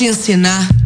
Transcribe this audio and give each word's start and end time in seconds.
te 0.00 0.06
ensinar. 0.06 0.79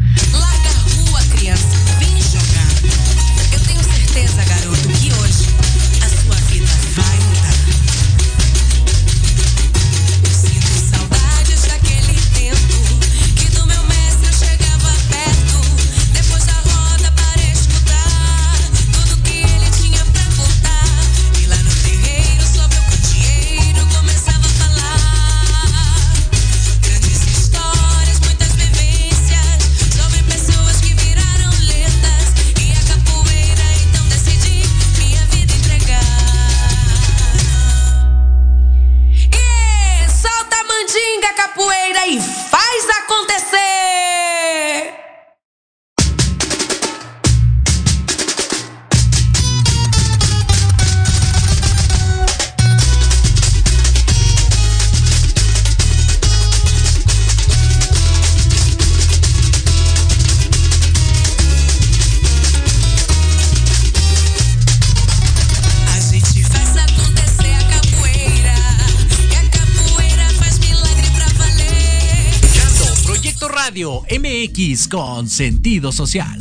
Radio 73.75 74.05
MX 74.09 74.87
con 74.87 75.29
sentido 75.29 75.91
social. 75.91 76.39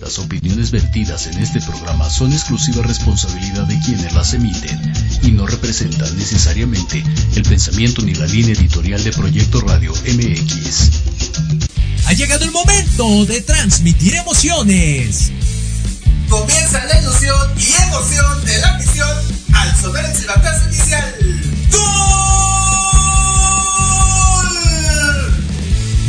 Las 0.00 0.20
opiniones 0.20 0.70
vertidas 0.70 1.26
en 1.26 1.40
este 1.40 1.60
programa 1.60 2.08
son 2.08 2.32
exclusiva 2.32 2.84
responsabilidad 2.84 3.64
de 3.64 3.76
quienes 3.80 4.12
las 4.12 4.34
emiten 4.34 4.80
y 5.20 5.32
no 5.32 5.48
representan 5.48 6.16
necesariamente 6.16 7.02
el 7.34 7.42
pensamiento 7.42 8.02
ni 8.02 8.14
la 8.14 8.26
línea 8.26 8.54
editorial 8.54 9.02
de 9.02 9.10
Proyecto 9.10 9.60
Radio 9.62 9.92
MX. 9.92 10.90
Ha 12.06 12.12
llegado 12.12 12.44
el 12.44 12.52
momento 12.52 13.26
de 13.26 13.40
transmitir 13.40 14.14
emociones. 14.14 15.32
Comienza 16.28 16.84
la 16.84 17.00
ilusión 17.00 17.50
y 17.58 17.82
emoción 17.82 18.44
de 18.44 18.58
la 18.60 18.78
misión 18.78 19.18
al 19.54 19.76
sonar 19.76 20.04
el 20.04 20.16
silbatazo 20.16 20.68
inicial. 20.68 21.14
¡Gol! 21.72 22.29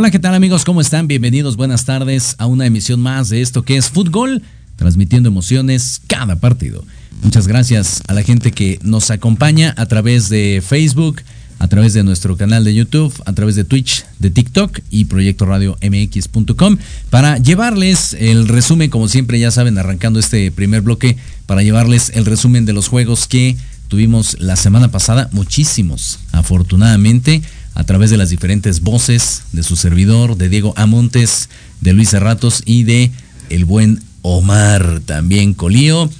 Hola, 0.00 0.10
¿qué 0.10 0.18
tal 0.18 0.34
amigos? 0.34 0.64
¿Cómo 0.64 0.80
están? 0.80 1.08
Bienvenidos, 1.08 1.58
buenas 1.58 1.84
tardes 1.84 2.34
a 2.38 2.46
una 2.46 2.64
emisión 2.64 3.02
más 3.02 3.28
de 3.28 3.42
esto 3.42 3.64
que 3.64 3.76
es 3.76 3.90
Fútbol, 3.90 4.40
transmitiendo 4.76 5.28
emociones 5.28 6.00
cada 6.06 6.36
partido. 6.40 6.82
Muchas 7.22 7.46
gracias 7.46 8.02
a 8.08 8.14
la 8.14 8.22
gente 8.22 8.50
que 8.50 8.78
nos 8.82 9.10
acompaña 9.10 9.74
a 9.76 9.84
través 9.84 10.30
de 10.30 10.62
Facebook, 10.66 11.20
a 11.58 11.68
través 11.68 11.92
de 11.92 12.02
nuestro 12.02 12.38
canal 12.38 12.64
de 12.64 12.74
YouTube, 12.74 13.12
a 13.26 13.34
través 13.34 13.56
de 13.56 13.64
Twitch, 13.64 14.06
de 14.18 14.30
TikTok 14.30 14.78
y 14.90 15.04
Proyecto 15.04 15.44
Radio 15.44 15.76
MX.com 15.82 16.78
para 17.10 17.36
llevarles 17.36 18.14
el 18.14 18.48
resumen, 18.48 18.88
como 18.88 19.06
siempre 19.06 19.38
ya 19.38 19.50
saben, 19.50 19.76
arrancando 19.76 20.18
este 20.18 20.50
primer 20.50 20.80
bloque, 20.80 21.18
para 21.44 21.62
llevarles 21.62 22.10
el 22.14 22.24
resumen 22.24 22.64
de 22.64 22.72
los 22.72 22.88
juegos 22.88 23.28
que 23.28 23.54
tuvimos 23.88 24.38
la 24.40 24.56
semana 24.56 24.88
pasada, 24.88 25.28
muchísimos, 25.32 26.20
afortunadamente 26.32 27.42
a 27.74 27.84
través 27.84 28.10
de 28.10 28.16
las 28.16 28.30
diferentes 28.30 28.80
voces 28.80 29.42
de 29.52 29.62
su 29.62 29.76
servidor, 29.76 30.36
de 30.36 30.48
Diego 30.48 30.74
Amontes, 30.76 31.48
de 31.80 31.92
Luis 31.92 32.10
Cerratos 32.10 32.62
y 32.64 32.84
de 32.84 33.10
el 33.48 33.64
buen 33.64 34.00
Omar 34.22 35.00
también 35.06 35.54
Colío 35.54 36.10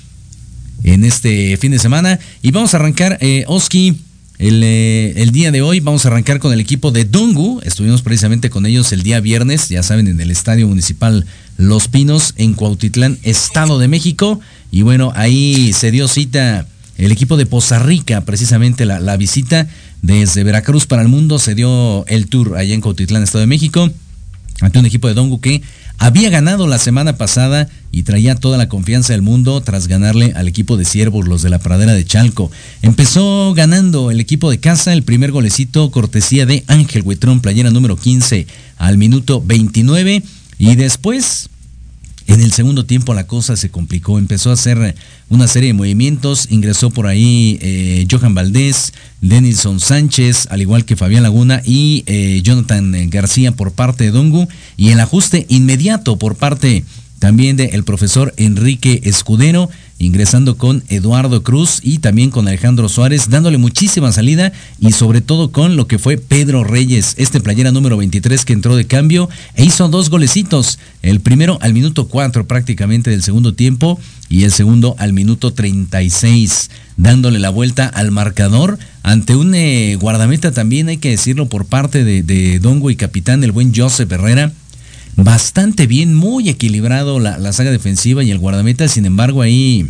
en 0.84 1.04
este 1.04 1.56
fin 1.56 1.72
de 1.72 1.78
semana. 1.78 2.18
Y 2.42 2.50
vamos 2.50 2.74
a 2.74 2.78
arrancar, 2.78 3.18
eh, 3.20 3.44
Oski, 3.46 4.00
el, 4.38 4.62
eh, 4.64 5.12
el, 5.16 5.32
día 5.32 5.50
de 5.50 5.60
hoy 5.60 5.80
vamos 5.80 6.04
a 6.04 6.08
arrancar 6.08 6.38
con 6.38 6.52
el 6.52 6.60
equipo 6.60 6.90
de 6.90 7.04
Dongu. 7.04 7.60
Estuvimos 7.62 8.02
precisamente 8.02 8.48
con 8.48 8.64
ellos 8.64 8.92
el 8.92 9.02
día 9.02 9.20
viernes, 9.20 9.68
ya 9.68 9.82
saben, 9.82 10.08
en 10.08 10.20
el 10.20 10.30
Estadio 10.30 10.66
Municipal 10.66 11.26
Los 11.58 11.88
Pinos, 11.88 12.32
en 12.36 12.54
Cuautitlán, 12.54 13.18
Estado 13.22 13.78
de 13.78 13.88
México. 13.88 14.40
Y 14.70 14.82
bueno, 14.82 15.12
ahí 15.14 15.72
se 15.74 15.90
dio 15.90 16.08
cita 16.08 16.66
el 16.96 17.12
equipo 17.12 17.36
de 17.36 17.46
Poza 17.46 17.78
Rica, 17.78 18.22
precisamente 18.22 18.86
la, 18.86 19.00
la 19.00 19.16
visita 19.16 19.68
desde 20.02 20.44
Veracruz 20.44 20.86
para 20.86 21.02
el 21.02 21.08
mundo 21.08 21.38
se 21.38 21.54
dio 21.54 22.04
el 22.06 22.28
tour 22.28 22.56
allá 22.56 22.74
en 22.74 22.80
Cuautitlán, 22.80 23.22
Estado 23.22 23.40
de 23.40 23.46
México, 23.46 23.90
ante 24.60 24.78
un 24.78 24.86
equipo 24.86 25.08
de 25.08 25.14
Dongu 25.14 25.40
que 25.40 25.62
había 25.98 26.30
ganado 26.30 26.66
la 26.66 26.78
semana 26.78 27.18
pasada 27.18 27.68
y 27.92 28.04
traía 28.04 28.34
toda 28.34 28.56
la 28.56 28.70
confianza 28.70 29.12
del 29.12 29.20
mundo 29.20 29.60
tras 29.60 29.86
ganarle 29.86 30.32
al 30.34 30.48
equipo 30.48 30.78
de 30.78 30.86
Ciervos, 30.86 31.28
los 31.28 31.42
de 31.42 31.50
la 31.50 31.58
pradera 31.58 31.92
de 31.92 32.06
Chalco. 32.06 32.50
Empezó 32.80 33.52
ganando 33.54 34.10
el 34.10 34.18
equipo 34.18 34.50
de 34.50 34.58
casa 34.58 34.94
el 34.94 35.02
primer 35.02 35.30
golecito 35.30 35.90
cortesía 35.90 36.46
de 36.46 36.64
Ángel 36.68 37.02
Huitrón, 37.04 37.40
playera 37.40 37.70
número 37.70 37.96
15 37.96 38.46
al 38.78 38.96
minuto 38.96 39.42
29 39.44 40.22
y 40.58 40.76
después 40.76 41.50
en 42.26 42.40
el 42.40 42.52
segundo 42.52 42.84
tiempo 42.84 43.14
la 43.14 43.26
cosa 43.26 43.56
se 43.56 43.70
complicó, 43.70 44.18
empezó 44.18 44.50
a 44.50 44.54
hacer 44.54 44.94
una 45.28 45.48
serie 45.48 45.68
de 45.68 45.74
movimientos, 45.74 46.46
ingresó 46.50 46.90
por 46.90 47.06
ahí 47.06 47.58
eh, 47.60 48.06
Johan 48.10 48.34
Valdés, 48.34 48.92
Denison 49.20 49.80
Sánchez, 49.80 50.46
al 50.50 50.60
igual 50.60 50.84
que 50.84 50.96
Fabián 50.96 51.22
Laguna 51.22 51.62
y 51.64 52.04
eh, 52.06 52.40
Jonathan 52.42 53.10
García 53.10 53.52
por 53.52 53.72
parte 53.72 54.04
de 54.04 54.10
Dongu, 54.10 54.48
y 54.76 54.90
el 54.90 55.00
ajuste 55.00 55.46
inmediato 55.48 56.18
por 56.18 56.36
parte 56.36 56.84
también 57.18 57.56
del 57.56 57.84
profesor 57.84 58.32
Enrique 58.38 59.02
Escudero, 59.04 59.68
ingresando 60.00 60.56
con 60.56 60.82
Eduardo 60.88 61.44
Cruz 61.44 61.78
y 61.82 61.98
también 61.98 62.30
con 62.30 62.48
Alejandro 62.48 62.88
Suárez, 62.88 63.28
dándole 63.28 63.58
muchísima 63.58 64.10
salida 64.10 64.50
y 64.80 64.92
sobre 64.92 65.20
todo 65.20 65.52
con 65.52 65.76
lo 65.76 65.86
que 65.86 65.98
fue 65.98 66.16
Pedro 66.16 66.64
Reyes, 66.64 67.14
este 67.18 67.40
playera 67.40 67.70
número 67.70 67.98
23 67.98 68.44
que 68.44 68.54
entró 68.54 68.74
de 68.74 68.86
cambio 68.86 69.28
e 69.54 69.64
hizo 69.64 69.88
dos 69.88 70.10
golecitos, 70.10 70.78
el 71.02 71.20
primero 71.20 71.58
al 71.60 71.74
minuto 71.74 72.08
4 72.08 72.48
prácticamente 72.48 73.10
del 73.10 73.22
segundo 73.22 73.52
tiempo 73.52 74.00
y 74.30 74.44
el 74.44 74.52
segundo 74.52 74.96
al 74.98 75.12
minuto 75.12 75.52
36, 75.52 76.70
dándole 76.96 77.38
la 77.38 77.50
vuelta 77.50 77.86
al 77.86 78.10
marcador 78.10 78.78
ante 79.02 79.36
un 79.36 79.54
eh, 79.54 79.96
guardameta 80.00 80.52
también, 80.52 80.88
hay 80.88 80.98
que 80.98 81.10
decirlo, 81.10 81.46
por 81.48 81.66
parte 81.66 82.04
de, 82.04 82.22
de 82.22 82.58
Dongo 82.58 82.90
y 82.90 82.96
capitán, 82.96 83.44
el 83.44 83.52
buen 83.52 83.74
Joseph 83.74 84.10
Herrera, 84.12 84.52
bastante 85.16 85.86
bien, 85.86 86.14
muy 86.14 86.48
equilibrado 86.48 87.20
la, 87.20 87.38
la, 87.38 87.52
saga 87.52 87.70
defensiva 87.70 88.22
y 88.24 88.30
el 88.30 88.38
guardameta, 88.38 88.88
sin 88.88 89.04
embargo 89.06 89.42
ahí 89.42 89.88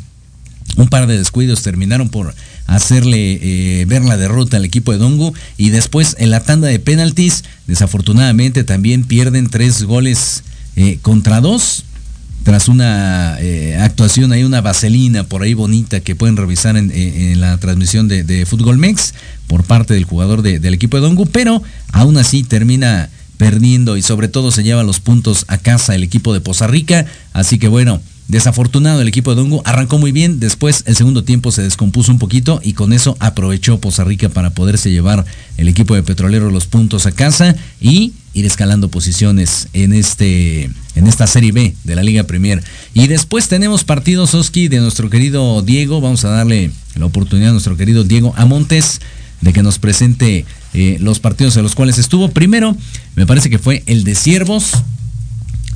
un 0.77 0.89
par 0.89 1.07
de 1.07 1.19
descuidos 1.19 1.63
terminaron 1.63 2.09
por 2.09 2.35
hacerle 2.67 3.39
eh, 3.43 3.85
ver 3.87 4.05
la 4.05 4.17
derrota 4.17 4.57
al 4.57 4.65
equipo 4.65 4.93
de 4.93 4.99
Dongu 4.99 5.35
y 5.57 5.71
después 5.71 6.17
en 6.19 6.31
la 6.31 6.41
tanda 6.41 6.69
de 6.69 6.79
penaltis 6.79 7.45
desafortunadamente 7.67 8.65
también 8.65 9.05
pierden 9.05 9.49
tres 9.49 9.83
goles 9.83 10.45
eh, 10.77 10.99
contra 11.03 11.41
dos 11.41 11.85
tras 12.45 12.69
una 12.69 13.37
eh, 13.41 13.77
actuación 13.81 14.33
hay 14.33 14.45
una 14.45 14.61
vaselina 14.61 15.25
por 15.25 15.43
ahí 15.43 15.53
bonita 15.53 16.01
que 16.01 16.15
pueden 16.15 16.37
revisar 16.37 16.77
en, 16.77 17.41
la 17.41 17.59
transmisión 17.59 18.09
de, 18.09 18.47
Fútbol 18.47 18.79
Mex 18.79 19.15
por 19.47 19.65
parte 19.65 19.95
del 19.95 20.05
jugador 20.05 20.43
de, 20.43 20.59
del 20.61 20.75
equipo 20.75 20.97
de 20.97 21.03
Dongu 21.03 21.27
pero 21.27 21.63
aún 21.93 22.17
así 22.17 22.45
termina 22.45 23.11
perdiendo 23.41 23.97
y 23.97 24.03
sobre 24.03 24.29
todo 24.29 24.51
se 24.51 24.63
lleva 24.63 24.83
los 24.83 25.01
puntos 25.01 25.47
a 25.49 25.57
casa 25.57 25.95
el 25.95 26.03
equipo 26.03 26.35
de 26.35 26.43
Poza 26.43 26.67
Rica. 26.67 27.07
Así 27.33 27.59
que 27.59 27.69
bueno, 27.69 28.03
desafortunado 28.29 29.01
el 29.01 29.09
equipo 29.09 29.35
de 29.35 29.41
Dungu. 29.41 29.63
Arrancó 29.65 29.97
muy 29.97 30.13
bien, 30.13 30.41
después 30.41 30.85
el 30.87 30.95
segundo 30.95 31.25
tiempo 31.25 31.51
se 31.51 31.63
descompuso 31.63 32.13
un 32.13 32.19
poquito 32.19 32.61
y 32.63 32.75
con 32.75 32.93
eso 32.93 33.17
aprovechó 33.19 33.81
Poza 33.81 34.05
Rica 34.05 34.29
para 34.29 34.51
poderse 34.51 34.91
llevar 34.91 35.25
el 35.57 35.69
equipo 35.69 35.95
de 35.95 36.03
Petrolero 36.03 36.51
los 36.51 36.67
puntos 36.67 37.07
a 37.07 37.13
casa 37.13 37.57
y 37.81 38.13
ir 38.35 38.45
escalando 38.45 38.91
posiciones 38.91 39.69
en 39.73 39.95
este 39.95 40.65
en 40.95 41.07
esta 41.07 41.27
Serie 41.27 41.53
B 41.53 41.75
de 41.85 41.97
la 41.97 42.03
Liga 42.03 42.25
Premier. 42.25 42.63
Y 42.93 43.07
después 43.07 43.49
tenemos 43.49 43.85
partidos 43.85 44.35
Oski 44.35 44.69
de 44.69 44.81
nuestro 44.81 45.09
querido 45.09 45.63
Diego. 45.63 46.03
Vamos 46.03 46.27
a 46.27 46.29
darle 46.29 46.73
la 46.95 47.07
oportunidad 47.07 47.49
a 47.49 47.53
nuestro 47.53 47.79
querido 47.79 48.05
Diego 48.05 48.35
Amontes 48.37 49.01
de 49.41 49.55
que 49.55 49.63
nos 49.63 49.79
presente 49.79 50.45
eh, 50.75 50.99
los 51.01 51.21
partidos 51.21 51.57
en 51.57 51.63
los 51.63 51.75
cuales 51.75 51.99
estuvo. 51.99 52.31
Primero, 52.31 52.77
me 53.17 53.27
parece 53.27 53.51
que 53.51 53.59
fue 53.59 53.83
el 53.87 54.05
de 54.05 54.15
Ciervos, 54.15 54.73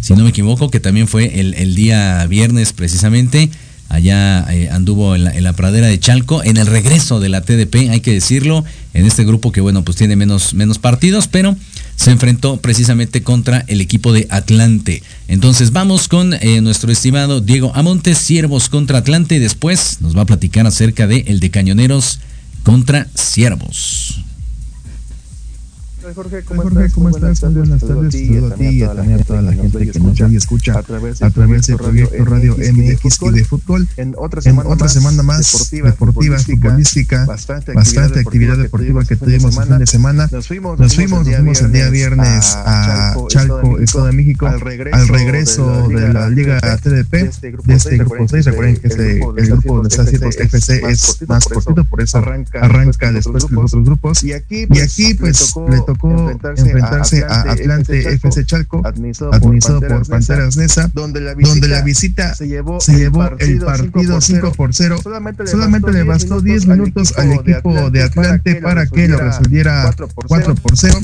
si 0.00 0.14
no 0.14 0.25
me 0.25 0.31
equivoco, 0.31 0.70
que 0.70 0.81
también 0.81 1.08
fue 1.08 1.41
el, 1.41 1.75
día 1.75 2.26
viernes 2.26 2.73
precisamente. 2.73 3.50
Allá 3.88 4.46
eh, 4.50 4.70
anduvo 4.70 5.14
en 5.14 5.25
la, 5.25 5.37
en 5.37 5.44
la, 5.44 5.52
pradera 5.52 5.87
de 5.87 6.00
Chalco, 6.00 6.43
en 6.43 6.56
el 6.56 6.67
regreso 6.67 7.20
de 7.20 7.29
la 7.29 7.43
TDP, 7.43 7.91
hay 7.91 8.00
que 8.00 8.12
decirlo, 8.12 8.64
en 8.93 9.06
este 9.06 9.25
grupo 9.25 9.52
que 9.52 9.61
bueno, 9.61 9.85
pues 9.85 9.96
tiene 9.96 10.17
menos, 10.17 10.55
menos 10.55 10.79
partidos, 10.79 11.29
pero 11.29 11.56
se 11.96 12.11
enfrentó 12.11 12.56
precisamente 12.58 13.23
contra 13.23 13.64
el 13.69 13.81
equipo 13.81 14.12
de 14.12 14.26
Atlante. 14.31 15.02
Entonces 15.29 15.73
vamos 15.73 16.08
con 16.08 16.35
eh, 16.35 16.61
nuestro 16.61 16.91
estimado 16.91 17.41
Diego 17.41 17.73
Amontes, 17.75 18.19
Ciervos 18.19 18.69
contra 18.69 18.99
Atlante, 18.99 19.37
y 19.37 19.38
después 19.38 19.99
nos 20.00 20.17
va 20.17 20.23
a 20.23 20.26
platicar 20.26 20.67
acerca 20.67 21.06
de 21.06 21.25
el 21.29 21.41
de 21.41 21.50
Cañoneros 21.50 22.20
contra 22.62 23.06
Ciervos. 23.14 24.25
Jorge, 26.14 26.43
¿cómo, 26.44 26.62
Jorge, 26.62 26.90
¿cómo 26.93 27.08
estás? 27.08 27.43
Muy 27.43 27.55
buenas 27.55 27.81
tardes. 27.81 28.14
Saludo 28.14 28.52
a 28.52 28.55
ti 28.55 28.82
y 28.82 28.87
también 28.87 29.20
a 29.20 29.25
toda 29.25 29.43
la 29.43 29.52
gente 29.52 29.90
que 29.90 29.99
nos 29.99 30.20
y 30.20 30.37
escucha 30.37 30.78
a 30.78 30.82
través 30.82 31.19
del 31.19 31.32
proyecto 31.32 32.25
Radio 32.25 32.56
MX 32.56 33.22
y 33.22 33.31
de 33.31 33.44
fútbol. 33.44 33.88
En 33.96 34.14
otra 34.16 34.40
semana 34.40 35.22
más 35.22 35.52
deportiva, 35.52 35.93
futbolística, 35.93 37.25
bastante 37.25 38.20
actividad 38.20 38.56
deportiva 38.56 39.05
que 39.05 39.16
tuvimos 39.16 39.56
el 39.56 39.64
fin 39.64 39.78
de 39.78 39.87
semana. 39.87 40.28
Nos 40.31 40.46
fuimos, 40.46 40.78
nos 40.78 40.94
fuimos 40.94 41.29
el 41.60 41.72
día 41.72 41.91
viernes 41.91 42.55
a 42.56 43.17
Chalco, 43.29 43.79
Estado 43.81 44.06
de 44.06 44.12
México, 44.12 44.46
al 44.46 44.60
regreso 44.60 45.89
de 45.89 46.12
la 46.12 46.29
Liga 46.29 46.60
TDP 46.60 47.12
de 47.12 47.74
este 47.74 47.98
grupo 47.98 48.29
6. 48.29 48.44
Recuerden 48.44 48.77
que 48.77 48.89
el 48.89 49.46
grupo 49.48 49.82
de 49.82 49.91
Ciertos 49.91 50.36
FC 50.36 50.82
es 50.89 51.29
más 51.29 51.44
cortito, 51.46 51.84
por 51.84 52.03
eso 52.03 52.19
arranca 52.19 53.12
después 53.12 53.46
que 53.46 53.55
los 53.55 53.74
otros 53.74 53.84
grupos. 53.84 54.22
Y 54.22 54.32
aquí, 54.32 54.67
pues, 55.19 55.55
le 55.69 55.81
tocó 55.81 56.04
tocó 56.05 56.20
enfrentarse, 56.20 56.63
enfrentarse 56.63 57.25
a, 57.25 57.41
Atlante, 57.41 57.63
Atlante 57.63 58.15
FC 58.15 58.46
Chalco, 58.46 58.82
administrado, 58.84 59.34
administrado 59.34 59.81
por, 59.81 59.89
por 59.89 60.08
Panteras 60.08 60.56
Nesa, 60.56 60.91
donde 60.93 61.20
la 61.20 61.34
visita, 61.34 61.53
donde 61.53 61.69
la 61.69 61.82
visita 61.82 62.34
se 62.34 62.49
llevó, 62.49 62.81
se 62.81 62.96
llevó 62.96 63.25
el 63.39 63.58
partido 63.61 64.20
5 64.20 64.53
por 64.53 64.75
0. 64.75 64.99
Solamente, 65.03 65.46
Solamente 65.46 65.93
le 65.93 66.03
bastó 66.03 66.41
10 66.41 66.67
minutos 66.67 67.15
al 67.17 67.32
equipo 67.32 67.91
de 67.91 68.03
Atlante 68.03 68.56
para 68.56 68.87
que 68.87 69.08
lo 69.08 69.19
resolviera 69.19 69.93
4 70.27 70.55
por 70.55 70.77
0. 70.77 70.99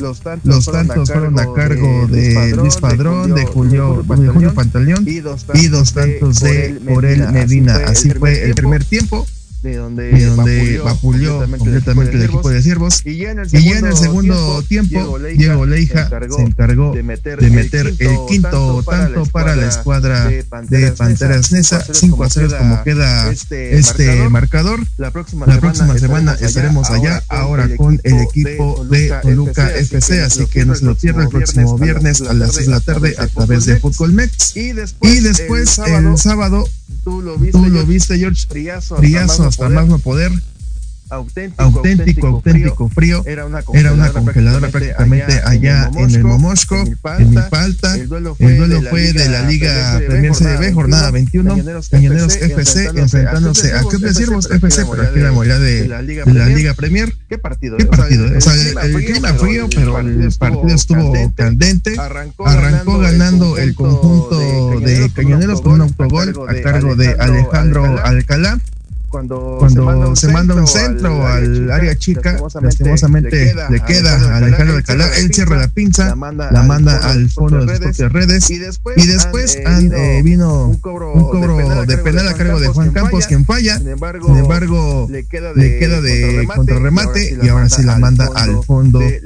Los 0.45 0.67
tantos 0.67 1.11
fueron 1.11 1.39
a 1.39 1.53
cargo 1.53 2.07
de 2.09 2.55
Luis 2.57 2.77
Padrón, 2.77 3.35
de 3.35 3.47
Julio, 3.47 4.05
de 4.07 4.29
Julio 4.29 4.55
Pantaleón 4.55 5.07
y 5.07 5.21
dos 5.21 5.93
tantos 5.95 6.41
de 6.41 6.81
Orel 6.89 7.33
Medina. 7.33 7.77
Así 7.87 8.11
fue 8.11 8.45
el 8.45 8.55
primer 8.55 8.85
tiempo 8.85 9.27
de 9.63 9.77
donde, 9.77 10.11
de 10.11 10.27
donde 10.27 10.79
vapuleó, 10.79 11.39
completamente, 11.39 11.59
completamente 11.59 12.17
el 12.17 12.23
equipo 12.25 12.51
de 12.51 12.63
Ciervos. 12.63 13.03
Y 13.05 13.17
ya 13.17 13.31
en 13.31 13.41
el 13.41 13.51
segundo, 13.51 13.71
ya 13.71 13.79
en 13.79 13.87
el 13.87 13.97
segundo 13.97 14.63
tiempo, 14.63 15.19
Diego 15.19 15.67
Leija, 15.67 15.95
se, 15.95 16.07
encargó 16.07 16.37
se 16.37 16.43
encargó, 16.43 16.95
de 16.95 17.03
meter, 17.03 17.41
de 17.41 17.51
meter 17.51 17.87
el, 17.89 17.97
quinto, 17.97 18.11
el 18.11 18.27
quinto 18.27 18.83
tanto 18.83 19.27
para 19.27 19.57
la 19.57 19.69
escuadra 19.69 20.27
de 20.27 20.45
Panteras, 20.45 20.91
de 20.91 20.97
Panteras 20.97 21.53
Nesa, 21.53 21.85
5 21.93 22.25
a 22.25 22.31
0 22.31 22.55
como 22.59 22.83
queda 22.83 23.31
este, 23.31 23.77
este 23.77 24.29
marcador. 24.29 24.81
La 24.97 25.11
próxima, 25.11 25.47
la 25.47 25.61
próxima 25.61 25.99
semana, 25.99 26.37
estaremos 26.41 26.91
allá, 26.91 27.23
ahora 27.29 27.69
con 27.77 28.01
el 28.03 28.21
equipo 28.21 28.85
de 28.91 29.13
Toluca 29.23 29.69
FC, 29.77 30.23
así 30.23 30.47
que 30.47 30.65
no 30.65 30.75
se 30.75 30.85
lo 30.85 30.95
pierda 30.95 31.23
el 31.23 31.29
próximo 31.29 31.77
viernes 31.79 32.23
a 32.23 32.33
las 32.33 32.55
6 32.55 32.67
de 32.67 32.73
la 32.73 32.81
tarde 32.81 33.15
a 33.19 33.27
través 33.27 33.67
de 33.67 33.79
Fútbol 33.79 34.13
Mex. 34.13 34.57
Y 34.57 34.73
después 34.73 35.79
el 35.79 36.17
sábado 36.19 36.65
Tú 37.05 37.23
lo 37.23 37.37
viste, 37.39 37.59
Tú 37.59 37.67
lo 37.67 37.85
viste 37.87 38.19
George. 38.19 38.47
Friazo, 38.49 38.97
Friazo 38.97 39.45
hasta, 39.45 39.69
más 39.69 39.89
no 39.89 39.99
poder. 39.99 40.33
Auténtico, 41.11 41.63
auténtico, 41.63 42.27
auténtico, 42.29 42.89
frío. 42.89 43.23
Era 43.27 43.45
una 43.45 43.63
congeladora, 43.63 44.07
Era 44.07 44.11
una 44.11 44.13
congeladora 44.13 44.69
prácticamente, 44.69 45.41
allá, 45.45 45.91
en 45.97 46.11
el 46.15 46.25
Momosco, 46.25 46.77
en 47.19 47.31
Milpalta. 47.31 47.97
El 47.97 48.09
duelo 48.09 48.35
fue, 48.37 48.47
el 48.47 48.59
duelo 48.59 48.83
fue 48.89 49.13
de, 49.13 49.29
la 49.29 49.43
Liga 49.43 50.01
Premier 50.07 50.33
CDB, 50.33 50.73
jornada 50.73 51.11
21. 51.11 51.57
Cañoneros, 51.91 52.37
FC 52.37 52.91
enfrentándose 52.95 53.75
a 53.75 53.83
Club 53.83 54.03
de 54.03 54.15
Ciervos 54.15 54.51
FC, 54.51 54.87
pero 54.89 55.03
aquí 55.03 55.19
la 55.19 55.59
de, 55.59 55.83
de 55.83 56.35
la 56.35 56.47
Liga 56.47 56.75
Premier. 56.75 57.13
¿Qué 57.29 57.39
partido? 57.39 57.77
¿Qué 57.77 57.87
partido? 57.87 58.27
O 58.37 58.41
sea, 58.41 58.55
el, 58.55 59.05
clima 59.05 59.35
frío, 59.35 59.69
pero 59.75 59.99
el 59.99 60.33
partido 60.39 60.75
estuvo 60.75 61.13
candente. 61.35 61.97
Arrancó 61.99 62.99
ganando 62.99 63.59
el 63.59 63.75
conjunto 63.75 64.81
de 64.81 65.11
Cañoneros 65.15 65.61
con 65.61 65.73
un 65.73 65.81
autogol 65.83 66.33
a 66.49 66.55
cargo 66.63 66.95
de 66.95 67.17
Alejandro 67.19 67.85
Alcalá 68.05 68.59
cuando, 69.11 69.57
cuando 69.59 70.15
se, 70.15 70.29
manda 70.29 70.55
un 70.55 70.69
centro, 70.69 71.27
al 71.27 71.69
área 71.69 71.97
chica, 71.97 72.41
lastimosamente, 72.63 73.55
le 73.69 73.81
queda, 73.81 74.15
a 74.15 74.37
Alejandro 74.37 74.77
de 74.77 74.83
Calá, 74.85 75.11
él 75.17 75.35
cierra 75.35 75.57
la 75.57 75.67
pinza, 75.67 76.15
la 76.15 76.63
manda, 76.63 76.97
al 77.11 77.29
fondo 77.29 77.67
de 77.67 77.75
sus 77.75 77.81
propias 77.81 78.13
redes, 78.13 78.51
y 78.51 78.59
después, 78.59 78.97
y 78.97 79.07
después 79.09 79.59
han, 79.67 79.93
eh, 79.93 80.23
vino 80.23 80.67
un 80.67 80.77
cobro, 80.77 81.85
de 81.87 81.99
penal 81.99 82.29
a 82.29 82.35
cargo 82.35 82.61
de 82.61 82.69
Juan 82.69 82.93
Campos, 82.93 83.27
quien 83.27 83.45
falla, 83.45 83.79
sin 83.79 83.89
embargo, 83.89 85.09
le 85.11 85.27
queda 85.27 85.53
de, 86.01 86.49
contrarremate, 86.55 87.37
y 87.43 87.49
ahora 87.49 87.69
sí 87.69 87.83
la 87.83 87.99
manda 87.99 88.31
al 88.37 88.63
fondo 88.65 89.01
de 89.01 89.21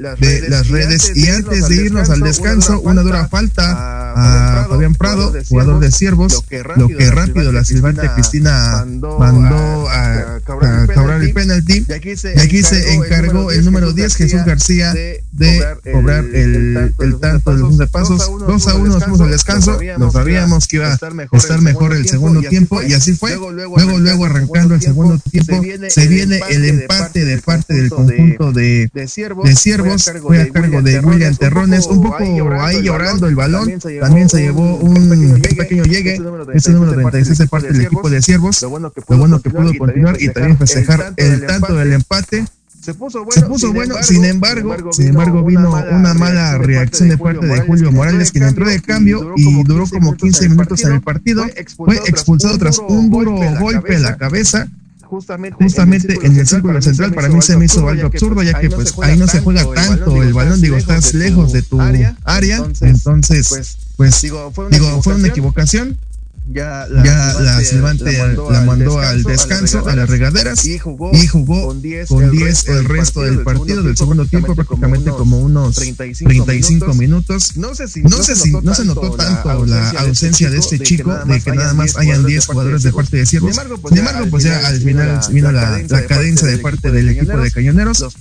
las 0.49 0.67
redes, 0.67 1.11
y 1.15 1.29
antes 1.29 1.69
de 1.69 1.75
irnos 1.75 2.09
al 2.09 2.21
descanso, 2.21 2.81
una 2.81 3.03
dura 3.03 3.27
falta 3.27 4.61
a 4.61 4.65
Fabián 4.67 4.95
Prado, 4.95 5.31
jugador 5.47 5.79
de 5.79 5.91
Ciervos, 5.91 6.43
lo 6.75 6.87
que 6.87 7.11
rápido 7.11 7.51
la 7.51 7.63
silbante 7.63 8.09
Cristina 8.15 8.83
mandó 9.19 9.74
a, 9.89 10.39
cobrar 10.45 11.21
el 11.21 11.33
penalti. 11.33 11.85
Y 11.87 11.93
aquí 11.93 12.15
se, 12.63 12.93
encargó 12.93 13.51
el 13.51 13.65
número 13.65 13.93
10, 13.93 14.15
Jesús 14.15 14.45
García, 14.45 14.93
de 14.93 15.65
cobrar 15.91 16.25
el, 16.25 16.93
el 16.99 17.19
tanto 17.19 17.51
de 17.51 17.59
los 17.59 17.77
de 17.77 17.87
pasos. 17.87 18.31
2 18.45 18.67
a 18.67 18.75
1 18.75 18.85
nos 18.85 19.03
fuimos 19.03 19.21
al 19.21 19.31
descanso. 19.31 19.79
Nos 19.97 20.13
sabíamos 20.13 20.67
que 20.67 20.77
iba 20.77 20.87
a 20.87 20.93
estar 20.93 21.61
mejor 21.61 21.93
el 21.93 22.07
segundo 22.07 22.41
tiempo 22.41 22.81
y 22.81 22.93
así 22.93 23.13
fue. 23.13 23.35
Luego, 23.35 23.99
luego 23.99 24.25
arrancando 24.25 24.75
el 24.75 24.81
segundo 24.81 25.19
tiempo, 25.19 25.61
se 25.89 26.07
viene 26.07 26.41
el 26.49 26.65
empate 26.65 27.25
de 27.25 27.37
parte 27.39 27.73
del 27.73 27.89
conjunto 27.89 28.51
de, 28.51 28.89
de 28.93 29.07
Siervos. 29.07 30.11
Fue 30.21 30.41
a 30.41 30.49
cargo 30.49 30.81
de 30.81 30.99
William 30.99 31.35
Terrones. 31.35 31.87
Un 31.87 32.03
poco 32.03 32.17
ahí 32.59 32.81
llorando 32.83 33.27
el 33.27 33.35
balón. 33.35 33.79
También 33.99 34.29
se 34.29 34.41
llevó 34.41 34.77
un 34.77 35.41
pequeño 35.57 35.83
llegue. 35.83 36.19
Ese 36.53 36.71
número 36.71 36.93
36 36.93 37.37
de 37.37 37.47
parte 37.47 37.71
del 37.71 37.81
equipo 37.81 38.09
de 38.09 38.21
Siervos. 38.21 38.61
Lo 38.61 38.69
bueno 38.69 38.91
que 39.41 39.49
pudo 39.49 39.64
continuar 39.73 40.21
y 40.21 40.29
también 40.29 40.57
festejar 40.57 41.13
el 41.17 41.45
tanto 41.45 41.75
del 41.75 41.93
empate. 41.93 42.45
Se 42.81 42.93
puso 42.93 43.25
bueno, 43.25 43.41
se 43.41 43.47
puso 43.47 43.73
bueno 43.73 43.95
sin, 44.03 44.25
embargo, 44.25 44.93
sin 44.93 45.07
embargo, 45.07 45.43
vino 45.43 45.73
una 45.91 46.13
mala 46.13 46.59
reacción 46.59 47.09
de 47.09 47.17
parte 47.17 47.45
de 47.45 47.61
Julio 47.61 47.91
Morales, 47.91 48.31
quien 48.31 48.43
entró 48.43 48.69
de 48.69 48.79
cambio 48.79 49.33
y 49.35 49.63
duró 49.63 49.87
como 49.87 50.15
15 50.15 50.49
minutos 50.49 50.83
en 50.83 50.93
el 50.93 51.01
partido. 51.01 51.45
Fue 51.77 51.95
expulsado 52.05 52.57
tras 52.59 52.77
un 52.77 53.09
duro 53.09 53.35
golpe 53.59 53.95
en 53.95 54.03
la 54.03 54.17
cabeza 54.17 54.67
justamente, 55.05 55.63
justamente 55.63 56.17
en 56.23 56.37
el 56.37 56.47
círculo 56.47 56.81
central 56.81 57.13
para 57.13 57.29
mí 57.29 57.41
se 57.41 57.57
me 57.57 57.65
hizo 57.65 57.87
algo 57.87 58.07
absurdo 58.07 58.43
ya 58.43 58.59
que 58.59 58.69
pues 58.69 58.93
ahí 59.01 59.17
no 59.17 59.27
se 59.27 59.39
juega 59.39 59.65
tanto 59.73 60.21
el 60.21 60.33
balón 60.33 60.61
digo 60.61 60.75
estás 60.75 61.13
lejos 61.13 61.53
de 61.53 61.61
tu 61.61 61.79
área 61.79 62.67
entonces 62.81 63.77
pues 63.95 64.21
digo 64.21 64.51
fue 65.01 65.15
una 65.15 65.27
equivocación 65.27 65.97
ya 66.47 66.85
la, 66.89 67.03
ya 67.03 67.33
la 67.39 67.61
Silvante 67.61 68.11
la 68.51 68.61
mandó, 68.61 68.99
al 68.99 69.23
descanso, 69.23 69.87
a 69.87 69.95
las 69.95 70.09
regaderas 70.09 70.65
y 70.65 70.77
jugó, 70.77 71.11
y 71.11 71.25
jugó 71.25 71.67
con 71.67 71.81
10 71.81 72.11
el, 72.69 72.85
resto 72.85 73.21
del 73.21 73.41
partido, 73.41 73.81
del 73.81 73.97
segundo 73.97 74.25
tiempo, 74.25 74.53
prácticamente 74.55 75.09
como 75.09 75.39
unos 75.39 75.75
35 75.75 76.93
minutos. 76.93 77.57
No 77.57 77.73
sé 77.73 77.87
si 77.87 78.03
no, 78.03 78.21
se, 78.21 78.35
notó 78.51 78.61
no 78.61 78.75
se 78.75 78.85
notó 78.85 79.11
tanto 79.11 79.65
la 79.65 79.89
ausencia 79.91 80.49
de 80.49 80.57
este 80.57 80.79
chico, 80.79 81.13
de 81.25 81.41
que 81.41 81.51
nada 81.51 81.73
más 81.73 81.97
hayan 81.97 82.25
10 82.25 82.45
jugadores 82.45 82.83
de 82.83 82.93
parte 82.93 83.17
de 83.17 83.25
Ciervos. 83.25 83.55
Sin 83.89 83.97
embargo, 83.97 84.27
pues 84.29 84.43
ya 84.43 84.67
al 84.67 84.79
final 84.81 85.19
vino 85.31 85.51
la, 85.51 85.81
cadencia 86.07 86.47
de 86.47 86.57
parte 86.59 86.91
del 86.91 87.09
equipo 87.09 87.37
de 87.37 87.51
Cañoneros, 87.51 88.01
los 88.01 88.15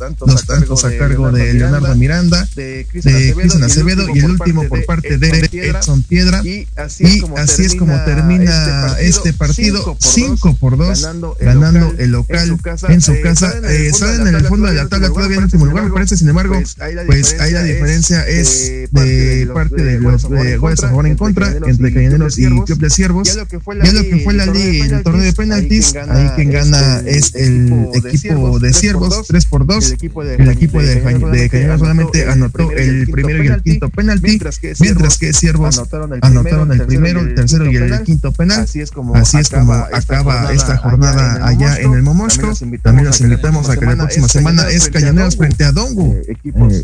tantos 0.47 0.85
a 0.85 0.97
cargo 0.97 1.31
de 1.31 1.55
Leonardo 1.55 1.95
Miranda, 1.95 2.49
de 2.57 2.87
Cristian 2.91 3.63
Acevedo 3.63 4.07
y 4.15 4.19
el 4.19 4.31
último 4.31 4.67
por 4.69 4.85
parte 4.87 5.19
de 5.19 5.49
Edson 5.53 6.03
Piedra. 6.03 6.43
Y 6.45 6.67
así 6.77 7.65
es 7.65 7.75
como 7.75 8.03
termina 8.15 8.97
este 9.01 9.33
partido 9.33 9.97
5 9.99 10.57
por 10.57 10.77
2, 10.77 11.09
ganando 11.41 11.95
el 11.99 12.13
local 12.13 12.57
en 12.89 13.01
su 13.01 13.21
casa. 13.21 13.53
Salen 13.93 14.27
en 14.27 14.35
el 14.35 14.45
fondo 14.47 14.69
de 14.69 14.75
la 14.75 14.89
tabla 14.89 15.09
todavía 15.09 15.39
en 15.39 15.45
último 15.45 15.67
lugar, 15.67 15.85
me 15.85 15.91
parece, 15.91 16.17
sin 16.17 16.29
embargo, 16.29 16.61
pues 17.07 17.41
ahí 17.41 17.53
la 17.53 17.63
diferencia 17.63 18.27
es 18.27 18.89
de 18.91 19.49
parte 19.53 19.83
de 19.83 20.01
los 20.01 20.25
goles 20.25 20.83
a 20.83 20.89
favor 20.89 21.07
en 21.07 21.17
contra 21.17 21.49
entre 21.67 21.93
Cañoneros 21.93 22.39
y 22.39 22.47
Club 22.47 22.79
de 22.79 22.91
Siervos. 22.91 23.29
Ya 23.29 23.37
lo 23.37 23.49
que 23.49 23.59
fue 23.61 24.35
la 24.35 24.47
liga 24.47 24.87
en 24.87 24.95
el 24.95 25.03
torneo 25.03 25.23
de 25.23 25.33
penaltis, 25.33 25.95
ahí 25.97 26.31
quien 26.37 26.51
gana 26.51 27.01
es 27.07 27.35
el 27.35 27.89
equipo 27.95 28.59
de 28.59 28.73
Siervos, 28.73 29.27
3 29.27 29.47
por 29.47 29.67
2. 29.67 29.95
El 30.39 30.49
equipo 30.49 30.81
de 30.83 31.49
Cañoneros 31.51 31.81
solamente 31.81 32.29
anotó 32.29 32.71
el 32.73 33.09
primero 33.09 33.45
y 33.45 33.49
el 33.49 33.63
quinto 33.63 33.89
penalti, 33.91 34.39
mientras 34.81 35.19
que 35.19 35.33
Siervos 35.33 35.83
anotaron 36.23 36.73
el 36.73 36.83
primero, 36.87 37.21
el 37.21 37.35
tercero 37.35 37.71
y 37.71 37.77
el 37.77 37.93
quinto 38.05 38.33
penal. 38.33 38.61
Así 38.63 38.81
es 38.81 38.91
como 38.91 39.15
acaba 39.15 40.53
esta 40.53 40.77
jornada 40.79 41.47
allá 41.47 41.79
en 41.79 41.93
el 41.93 42.03
Momosco. 42.03 42.53
También 42.83 43.07
los 43.07 43.21
invitamos 43.21 43.69
a 43.69 43.77
que 43.77 43.87
la 43.87 43.97
próxima 43.97 44.29
semana 44.29 44.69
es 44.69 44.89
Cañoneros 44.89 45.37
frente 45.37 45.65
a 45.65 45.73
Dongu, 45.73 46.17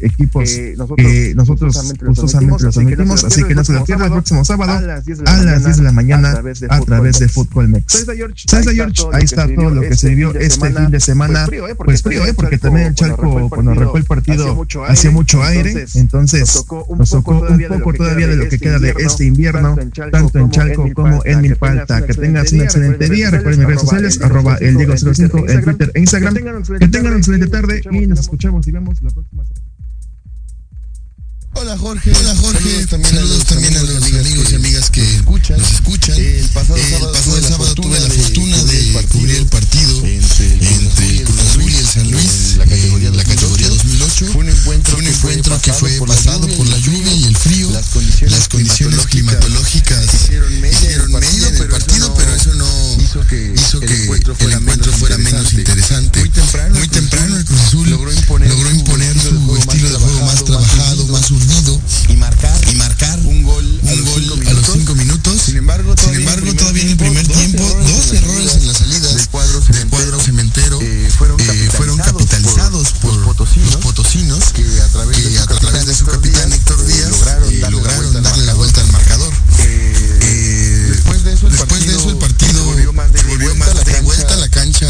equipos 0.03 0.51
que 0.97 1.35
nosotros 1.37 1.77
gustosamente 2.03 2.05
los 2.05 2.59
transmitimos, 2.59 3.25
así 3.25 3.45
que 3.45 3.55
no 3.55 3.65
se 3.65 3.73
lo 3.73 3.85
pierdan 3.85 4.07
el 4.07 4.13
próximo 4.13 4.45
sábado 4.45 4.73
a 4.73 4.81
las 4.81 5.05
10 5.05 5.77
de 5.77 5.83
la 5.83 5.93
mañana 5.93 6.43
a 6.69 6.81
través 6.81 7.19
de 7.19 7.29
Fútbol 7.29 7.69
Mex. 7.69 8.05
Salsa 8.47 8.73
George, 8.73 9.03
ahí 9.13 9.25
está 9.25 9.47
todo 9.55 9.71
lo 9.71 9.83
que 9.83 9.97
se 9.97 10.09
vivió 10.09 10.35
este 10.35 10.73
fin 10.73 10.91
de 10.91 11.01
semana, 11.01 11.47
pues 11.77 12.03
frío, 12.03 12.25
¿eh? 12.25 12.35
porque 12.35 12.59
también 12.59 12.89
el 12.89 12.95
Chalco 12.95 13.49
cuando 13.49 13.73
arrancó 13.73 13.97
el 13.99 14.05
partido 14.05 14.67
hacía 14.89 15.11
mucho 15.11 15.43
aire, 15.43 15.87
entonces 15.95 16.65
nos 16.97 17.11
tocó 17.11 17.41
un 17.41 17.65
poco 17.69 17.95
todavía 17.95 18.27
de 18.27 18.37
lo 18.37 18.49
que 18.49 18.59
queda 18.59 18.79
de 18.79 18.95
este 18.99 19.25
invierno, 19.25 19.77
tanto 20.11 20.39
en 20.39 20.51
Chalco 20.51 20.89
como 20.95 21.10
en 21.25 21.41
Milpalta. 21.41 22.05
Que 22.07 22.15
tengas 22.15 22.53
un 22.53 22.61
excelente 22.63 23.09
día, 23.09 23.31
recuerden 23.31 23.61
mis 23.61 23.69
redes 23.69 23.81
sociales, 23.81 24.21
arroba 24.23 24.57
el 24.61 24.77
Diego05 24.77 25.51
en 25.51 25.63
Twitter 25.63 25.91
e 25.95 26.01
Instagram. 26.01 26.35
Que 26.35 26.89
tengan 26.89 27.13
una 27.13 27.17
excelente 27.19 27.47
tarde 27.49 27.83
y 27.91 28.07
nos 28.07 28.21
escuchamos 28.21 28.67
y 28.67 28.71
vemos 28.71 29.03
la 29.03 29.11
próxima 29.11 29.45
semana. 29.45 29.70
Hola 31.61 31.77
Jorge. 31.77 32.11
Hola 32.19 32.35
Jorge. 32.37 32.87
Saludos 32.89 33.45
también, 33.45 33.77
a 33.77 33.83
los 33.83 34.03
amigos 34.03 34.51
y 34.51 34.55
amigas 34.55 34.89
que 34.89 35.03
nos 35.03 35.73
escuchan. 35.73 36.19
El 36.19 36.49
pasado, 36.55 36.79
sábado, 36.79 37.75
tuve 37.75 38.01
la 38.01 38.09
fortuna 38.09 38.65
de 38.65 39.07
cubrir 39.11 39.37
el 39.37 39.47
partido 39.47 40.03
entre 40.07 41.23
Cruz 41.23 41.39
Azul 41.39 41.71
y 41.71 41.77
el 41.77 41.87
San 41.87 42.11
Luis 42.11 42.57
en 42.57 43.15
la 43.15 43.25
categoría 43.25 43.69
2008. 43.69 44.27
Fue 44.33 44.41
un 44.41 44.49
encuentro, 44.49 45.61
que 45.61 45.73
fue 45.75 46.01
pasado 46.07 46.49
por 46.49 46.67
la 46.67 46.79
lluvia 46.79 47.13
y 47.13 47.25
el 47.25 47.37
frío. 47.37 47.71
Las 47.71 48.49
condiciones 48.49 49.07
climatológicas 49.07 50.15
hicieron 50.15 50.61
medio 50.63 50.91
en 50.91 51.57
el 51.57 51.69
partido, 51.69 52.15
pero 52.15 52.35
eso 52.35 52.55
no 52.55 52.67
hizo 53.03 53.21
que 53.27 53.53
el 53.53 54.03
encuentro 54.53 54.93
fuera 54.95 55.19
menos 55.19 55.53
interesante. 55.53 56.21
Muy 56.21 56.89
temprano 56.89 57.37
el 57.37 57.45
Cruz 57.45 57.61
Azul 57.61 57.91
logró 57.91 58.11
imponer 58.11 59.15
su 59.21 59.57
estilo 59.59 59.91
de 59.91 59.97
juego 59.99 60.25
más 60.25 60.43
trabajado, 60.43 60.80
más 61.11 61.31
hundido 61.31 61.81
y 62.09 62.17
marcar 62.17 62.59
y 62.71 62.75
marcar 62.77 63.19
un 63.21 63.43
gol, 63.43 63.81
un 63.83 64.05
gol 64.05 64.49
a 64.49 64.53
los 64.53 64.67
cinco 64.73 64.95
minutos. 64.95 65.41
Sin 65.43 65.57
embargo, 65.57 65.95
todavía, 65.95 66.19
Sin 66.19 66.29
embargo, 66.29 66.47
en, 66.47 66.49
el 66.49 66.57
todavía 66.57 66.83
en 66.83 66.91
el 66.91 66.97
primer 66.97 67.27
tiempo, 67.27 67.63
dos 67.63 68.13
errores 68.13 68.55
en 68.57 68.67
las 68.67 68.77
salidas 68.79 69.15
del 69.15 69.29
cuadro 69.29 69.61
cementero, 69.61 70.19
del 70.19 70.21
cuadro 70.21 70.81
eh, 70.81 71.11
fueron, 71.17 71.41
eh, 71.41 71.45
capitalizados 71.45 71.77
fueron, 71.77 71.99
capitalizados 71.99 72.93
por, 73.01 73.15
los, 73.15 73.77
potosinos, 73.83 74.53
que 74.53 74.63
a 74.81 74.89
través, 74.89 75.87
de, 75.87 75.95
su 75.95 76.05
capitán 76.07 76.53
Héctor 76.53 76.81
eh, 76.81 76.87
Díaz, 76.87 77.11
lograron, 77.11 77.61
darle, 77.61 77.77
lograron 77.77 78.15
la 78.15 78.21
darle 78.21 78.47
la 78.47 78.55
vuelta 78.55 78.81
al 78.81 78.93
marcador. 78.93 79.33
después 80.89 81.25
de 81.25 81.33
eso, 81.35 81.49
el 81.49 81.57
partido, 82.19 82.65
volvió 82.65 82.93
de, 83.55 84.01
vuelta 84.03 84.35
a 84.35 84.37
la 84.37 84.49
cancha 84.49 84.87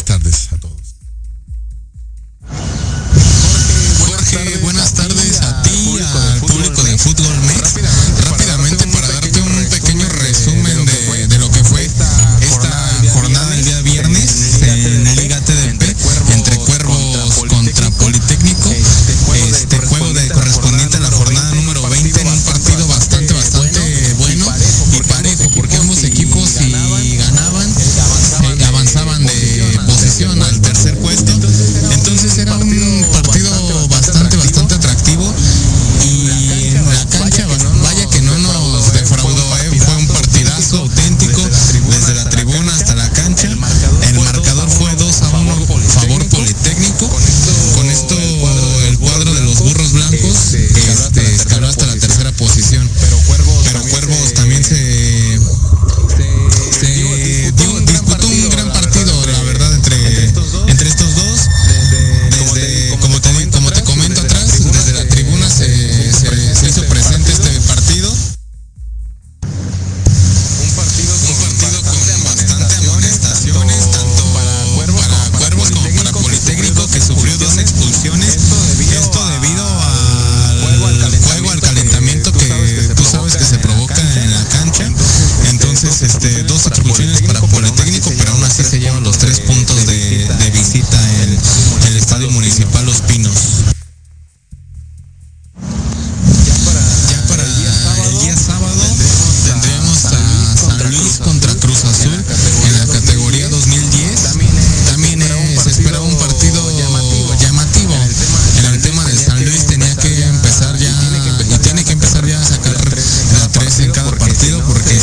Buenas 0.00 0.04
tardes. 0.04 0.49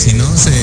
si 0.08 0.14
no 0.14 0.38
se 0.38 0.57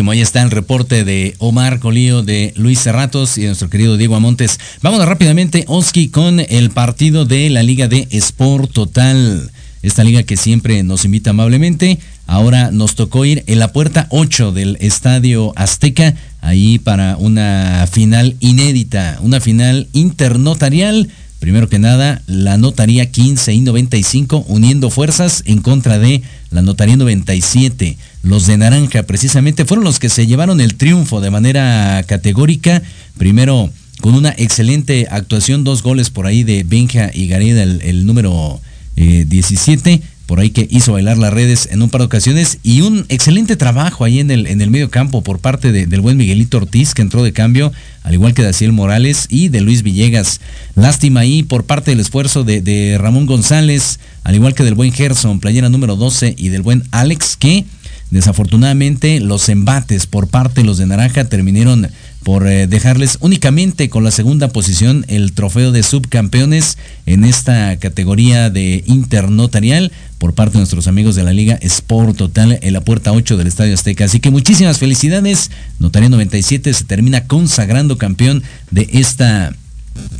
Buenísimo, 0.00 0.12
ahí 0.12 0.22
está 0.22 0.40
el 0.40 0.50
reporte 0.50 1.04
de 1.04 1.34
Omar 1.40 1.78
Colío, 1.78 2.22
de 2.22 2.54
Luis 2.56 2.80
Cerratos 2.80 3.36
y 3.36 3.42
de 3.42 3.48
nuestro 3.48 3.68
querido 3.68 3.98
Diego 3.98 4.16
Amontes. 4.16 4.58
Vámonos 4.80 5.06
rápidamente, 5.06 5.66
Oski, 5.68 6.08
con 6.08 6.40
el 6.40 6.70
partido 6.70 7.26
de 7.26 7.50
la 7.50 7.62
Liga 7.62 7.86
de 7.86 8.08
Sport 8.10 8.72
Total. 8.72 9.50
Esta 9.82 10.02
liga 10.02 10.22
que 10.22 10.38
siempre 10.38 10.82
nos 10.84 11.04
invita 11.04 11.30
amablemente. 11.30 11.98
Ahora 12.26 12.70
nos 12.70 12.94
tocó 12.94 13.26
ir 13.26 13.44
en 13.46 13.58
la 13.58 13.74
puerta 13.74 14.06
8 14.08 14.52
del 14.52 14.78
Estadio 14.80 15.52
Azteca, 15.54 16.14
ahí 16.40 16.78
para 16.78 17.18
una 17.18 17.86
final 17.92 18.36
inédita, 18.40 19.18
una 19.20 19.38
final 19.38 19.86
internotarial. 19.92 21.10
Primero 21.40 21.70
que 21.70 21.78
nada, 21.78 22.20
la 22.26 22.58
notaría 22.58 23.10
15 23.10 23.54
y 23.54 23.60
95 23.60 24.44
uniendo 24.46 24.90
fuerzas 24.90 25.42
en 25.46 25.60
contra 25.60 25.98
de 25.98 26.22
la 26.50 26.60
notaría 26.60 26.98
97. 26.98 27.96
Los 28.22 28.46
de 28.46 28.58
Naranja 28.58 29.04
precisamente 29.04 29.64
fueron 29.64 29.84
los 29.84 29.98
que 29.98 30.10
se 30.10 30.26
llevaron 30.26 30.60
el 30.60 30.74
triunfo 30.74 31.22
de 31.22 31.30
manera 31.30 32.04
categórica. 32.06 32.82
Primero 33.16 33.70
con 34.02 34.14
una 34.14 34.34
excelente 34.36 35.08
actuación, 35.10 35.64
dos 35.64 35.82
goles 35.82 36.10
por 36.10 36.26
ahí 36.26 36.42
de 36.42 36.62
Benja 36.62 37.10
y 37.12 37.26
Gareda, 37.26 37.62
el, 37.62 38.04
número 38.04 38.60
eh, 38.96 39.24
17 39.26 40.02
por 40.30 40.38
ahí 40.38 40.50
que 40.50 40.68
hizo 40.70 40.92
bailar 40.92 41.18
las 41.18 41.32
redes 41.32 41.68
en 41.72 41.82
un 41.82 41.90
par 41.90 42.02
de 42.02 42.04
ocasiones 42.04 42.58
y 42.62 42.82
un 42.82 43.04
excelente 43.08 43.56
trabajo 43.56 44.04
ahí 44.04 44.20
en 44.20 44.30
el, 44.30 44.46
en 44.46 44.60
el 44.60 44.70
medio 44.70 44.88
campo 44.88 45.22
por 45.24 45.40
parte 45.40 45.72
de, 45.72 45.86
del 45.86 46.00
buen 46.00 46.16
Miguelito 46.16 46.58
Ortiz 46.58 46.94
que 46.94 47.02
entró 47.02 47.24
de 47.24 47.32
cambio, 47.32 47.72
al 48.04 48.14
igual 48.14 48.32
que 48.32 48.44
Daciel 48.44 48.70
Morales 48.70 49.26
y 49.28 49.48
de 49.48 49.60
Luis 49.60 49.82
Villegas. 49.82 50.40
Lástima 50.76 51.18
ahí 51.18 51.42
por 51.42 51.64
parte 51.64 51.90
del 51.90 51.98
esfuerzo 51.98 52.44
de, 52.44 52.60
de 52.60 52.96
Ramón 52.96 53.26
González, 53.26 53.98
al 54.22 54.36
igual 54.36 54.54
que 54.54 54.62
del 54.62 54.76
buen 54.76 54.92
Gerson, 54.92 55.40
playera 55.40 55.68
número 55.68 55.96
12 55.96 56.36
y 56.38 56.50
del 56.50 56.62
buen 56.62 56.84
Alex 56.92 57.36
que 57.36 57.64
desafortunadamente 58.12 59.18
los 59.18 59.48
embates 59.48 60.06
por 60.06 60.28
parte 60.28 60.60
de 60.60 60.66
los 60.68 60.78
de 60.78 60.86
Naranja 60.86 61.24
terminaron 61.24 61.90
por 62.22 62.46
eh, 62.46 62.66
dejarles 62.66 63.18
únicamente 63.20 63.88
con 63.88 64.04
la 64.04 64.10
segunda 64.10 64.48
posición 64.48 65.04
el 65.08 65.32
trofeo 65.32 65.72
de 65.72 65.82
subcampeones 65.82 66.76
en 67.06 67.24
esta 67.24 67.76
categoría 67.78 68.50
de 68.50 68.84
internotarial 68.86 69.90
por 70.18 70.34
parte 70.34 70.52
de 70.52 70.58
nuestros 70.58 70.86
amigos 70.86 71.14
de 71.14 71.22
la 71.22 71.32
Liga 71.32 71.58
Sport 71.62 72.16
Total 72.16 72.58
en 72.60 72.72
la 72.72 72.82
puerta 72.82 73.12
8 73.12 73.38
del 73.38 73.46
Estadio 73.46 73.72
Azteca. 73.72 74.04
Así 74.04 74.20
que 74.20 74.30
muchísimas 74.30 74.78
felicidades. 74.78 75.50
Notaría 75.78 76.10
97 76.10 76.74
se 76.74 76.84
termina 76.84 77.26
consagrando 77.26 77.96
campeón 77.96 78.42
de 78.70 78.88
esta, 78.92 79.54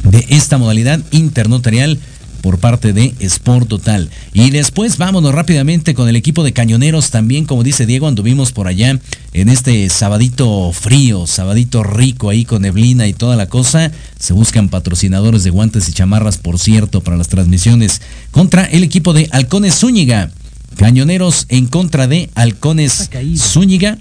de 0.05 0.25
esta 0.31 0.57
modalidad 0.57 1.01
internotarial 1.11 1.99
por 2.41 2.59
parte 2.59 2.93
de 2.93 3.15
Sport 3.21 3.69
Total. 3.69 4.11
Y 4.33 4.51
después 4.51 4.99
vámonos 4.99 5.35
rápidamente 5.35 5.95
con 5.95 6.09
el 6.09 6.17
equipo 6.17 6.45
de 6.45 6.53
cañoneros 6.53 7.11
también, 7.11 7.45
como 7.45 7.63
dice 7.63 7.87
Diego, 7.87 8.09
anduvimos 8.09 8.53
por 8.53 8.69
allá 8.69 8.99
en 9.33 9.49
este 9.49 9.89
sabadito 9.89 10.73
frío, 10.73 11.27
sabadito 11.27 11.83
rico 11.83 12.31
ahí 12.31 12.45
con 12.45 12.63
neblina 12.63 13.07
y 13.07 13.13
toda 13.13 13.37
la 13.37 13.49
cosa. 13.49 13.91
Se 14.19 14.33
buscan 14.33 14.69
patrocinadores 14.69 15.45
de 15.45 15.51
guantes 15.51 15.89
y 15.89 15.93
chamarras, 15.93 16.39
por 16.39 16.59
cierto, 16.59 17.01
para 17.01 17.17
las 17.17 17.29
transmisiones 17.29 18.01
contra 18.31 18.65
el 18.65 18.83
equipo 18.83 19.13
de 19.13 19.29
Halcones 19.33 19.79
Zúñiga. 19.79 20.31
Cañoneros 20.77 21.47
en 21.49 21.67
contra 21.67 22.07
de 22.07 22.31
Halcones 22.35 23.11
Zúñiga 23.37 23.99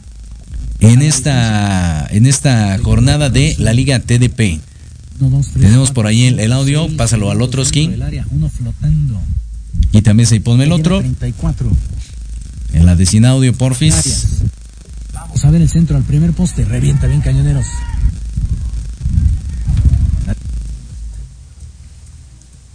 en 0.80 1.02
esta, 1.02 2.08
en 2.10 2.26
esta 2.26 2.78
jornada 2.78 3.30
de 3.30 3.56
la 3.58 3.74
Liga 3.74 4.00
TDP. 4.00 4.62
Tenemos 5.54 5.92
por 5.92 6.08
ahí 6.08 6.26
el, 6.26 6.40
el 6.40 6.54
audio, 6.54 6.88
pásalo 6.96 7.30
al 7.32 7.42
otro 7.42 7.64
skin. 7.66 7.96
Y 9.92 10.02
también 10.02 10.28
se 10.28 10.40
ponme 10.40 10.64
el 10.64 10.72
otro. 10.72 11.02
En 12.74 12.86
la 12.86 12.96
de 12.96 13.06
sin 13.06 13.26
audio, 13.26 13.54
porfis. 13.54 14.28
Vamos 15.14 15.44
a 15.44 15.52
ver 15.52 15.62
el 15.62 15.70
centro 15.70 15.98
al 15.98 16.04
primer 16.04 16.32
poste. 16.32 16.64
Revienta 16.66 17.08
bien, 17.08 17.22
cañoneros. 17.22 17.66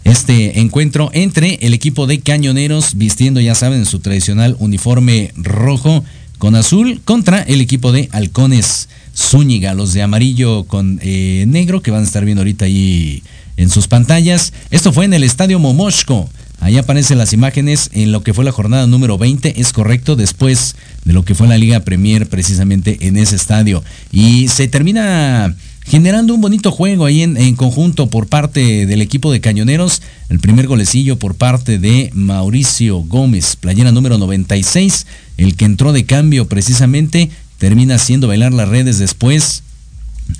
Este 0.04 0.60
encuentro 0.60 1.10
entre 1.14 1.54
el 1.62 1.72
equipo 1.72 2.06
de 2.06 2.20
cañoneros, 2.20 2.96
vistiendo, 2.96 3.40
ya 3.40 3.54
saben, 3.54 3.86
su 3.86 4.00
tradicional 4.00 4.54
uniforme 4.58 5.32
rojo 5.36 6.04
con 6.38 6.56
azul, 6.56 7.00
contra 7.04 7.40
el 7.42 7.62
equipo 7.62 7.90
de 7.90 8.08
halcones 8.12 8.88
Zúñiga, 9.16 9.74
los 9.74 9.92
de 9.92 10.02
amarillo 10.02 10.64
con 10.64 10.98
eh, 11.02 11.44
negro 11.48 11.82
que 11.82 11.90
van 11.90 12.02
a 12.02 12.06
estar 12.06 12.24
viendo 12.24 12.40
ahorita 12.40 12.64
ahí 12.64 13.22
en 13.56 13.70
sus 13.70 13.88
pantallas. 13.88 14.52
Esto 14.70 14.92
fue 14.92 15.04
en 15.04 15.14
el 15.14 15.24
estadio 15.24 15.58
Momoshko. 15.58 16.28
Ahí 16.60 16.78
aparecen 16.78 17.18
las 17.18 17.32
imágenes 17.32 17.90
en 17.92 18.10
lo 18.10 18.22
que 18.22 18.32
fue 18.32 18.44
la 18.44 18.52
jornada 18.52 18.86
número 18.86 19.18
20, 19.18 19.60
es 19.60 19.72
correcto, 19.72 20.16
después 20.16 20.76
de 21.04 21.12
lo 21.12 21.24
que 21.24 21.34
fue 21.34 21.46
la 21.46 21.58
Liga 21.58 21.80
Premier 21.80 22.26
precisamente 22.28 22.96
en 23.02 23.16
ese 23.16 23.36
estadio. 23.36 23.84
Y 24.10 24.48
se 24.48 24.66
termina 24.68 25.54
generando 25.84 26.32
un 26.32 26.40
bonito 26.40 26.70
juego 26.70 27.04
ahí 27.04 27.22
en, 27.22 27.36
en, 27.36 27.56
conjunto 27.56 28.08
por 28.08 28.28
parte 28.28 28.86
del 28.86 29.02
equipo 29.02 29.30
de 29.30 29.42
Cañoneros. 29.42 30.00
El 30.30 30.40
primer 30.40 30.66
golecillo 30.66 31.18
por 31.18 31.34
parte 31.34 31.78
de 31.78 32.10
Mauricio 32.14 33.00
Gómez, 33.00 33.56
playera 33.56 33.92
número 33.92 34.16
96, 34.16 35.06
el 35.36 35.56
que 35.56 35.66
entró 35.66 35.92
de 35.92 36.06
cambio 36.06 36.48
precisamente, 36.48 37.30
termina 37.58 37.96
haciendo 37.96 38.28
bailar 38.28 38.52
las 38.52 38.68
redes 38.68 38.98
después. 38.98 39.62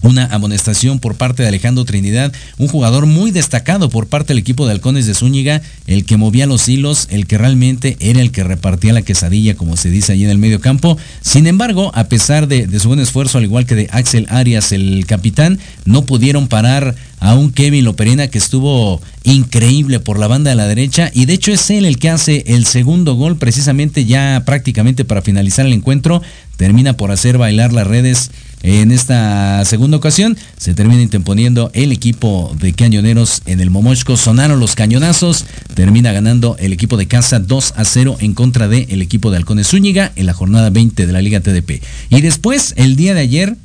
Una 0.01 0.25
amonestación 0.27 0.99
por 0.99 1.17
parte 1.17 1.43
de 1.43 1.49
Alejandro 1.51 1.85
Trinidad, 1.85 2.33
un 2.57 2.69
jugador 2.69 3.05
muy 3.05 3.33
destacado 3.33 3.91
por 3.91 4.07
parte 4.07 4.29
del 4.29 4.39
equipo 4.39 4.65
de 4.65 4.73
Halcones 4.73 5.07
de 5.07 5.13
Zúñiga, 5.13 5.61
el 5.87 6.07
que 6.07 6.17
movía 6.17 6.47
los 6.47 6.67
hilos, 6.71 7.07
el 7.11 7.27
que 7.27 7.37
realmente 7.37 7.99
era 8.01 8.23
el 8.23 8.33
que 8.33 8.45
repartía 8.45 8.95
la 8.95 9.03
quesadilla, 9.03 9.57
como 9.57 9.77
se 9.77 9.91
dice 9.91 10.13
allí 10.13 10.25
en 10.25 10.31
el 10.31 10.39
medio 10.39 10.59
campo. 10.59 10.97
Sin 11.21 11.47
embargo, 11.47 11.91
a 11.95 12.05
pesar 12.05 12.49
de, 12.49 12.67
de 12.67 12.81
su 12.81 12.89
buen 12.89 13.01
esfuerzo, 13.01 13.37
al 13.37 13.45
igual 13.45 13.67
que 13.67 13.75
de 13.75 13.89
Axel 13.91 14.27
Arias, 14.31 14.73
el 14.73 15.05
capitán, 15.07 15.59
no 15.85 16.07
pudieron 16.07 16.49
parar 16.49 16.95
a 17.25 17.35
un 17.35 17.53
Kevin 17.53 17.87
Loperena 17.87 18.29
que 18.29 18.37
estuvo 18.37 19.01
increíble 19.23 19.99
por 19.99 20.19
la 20.19 20.27
banda 20.27 20.51
de 20.51 20.57
la 20.57 20.67
derecha 20.67 21.11
y 21.15 21.25
de 21.25 21.33
hecho 21.33 21.53
es 21.53 21.71
él 21.71 21.87
el 21.87 21.99
que 21.99 22.11
hace 22.11 22.45
el 22.49 22.67
segundo 22.67 23.15
gol 23.15 23.39
precisamente 23.39 24.05
ya 24.05 24.43
prácticamente 24.45 25.07
para 25.07 25.23
finalizar 25.23 25.65
el 25.65 25.73
encuentro 25.73 26.21
termina 26.59 26.99
por 26.99 27.11
hacer 27.11 27.39
bailar 27.39 27.73
las 27.73 27.87
redes 27.87 28.31
en 28.63 28.93
esta 28.93 29.65
segunda 29.65 29.97
ocasión 29.97 30.37
se 30.59 30.75
termina 30.75 31.01
interponiendo 31.01 31.71
el 31.73 31.93
equipo 31.93 32.55
de 32.61 32.75
cañoneros 32.75 33.43
en 33.45 33.61
el 33.61 33.69
Momochco. 33.69 34.17
Sonaron 34.17 34.59
los 34.59 34.75
cañonazos. 34.75 35.45
Termina 35.75 36.13
ganando 36.13 36.57
el 36.59 36.73
equipo 36.73 36.97
de 36.97 37.07
casa 37.07 37.41
2 37.41 37.75
a 37.77 37.85
0 37.85 38.17
en 38.21 38.33
contra 38.33 38.67
del 38.67 38.87
el 38.89 39.03
equipo 39.03 39.31
de 39.31 39.37
Halcones 39.37 39.69
Zúñiga 39.69 40.13
en 40.17 40.25
la 40.25 40.33
jornada 40.33 40.71
20 40.71 41.07
de 41.07 41.13
la 41.13 41.21
Liga 41.21 41.41
TDP. 41.41 41.83
Y 42.09 42.23
después, 42.23 42.73
el 42.79 42.97
día 42.97 43.13
de 43.13 43.21
ayer, 43.21 43.57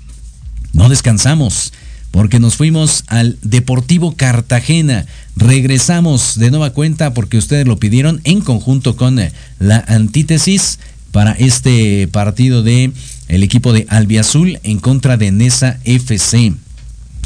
no 0.74 0.90
descansamos 0.90 1.72
porque 2.12 2.40
nos 2.40 2.56
fuimos 2.56 3.04
al 3.08 3.38
Deportivo 3.42 4.16
Cartagena. 4.16 5.06
Regresamos 5.36 6.38
de 6.38 6.50
nueva 6.52 6.72
cuenta 6.72 7.14
porque 7.14 7.38
ustedes 7.38 7.68
lo 7.68 7.78
pidieron 7.78 8.22
en 8.24 8.42
conjunto 8.42 8.96
con 8.96 9.20
la 9.60 9.84
antítesis 9.88 10.80
para 11.12 11.32
este 11.34 12.08
partido 12.08 12.64
de 12.64 12.92
el 13.28 13.44
equipo 13.44 13.74
de 13.74 13.86
Albiazul 13.90 14.60
en 14.64 14.80
contra 14.80 15.18
de 15.18 15.32
Nesa 15.32 15.80
FC. 15.84 16.54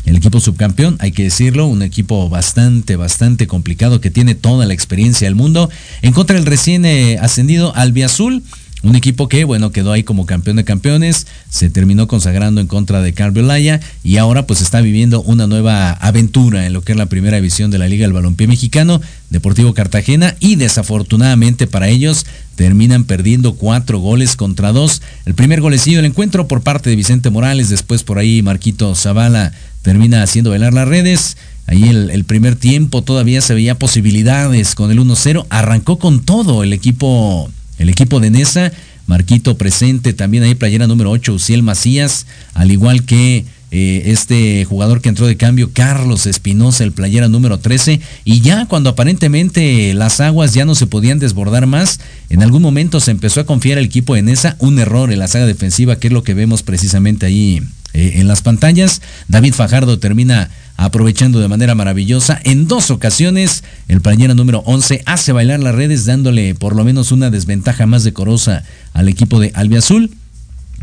El 0.05 0.17
equipo 0.17 0.41
subcampeón, 0.41 0.97
hay 0.99 1.13
que 1.13 1.23
decirlo, 1.23 1.65
un 1.65 1.81
equipo 1.81 2.27
bastante, 2.27 2.97
bastante 2.97 3.47
complicado 3.47 4.01
que 4.01 4.11
tiene 4.11 4.35
toda 4.35 4.65
la 4.65 4.73
experiencia 4.73 5.27
del 5.27 5.35
mundo. 5.35 5.69
En 6.01 6.11
contra 6.11 6.35
del 6.35 6.45
recién 6.45 6.83
eh, 6.83 7.17
ascendido 7.21 7.73
Albiazul, 7.73 8.43
un 8.83 8.97
equipo 8.97 9.29
que, 9.29 9.45
bueno, 9.45 9.71
quedó 9.71 9.93
ahí 9.93 10.03
como 10.03 10.25
campeón 10.25 10.57
de 10.57 10.65
campeones, 10.65 11.25
se 11.49 11.69
terminó 11.69 12.07
consagrando 12.07 12.59
en 12.59 12.67
contra 12.67 13.01
de 13.01 13.13
Carviolaya 13.13 13.79
y 14.03 14.17
ahora 14.17 14.45
pues 14.45 14.61
está 14.61 14.81
viviendo 14.81 15.21
una 15.21 15.47
nueva 15.47 15.91
aventura 15.91 16.65
en 16.65 16.73
lo 16.73 16.81
que 16.81 16.91
es 16.91 16.97
la 16.97 17.05
primera 17.05 17.37
división 17.37 17.71
de 17.71 17.77
la 17.77 17.87
Liga 17.87 18.03
del 18.05 18.11
Balompié 18.11 18.45
Mexicano, 18.45 19.01
Deportivo 19.29 19.73
Cartagena, 19.73 20.35
y 20.41 20.57
desafortunadamente 20.57 21.65
para 21.65 21.87
ellos 21.87 22.25
terminan 22.55 23.05
perdiendo 23.05 23.55
cuatro 23.55 23.99
goles 23.99 24.35
contra 24.35 24.73
dos. 24.73 25.01
El 25.25 25.33
primer 25.33 25.61
golecillo 25.61 25.97
del 25.97 26.05
encuentro 26.05 26.49
por 26.49 26.61
parte 26.61 26.89
de 26.89 26.97
Vicente 26.97 27.29
Morales, 27.29 27.69
después 27.69 28.03
por 28.03 28.19
ahí 28.19 28.41
Marquito 28.41 28.93
Zavala 28.95 29.53
termina 29.81 30.23
haciendo 30.23 30.51
velar 30.51 30.73
las 30.73 30.89
redes. 30.89 31.37
Ahí 31.67 31.87
el, 31.87 32.09
el, 32.09 32.25
primer 32.25 32.57
tiempo 32.57 33.01
todavía 33.01 33.39
se 33.39 33.53
veía 33.53 33.79
posibilidades 33.79 34.75
con 34.75 34.91
el 34.91 34.99
1-0. 34.99 35.45
Arrancó 35.49 35.97
con 35.97 36.25
todo 36.25 36.63
el 36.63 36.73
equipo 36.73 37.49
el 37.77 37.89
equipo 37.89 38.19
de 38.19 38.29
Nesa. 38.29 38.71
Marquito 39.05 39.57
presente, 39.57 40.13
también 40.13 40.43
ahí 40.43 40.55
playera 40.55 40.87
número 40.87 41.11
8, 41.11 41.33
Uciel 41.33 41.61
Macías, 41.61 42.25
al 42.53 42.71
igual 42.71 43.03
que 43.03 43.43
eh, 43.75 44.03
este 44.05 44.63
jugador 44.65 45.01
que 45.01 45.09
entró 45.09 45.27
de 45.27 45.35
cambio, 45.35 45.71
Carlos 45.73 46.25
Espinosa, 46.25 46.83
el 46.83 46.93
playera 46.93 47.27
número 47.27 47.59
13, 47.59 47.99
y 48.23 48.39
ya 48.39 48.65
cuando 48.65 48.91
aparentemente 48.91 49.93
las 49.93 50.21
aguas 50.21 50.53
ya 50.53 50.63
no 50.63 50.73
se 50.75 50.87
podían 50.87 51.19
desbordar 51.19 51.65
más, 51.65 51.99
en 52.29 52.43
algún 52.43 52.61
momento 52.61 52.99
se 52.99 53.11
empezó 53.11 53.41
a 53.41 53.45
confiar 53.45 53.77
el 53.77 53.85
equipo 53.85 54.15
en 54.15 54.29
esa, 54.29 54.55
un 54.59 54.79
error 54.79 55.11
en 55.11 55.19
la 55.19 55.27
saga 55.27 55.47
defensiva, 55.47 55.97
que 55.97 56.07
es 56.07 56.13
lo 56.13 56.23
que 56.23 56.33
vemos 56.33 56.63
precisamente 56.63 57.25
ahí 57.25 57.61
eh, 57.93 58.13
en 58.15 58.27
las 58.27 58.41
pantallas. 58.41 59.01
David 59.27 59.53
Fajardo 59.53 59.99
termina 59.99 60.49
aprovechando 60.77 61.39
de 61.39 61.47
manera 61.47 61.75
maravillosa. 61.75 62.39
En 62.43 62.67
dos 62.67 62.91
ocasiones, 62.91 63.63
el 63.87 64.01
playera 64.01 64.33
número 64.33 64.59
11 64.65 65.03
hace 65.05 65.31
bailar 65.31 65.59
las 65.59 65.75
redes, 65.75 66.05
dándole 66.05 66.55
por 66.55 66.75
lo 66.75 66.83
menos 66.83 67.11
una 67.11 67.29
desventaja 67.29 67.85
más 67.85 68.03
decorosa 68.03 68.63
al 68.93 69.09
equipo 69.09 69.39
de 69.39 69.51
Albiazul. 69.53 70.11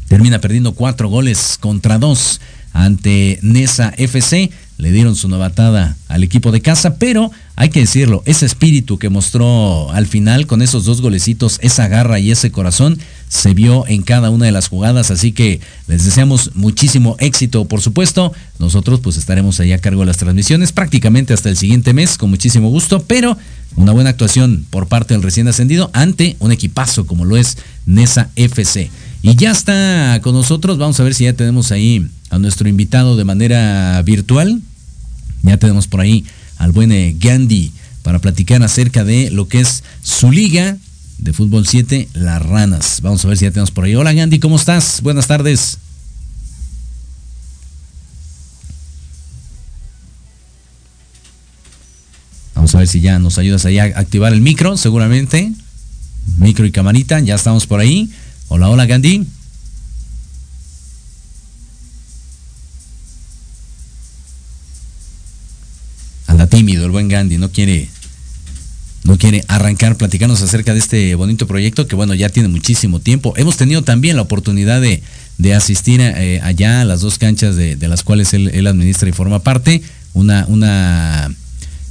Termina 0.08 0.40
perdiendo 0.40 0.72
cuatro 0.72 1.08
goles 1.08 1.56
contra 1.60 1.98
dos 1.98 2.40
ante 2.72 3.38
Nesa 3.42 3.92
FC. 3.96 4.50
Le 4.80 4.92
dieron 4.92 5.14
su 5.14 5.28
novatada 5.28 5.96
al 6.08 6.24
equipo 6.24 6.52
de 6.52 6.62
casa, 6.62 6.96
pero 6.96 7.30
hay 7.54 7.68
que 7.68 7.80
decirlo, 7.80 8.22
ese 8.24 8.46
espíritu 8.46 8.98
que 8.98 9.10
mostró 9.10 9.92
al 9.92 10.06
final 10.06 10.46
con 10.46 10.62
esos 10.62 10.86
dos 10.86 11.02
golecitos, 11.02 11.58
esa 11.60 11.86
garra 11.86 12.18
y 12.18 12.30
ese 12.30 12.50
corazón, 12.50 12.98
se 13.28 13.52
vio 13.52 13.86
en 13.86 14.02
cada 14.02 14.30
una 14.30 14.46
de 14.46 14.52
las 14.52 14.68
jugadas, 14.68 15.10
así 15.10 15.32
que 15.32 15.60
les 15.86 16.06
deseamos 16.06 16.52
muchísimo 16.54 17.16
éxito, 17.18 17.66
por 17.66 17.82
supuesto. 17.82 18.32
Nosotros 18.58 19.00
pues 19.00 19.18
estaremos 19.18 19.60
ahí 19.60 19.72
a 19.72 19.78
cargo 19.78 20.00
de 20.00 20.06
las 20.06 20.16
transmisiones 20.16 20.72
prácticamente 20.72 21.34
hasta 21.34 21.50
el 21.50 21.58
siguiente 21.58 21.92
mes, 21.92 22.16
con 22.16 22.30
muchísimo 22.30 22.70
gusto, 22.70 23.04
pero 23.06 23.36
una 23.76 23.92
buena 23.92 24.10
actuación 24.10 24.66
por 24.70 24.88
parte 24.88 25.12
del 25.12 25.22
recién 25.22 25.46
ascendido 25.46 25.90
ante 25.92 26.36
un 26.38 26.52
equipazo 26.52 27.06
como 27.06 27.26
lo 27.26 27.36
es 27.36 27.58
Nesa 27.84 28.30
FC. 28.36 28.90
Y 29.22 29.36
ya 29.36 29.50
está 29.50 30.18
con 30.22 30.34
nosotros, 30.34 30.78
vamos 30.78 30.98
a 30.98 31.04
ver 31.04 31.14
si 31.14 31.24
ya 31.24 31.34
tenemos 31.34 31.72
ahí 31.72 32.08
a 32.30 32.38
nuestro 32.38 32.68
invitado 32.68 33.16
de 33.16 33.24
manera 33.24 34.00
virtual. 34.02 34.62
Ya 35.42 35.56
tenemos 35.56 35.86
por 35.86 36.00
ahí 36.00 36.24
al 36.58 36.72
buen 36.72 36.92
eh, 36.92 37.16
Gandhi 37.18 37.72
para 38.02 38.18
platicar 38.18 38.62
acerca 38.62 39.04
de 39.04 39.30
lo 39.30 39.48
que 39.48 39.60
es 39.60 39.82
su 40.02 40.30
liga 40.30 40.76
de 41.18 41.32
fútbol 41.32 41.66
7, 41.66 42.08
Las 42.14 42.42
Ranas. 42.42 43.00
Vamos 43.02 43.24
a 43.24 43.28
ver 43.28 43.36
si 43.36 43.44
ya 43.44 43.50
tenemos 43.50 43.70
por 43.70 43.84
ahí. 43.84 43.94
Hola 43.94 44.12
Gandhi, 44.12 44.38
¿cómo 44.38 44.56
estás? 44.56 45.00
Buenas 45.02 45.26
tardes. 45.26 45.78
Vamos 52.54 52.74
a 52.74 52.78
ver 52.78 52.88
si 52.88 53.00
ya 53.00 53.18
nos 53.18 53.38
ayudas 53.38 53.64
ahí 53.64 53.78
a 53.78 53.84
activar 53.84 54.32
el 54.32 54.40
micro, 54.40 54.76
seguramente. 54.76 55.52
Micro 56.38 56.66
y 56.66 56.70
camarita, 56.70 57.20
ya 57.20 57.34
estamos 57.34 57.66
por 57.66 57.80
ahí. 57.80 58.10
Hola, 58.48 58.68
hola 58.68 58.86
Gandhi. 58.86 59.26
Tímido 66.60 66.84
el 66.84 66.90
buen 66.90 67.08
Gandhi, 67.08 67.38
no 67.38 67.50
quiere 67.50 67.88
no 69.04 69.16
quiere 69.16 69.42
arrancar, 69.48 69.96
platicarnos 69.96 70.42
acerca 70.42 70.74
de 70.74 70.78
este 70.78 71.14
bonito 71.14 71.46
proyecto 71.46 71.86
que 71.86 71.96
bueno, 71.96 72.12
ya 72.12 72.28
tiene 72.28 72.50
muchísimo 72.50 73.00
tiempo. 73.00 73.32
Hemos 73.38 73.56
tenido 73.56 73.80
también 73.80 74.16
la 74.16 74.20
oportunidad 74.20 74.78
de, 74.82 75.02
de 75.38 75.54
asistir 75.54 76.02
eh, 76.02 76.38
allá 76.42 76.82
a 76.82 76.84
las 76.84 77.00
dos 77.00 77.16
canchas 77.16 77.56
de, 77.56 77.78
las 77.88 78.02
cuales 78.02 78.34
él, 78.34 78.50
él, 78.52 78.66
administra 78.66 79.08
y 79.08 79.12
forma 79.12 79.38
parte. 79.38 79.80
Una, 80.12 80.44
una, 80.48 81.34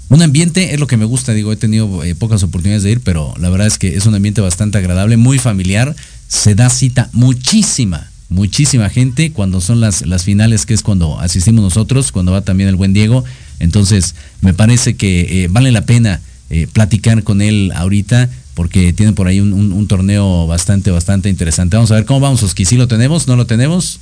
un 0.10 0.22
ambiente, 0.22 0.76
es 0.76 0.80
lo 0.80 0.86
que 0.86 0.98
me 0.98 1.06
gusta, 1.06 1.34
digo, 1.34 1.52
he 1.52 1.56
tenido 1.56 2.04
eh, 2.04 2.14
pocas 2.14 2.44
oportunidades 2.44 2.84
de 2.84 2.92
ir, 2.92 3.02
pero 3.02 3.34
la 3.40 3.50
verdad 3.50 3.66
es 3.66 3.80
que 3.80 3.96
es 3.96 4.06
un 4.06 4.14
ambiente 4.14 4.40
bastante 4.40 4.78
agradable, 4.78 5.18
muy 5.18 5.40
familiar. 5.40 5.96
Se 6.28 6.54
da 6.54 6.70
cita 6.70 7.10
muchísima, 7.12 8.12
muchísima 8.30 8.88
gente 8.92 9.32
cuando 9.32 9.62
son 9.62 9.82
las, 9.82 10.06
las 10.06 10.26
finales, 10.26 10.68
que 10.68 10.76
es 10.76 10.84
cuando 10.84 11.20
asistimos 11.20 11.64
nosotros, 11.64 12.12
cuando 12.12 12.34
va 12.34 12.42
también 12.42 12.70
el 12.70 12.76
buen 12.76 12.94
Diego. 12.94 13.26
Entonces, 13.60 14.16
me 14.42 14.54
parece 14.54 14.96
que 14.96 15.44
eh, 15.44 15.48
vale 15.50 15.72
la 15.72 15.86
pena 15.86 16.22
eh, 16.50 16.68
platicar 16.72 17.24
con 17.24 17.42
él 17.42 17.72
ahorita 17.76 18.30
porque 18.56 18.92
tiene 18.92 19.14
por 19.14 19.28
ahí 19.28 19.40
un, 19.40 19.54
un, 19.54 19.72
un, 19.72 19.88
torneo 19.88 20.48
bastante, 20.48 20.92
bastante 20.92 21.30
interesante. 21.30 21.78
Vamos 21.78 21.92
a 21.92 21.96
ver 21.96 22.06
cómo 22.06 22.20
vamos, 22.20 22.44
Oski. 22.44 22.66
¿Sí 22.66 22.76
lo 22.76 22.88
tenemos? 22.88 23.28
¿No 23.28 23.36
lo 23.36 23.46
tenemos? 23.46 24.00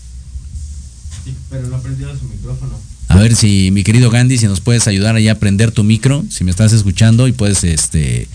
Sí, 1.24 1.34
pero 1.50 1.68
no 1.68 1.76
ha 1.76 1.82
prendido 1.82 2.18
su 2.18 2.26
micrófono. 2.26 2.80
A 3.10 3.18
ver 3.18 3.36
si 3.36 3.70
mi 3.72 3.84
querido 3.84 4.10
Gandhi, 4.10 4.38
si 4.38 4.48
nos 4.48 4.60
puedes 4.60 4.88
ayudar 4.88 5.16
allá 5.16 5.34
a 5.34 5.36
prender 5.36 5.72
tu 5.72 5.84
micro, 5.84 6.26
si 6.30 6.44
me 6.44 6.52
estás 6.52 6.74
escuchando 6.74 7.28
y 7.28 7.32
puedes 7.32 7.64
este, 7.64 8.28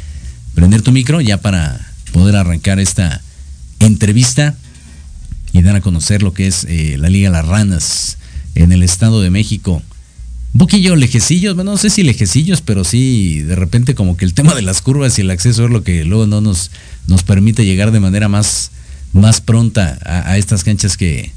prender 0.54 0.82
tu 0.82 0.92
micro 0.92 1.20
ya 1.20 1.38
para 1.38 1.80
poder 2.12 2.36
arrancar 2.36 2.78
esta 2.78 3.20
entrevista 3.80 4.56
y 5.52 5.62
dar 5.62 5.76
a 5.76 5.80
conocer 5.80 6.22
lo 6.22 6.32
que 6.32 6.46
es 6.46 6.64
eh, 6.68 6.96
la 6.98 7.08
Liga 7.08 7.30
Las 7.30 7.46
Ranas 7.46 8.18
en 8.54 8.72
el 8.72 8.82
Estado 8.82 9.20
de 9.20 9.30
México 9.30 9.82
un 10.54 10.58
poquillo 10.58 10.96
lejecillos, 10.96 11.54
bueno, 11.54 11.72
no 11.72 11.78
sé 11.78 11.88
si 11.88 12.02
lejecillos, 12.02 12.60
pero 12.60 12.84
sí 12.84 13.40
de 13.40 13.56
repente 13.56 13.94
como 13.94 14.16
que 14.16 14.26
el 14.26 14.34
tema 14.34 14.54
de 14.54 14.62
las 14.62 14.82
curvas 14.82 15.18
y 15.18 15.22
el 15.22 15.30
acceso 15.30 15.64
es 15.64 15.70
lo 15.70 15.82
que 15.82 16.04
luego 16.04 16.26
no 16.26 16.40
nos, 16.40 16.70
nos 17.06 17.22
permite 17.22 17.64
llegar 17.64 17.90
de 17.90 18.00
manera 18.00 18.28
más, 18.28 18.70
más 19.12 19.40
pronta 19.40 19.98
a, 20.04 20.36
estas 20.36 20.62
canchas 20.62 20.98
que, 20.98 21.32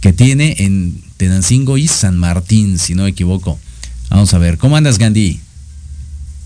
que 0.00 0.12
tiene 0.12 0.54
en 0.60 1.02
Tenancingo 1.16 1.78
y 1.78 1.88
San 1.88 2.16
Martín, 2.16 2.78
si 2.78 2.94
no 2.94 3.02
me 3.02 3.10
equivoco. 3.10 3.58
Vamos 4.08 4.32
a 4.34 4.38
ver, 4.38 4.56
¿cómo 4.56 4.76
andas 4.76 4.98
Gandhi? 4.98 5.40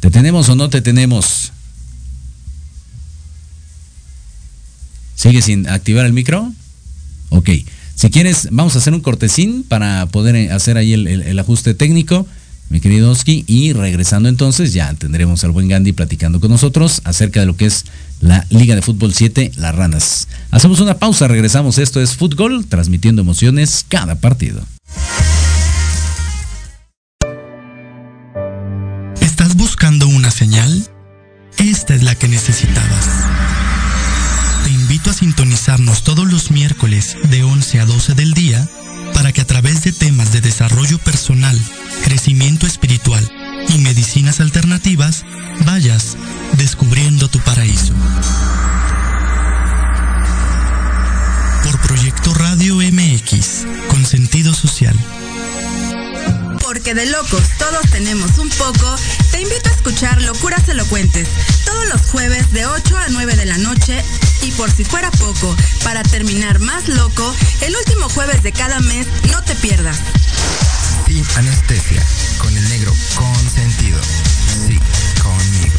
¿Te 0.01 0.11
tenemos 0.11 0.49
o 0.49 0.57
no 0.57 0.71
te 0.71 0.81
tenemos? 0.81 1.53
¿Sigue 5.15 5.43
sin 5.43 5.69
activar 5.69 6.07
el 6.07 6.13
micro? 6.15 6.53
Ok. 7.29 7.51
Si 7.99 8.11
quieres, 8.11 8.47
vamos 8.53 8.77
a 8.77 8.79
hacer 8.79 8.95
un 8.95 9.01
cortesín 9.01 9.65
para 9.65 10.07
poder 10.07 10.53
hacer 10.53 10.77
ahí 10.77 10.93
el, 10.93 11.09
el, 11.09 11.37
ajuste 11.37 11.75
técnico, 11.75 12.29
mi 12.69 12.79
querido 12.79 13.11
Oski, 13.11 13.43
y 13.49 13.73
regresando 13.73 14.29
entonces 14.29 14.73
ya 14.73 14.95
tendremos 14.95 15.43
al 15.43 15.51
buen 15.51 15.67
Gandhi 15.67 15.91
platicando 15.91 16.39
con 16.39 16.53
nosotros 16.53 17.01
acerca 17.03 17.41
de 17.41 17.47
lo 17.47 17.57
que 17.57 17.67
es 17.67 17.87
la 18.21 18.47
Liga 18.51 18.77
de 18.77 18.83
Fútbol 18.83 19.15
7, 19.15 19.51
Las 19.57 19.75
Ranas. 19.75 20.29
Hacemos 20.53 20.79
una 20.79 20.95
pausa, 20.95 21.27
regresamos, 21.27 21.79
esto 21.79 22.01
es 22.01 22.15
Fútbol, 22.15 22.67
transmitiendo 22.67 23.23
emociones 23.23 23.85
cada 23.89 24.15
partido. 24.15 24.63
¿Estás 29.21 29.57
buscando 29.57 30.07
una 30.07 30.31
señal? 30.31 30.87
Esta 31.57 31.97
es 31.97 32.05
la 32.05 32.15
que 32.15 32.29
necesitabas 32.29 33.68
invito 34.89 35.11
a 35.11 35.13
sintonizarnos 35.13 36.03
todos 36.03 36.33
los 36.33 36.51
miércoles 36.51 37.19
de 37.25 37.43
11 37.43 37.81
a 37.81 37.85
12 37.85 38.15
del 38.15 38.33
día 38.33 38.67
para 39.13 39.33
que 39.33 39.43
a 39.43 39.47
través 39.47 39.85
de 39.85 39.93
temas 39.93 40.33
de 40.33 40.41
desarrollo 40.41 40.97
personal, 40.97 41.61
crecimiento 42.05 42.67
espiritual 42.67 43.23
y 43.69 43.77
medicinas 43.81 44.41
alternativas 44.41 45.27
vayas 45.67 46.17
descubriendo 46.57 47.29
tu 47.29 47.39
paraíso. 47.41 47.93
Por 51.65 51.79
Proyecto 51.81 52.33
Radio 52.33 52.77
MX, 52.77 53.67
con 53.91 54.07
sentido 54.07 54.55
social. 54.55 54.97
Porque 56.63 56.95
de 56.95 57.05
locos 57.11 57.43
todos 57.59 57.91
tenemos 57.91 58.39
un 58.39 58.49
poco, 58.49 58.97
te 59.33 59.43
invito 59.43 59.69
a 59.69 59.75
escuchar 59.75 60.23
Locuras 60.23 60.67
Elocuentes 60.67 61.29
todos 61.67 61.89
los 61.89 62.01
jueves 62.07 62.51
de 62.53 62.65
8 62.65 62.97
a 62.97 63.09
9 63.11 63.37
de 63.37 63.45
la 63.45 63.59
noche 63.59 64.03
y 64.43 64.51
por 64.53 64.71
si 64.71 64.85
fuera 64.85 65.11
poco, 65.13 65.55
para 65.85 66.03
terminar 66.03 66.59
más 66.61 66.89
loco, 66.89 67.35
el 67.61 67.77
último 67.77 68.09
jueves 68.09 68.43
de 68.43 68.53
cada 68.53 68.81
mes 68.81 69.07
no 69.31 69.43
te 69.43 69.55
pierdas. 69.57 69.99
Sin 71.07 71.25
anestesia, 71.37 72.05
con 72.39 72.57
el 72.57 72.69
negro 72.69 72.93
consentido. 73.17 74.01
Sí, 74.67 74.79
conmigo. 75.23 75.79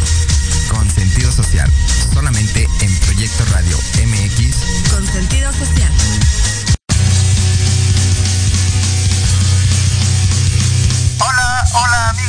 Con 0.70 0.90
sentido 0.90 1.32
social. 1.32 1.72
Solamente 2.14 2.68
en 2.82 2.96
Proyecto 3.00 3.46
Radio 3.52 3.78
MX. 4.06 4.56
Con 4.92 5.06
sentido 5.08 5.52
social. 5.54 5.92
Hola, 11.20 11.66
hola 11.74 12.10
amigos. 12.10 12.29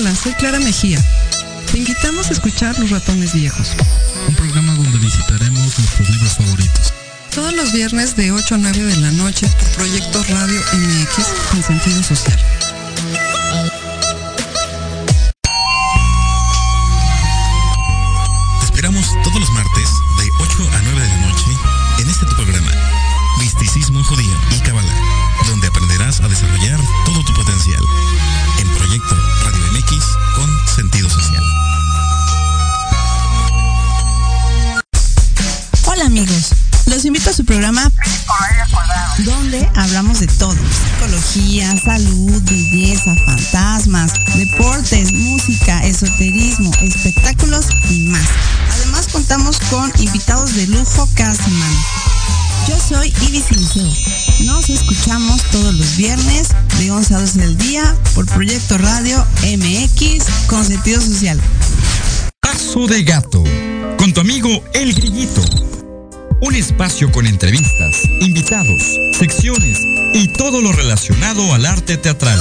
Hola, 0.00 0.14
soy 0.14 0.32
Clara 0.32 0.58
Mejía. 0.60 0.98
Te 1.70 1.76
invitamos 1.76 2.30
a 2.30 2.32
escuchar 2.32 2.78
Los 2.78 2.88
Ratones 2.88 3.34
Viejos. 3.34 3.72
Un 4.28 4.34
programa 4.34 4.74
donde 4.74 4.98
visitamos 4.98 5.78
nuestros 5.78 6.08
libros 6.08 6.32
favoritos. 6.38 6.94
Todos 7.34 7.52
los 7.52 7.70
viernes 7.74 8.16
de 8.16 8.32
8 8.32 8.54
a 8.54 8.58
9 8.58 8.82
de 8.82 8.96
la 8.96 9.12
noche 9.12 9.46
por 9.46 9.68
Proyecto 9.72 10.24
Radio 10.30 10.58
MX 10.72 11.26
con 11.50 11.62
sentido 11.62 12.02
social. 12.02 12.38
Cada 51.14 51.34
semana. 51.34 51.84
Yo 52.66 52.74
soy 52.78 53.12
Ibis 53.28 53.44
Siliceo. 53.44 53.92
Nos 54.46 54.70
escuchamos 54.70 55.42
todos 55.50 55.74
los 55.74 55.96
viernes 55.98 56.48
de 56.78 56.90
11 56.90 57.14
a 57.14 57.20
12 57.20 57.38
del 57.38 57.58
día 57.58 57.96
por 58.14 58.24
Proyecto 58.24 58.78
Radio 58.78 59.26
MX 59.42 60.24
con 60.46 60.64
sentido 60.64 60.98
social. 61.02 61.38
Paso 62.40 62.86
de 62.86 63.02
gato, 63.02 63.44
con 63.98 64.14
tu 64.14 64.22
amigo 64.22 64.48
El 64.72 64.94
Grillito. 64.94 65.42
Un 66.40 66.54
espacio 66.54 67.12
con 67.12 67.26
entrevistas, 67.26 68.02
invitados, 68.20 68.82
secciones 69.18 69.78
y 70.14 70.28
todo 70.28 70.62
lo 70.62 70.72
relacionado 70.72 71.52
al 71.52 71.66
arte 71.66 71.98
teatral. 71.98 72.40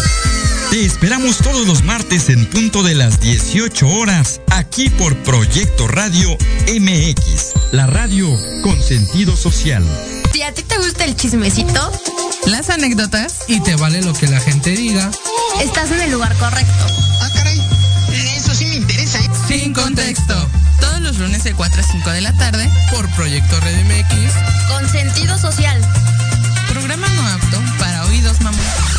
Te 0.70 0.86
esperamos 0.86 1.40
todos 1.40 1.66
los 1.66 1.84
martes 1.84 2.30
en 2.30 2.46
punto 2.46 2.84
de 2.84 2.94
las 2.94 3.20
18 3.20 3.88
horas, 3.88 4.40
aquí 4.52 4.92
por 4.92 5.18
Proyecto 5.24 5.88
Radio 5.88 6.38
MX, 6.68 7.72
la 7.72 7.88
radio 7.88 8.30
con 8.62 8.80
sentido 8.80 9.36
social. 9.36 9.84
Si 10.32 10.44
a 10.44 10.54
ti 10.54 10.62
te 10.62 10.78
gusta 10.78 11.06
el 11.06 11.16
chismecito, 11.16 11.92
las 12.46 12.70
anécdotas 12.70 13.40
y 13.48 13.62
te 13.62 13.76
vale 13.78 14.04
lo 14.04 14.14
que 14.14 14.28
la 14.28 14.40
gente 14.40 14.70
diga, 14.70 15.10
estás 15.60 15.90
en 15.90 16.02
el 16.02 16.12
lugar 16.12 16.36
correcto. 16.38 16.86
Ah, 17.20 17.30
caray, 17.34 17.60
eso 18.38 18.54
sí 18.54 18.66
me 18.66 18.76
interesa. 18.76 19.18
¿eh? 19.18 19.30
Sin 19.48 19.74
contexto. 19.74 20.36
Todos 20.80 21.02
los 21.02 21.18
lunes 21.18 21.44
de 21.44 21.56
4 21.56 21.82
a 21.82 21.84
5 21.84 22.10
de 22.12 22.22
la 22.22 22.38
tarde 22.38 22.70
por 22.92 23.10
Proyecto 23.16 23.60
Red 23.60 23.86
MX 23.86 24.34
con 24.68 24.88
sentido 24.88 25.36
social. 25.40 25.82
Programa 26.68 27.08
no 27.10 27.28
apto 27.28 27.60
para 27.80 28.06
oídos 28.06 28.40
mamón. 28.42 28.99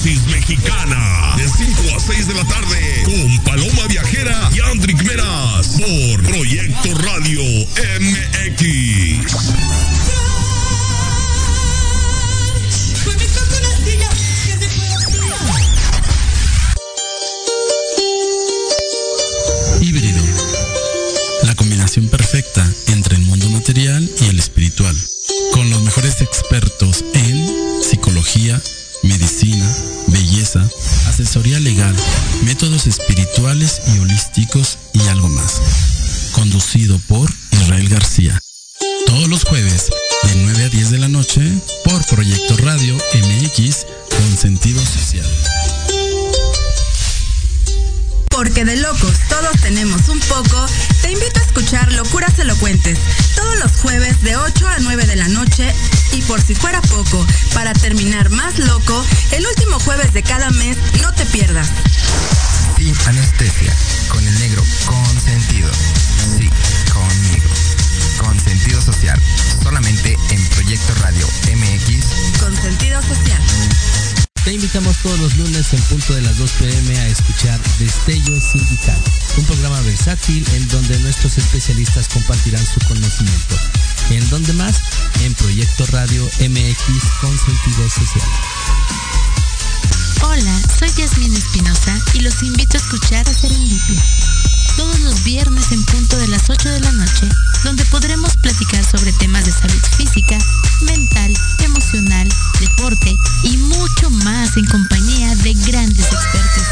Dosis 0.00 0.26
Mexicana 0.28 1.34
de 1.36 1.46
5 1.46 1.94
a 1.94 2.00
6 2.00 2.28
de 2.28 2.34
la 2.34 2.44
tarde 2.46 3.02
con 3.04 3.44
Paloma 3.44 3.86
Viajera 3.86 4.48
y 4.50 4.60
Andrick 4.60 5.02
Meras 5.02 5.76
por 5.76 6.22
Proyecto 6.22 6.94
Radio 7.02 7.42
MX. 8.00 9.59
Métodos 32.60 32.86
espirituales 32.86 33.80
y 33.94 34.00
holísticos 34.00 34.76
social. 87.90 88.24
Hola, 90.22 90.60
soy 90.78 90.90
Yasmin 90.96 91.34
Espinosa 91.34 91.98
y 92.14 92.20
los 92.20 92.42
invito 92.42 92.76
a 92.76 92.80
escuchar 92.80 93.28
a 93.28 93.34
Serendipia. 93.34 94.02
Todos 94.76 95.00
los 95.00 95.24
viernes 95.24 95.72
en 95.72 95.84
punto 95.84 96.16
de 96.16 96.28
las 96.28 96.48
8 96.48 96.68
de 96.68 96.80
la 96.80 96.92
noche, 96.92 97.28
donde 97.64 97.84
podremos 97.86 98.36
platicar 98.36 98.84
sobre 98.84 99.12
temas 99.14 99.44
de 99.44 99.52
salud 99.52 99.82
física, 99.96 100.38
mental, 100.82 101.34
emocional, 101.64 102.28
deporte 102.60 103.16
y 103.42 103.56
mucho 103.56 104.10
más 104.24 104.56
en 104.56 104.66
compañía 104.66 105.34
de 105.36 105.52
grandes 105.54 106.06
expertos. 106.06 106.66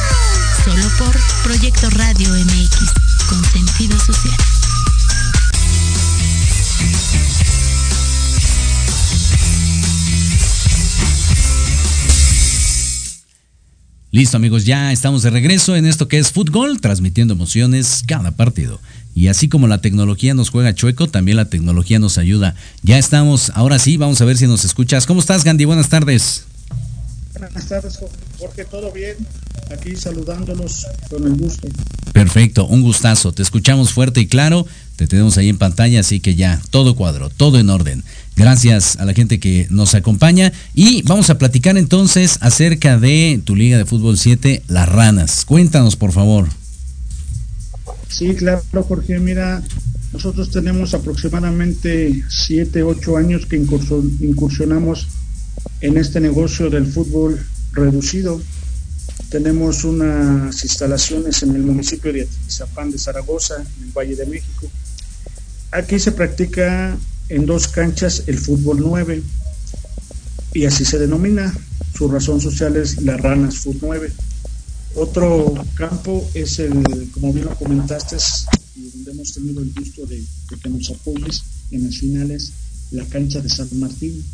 Solo 0.65 0.89
por 0.99 1.19
Proyecto 1.43 1.91
Radio 1.91 2.31
MX, 2.31 2.93
con 3.29 3.45
sentido 3.45 3.99
social. 3.99 4.37
Listo 14.11 14.39
amigos, 14.39 14.65
ya 14.65 14.91
estamos 14.91 15.23
de 15.23 15.29
regreso 15.29 15.77
en 15.77 15.85
esto 15.85 16.09
que 16.09 16.19
es 16.19 16.33
fútbol, 16.33 16.81
transmitiendo 16.81 17.35
emociones 17.35 18.03
cada 18.07 18.31
partido. 18.31 18.81
Y 19.15 19.29
así 19.29 19.51
como 19.51 19.69
la 19.69 19.83
tecnología 19.83 20.33
nos 20.33 20.49
juega 20.49 20.75
chueco, 20.75 21.09
también 21.09 21.37
la 21.37 21.51
tecnología 21.51 21.99
nos 21.99 22.17
ayuda. 22.17 22.55
Ya 22.83 22.97
estamos, 22.97 23.53
ahora 23.55 23.79
sí, 23.79 23.99
vamos 23.99 24.19
a 24.23 24.25
ver 24.25 24.39
si 24.39 24.47
nos 24.47 24.65
escuchas. 24.65 25.05
¿Cómo 25.05 25.21
estás 25.21 25.45
Gandhi? 25.45 25.67
Buenas 25.67 25.91
tardes. 25.91 26.45
Buenas 27.39 27.67
tardes, 27.67 27.99
Jorge, 28.39 28.65
¿todo 28.65 28.91
bien? 28.93 29.15
Aquí 29.71 29.95
saludándolos 29.95 30.87
con 31.11 31.25
el 31.25 31.37
gusto. 31.37 31.69
Perfecto, 32.15 32.67
un 32.67 32.81
gustazo. 32.81 33.33
Te 33.33 33.43
escuchamos 33.43 33.93
fuerte 33.93 34.21
y 34.21 34.27
claro. 34.27 34.67
Te 34.97 35.07
tenemos 35.07 35.37
ahí 35.37 35.51
en 35.51 35.59
pantalla, 35.59 36.01
así 36.01 36.21
que 36.21 36.35
ya, 36.35 36.63
todo 36.71 36.97
cuadro, 36.97 37.29
todo 37.29 37.59
en 37.59 37.69
orden. 37.69 38.03
Gracias 38.39 38.95
a 38.99 39.05
la 39.05 39.15
gente 39.15 39.41
que 39.41 39.67
nos 39.69 39.97
acompaña. 39.97 40.53
Y 40.73 41.03
vamos 41.03 41.29
a 41.29 41.39
platicar 41.39 41.77
entonces 41.77 42.39
acerca 42.41 42.97
de 42.97 43.41
tu 43.45 43.57
Liga 43.57 43.77
de 43.77 43.85
Fútbol 43.85 44.17
7, 44.17 44.63
Las 44.69 44.89
Ranas. 44.89 45.45
Cuéntanos, 45.45 45.97
por 45.97 46.13
favor. 46.13 46.49
Sí, 48.09 48.37
claro, 48.37 48.63
Jorge. 48.87 49.19
Mira, 49.19 49.61
nosotros 50.13 50.53
tenemos 50.53 50.95
aproximadamente 50.95 52.23
7, 52.29 52.85
8 52.85 53.17
años 53.17 53.45
que 53.47 53.57
incursionamos 53.57 55.09
en 55.81 55.97
este 55.99 56.21
negocio 56.21 56.71
del 56.71 56.87
fútbol 56.87 57.45
reducido. 57.73 58.41
Tenemos 59.31 59.83
unas 59.83 60.63
instalaciones 60.63 61.43
en 61.43 61.57
el 61.57 61.63
municipio 61.63 62.13
de 62.13 62.23
Atizapán 62.23 62.93
de 62.93 62.99
Zaragoza, 62.99 63.57
en 63.57 63.89
el 63.89 63.91
Valle 63.91 64.15
de 64.15 64.27
México. 64.27 64.71
Aquí 65.73 65.99
se 65.99 66.13
practica 66.13 66.97
en 67.29 67.47
dos 67.47 67.69
canchas 67.69 68.25
el 68.27 68.39
fútbol 68.39 68.79
9 68.81 69.23
y 70.55 70.65
así 70.65 70.85
se 70.85 70.99
denomina. 70.99 71.55
Su 71.97 72.09
razón 72.09 72.41
social 72.41 72.77
es 72.77 73.03
las 73.03 73.21
ranas 73.21 73.59
fútbol 73.59 73.99
9. 73.99 74.13
Otro 74.95 75.55
campo 75.75 76.29
es 76.35 76.59
el, 76.59 76.83
como 77.13 77.33
bien 77.33 77.47
lo 77.47 77.55
comentaste, 77.55 78.17
y 78.77 78.89
donde 78.91 79.11
hemos 79.11 79.33
tenido 79.33 79.61
el 79.61 79.73
gusto 79.73 80.07
de, 80.07 80.17
de 80.17 80.57
que 80.63 80.69
nos 80.71 80.91
apoyes 80.91 81.43
en 81.71 81.85
las 81.85 81.97
finales, 81.97 82.53
la 82.91 83.05
cancha 83.05 83.41
de 83.41 83.51
San 83.51 83.69
Martín 83.79 84.25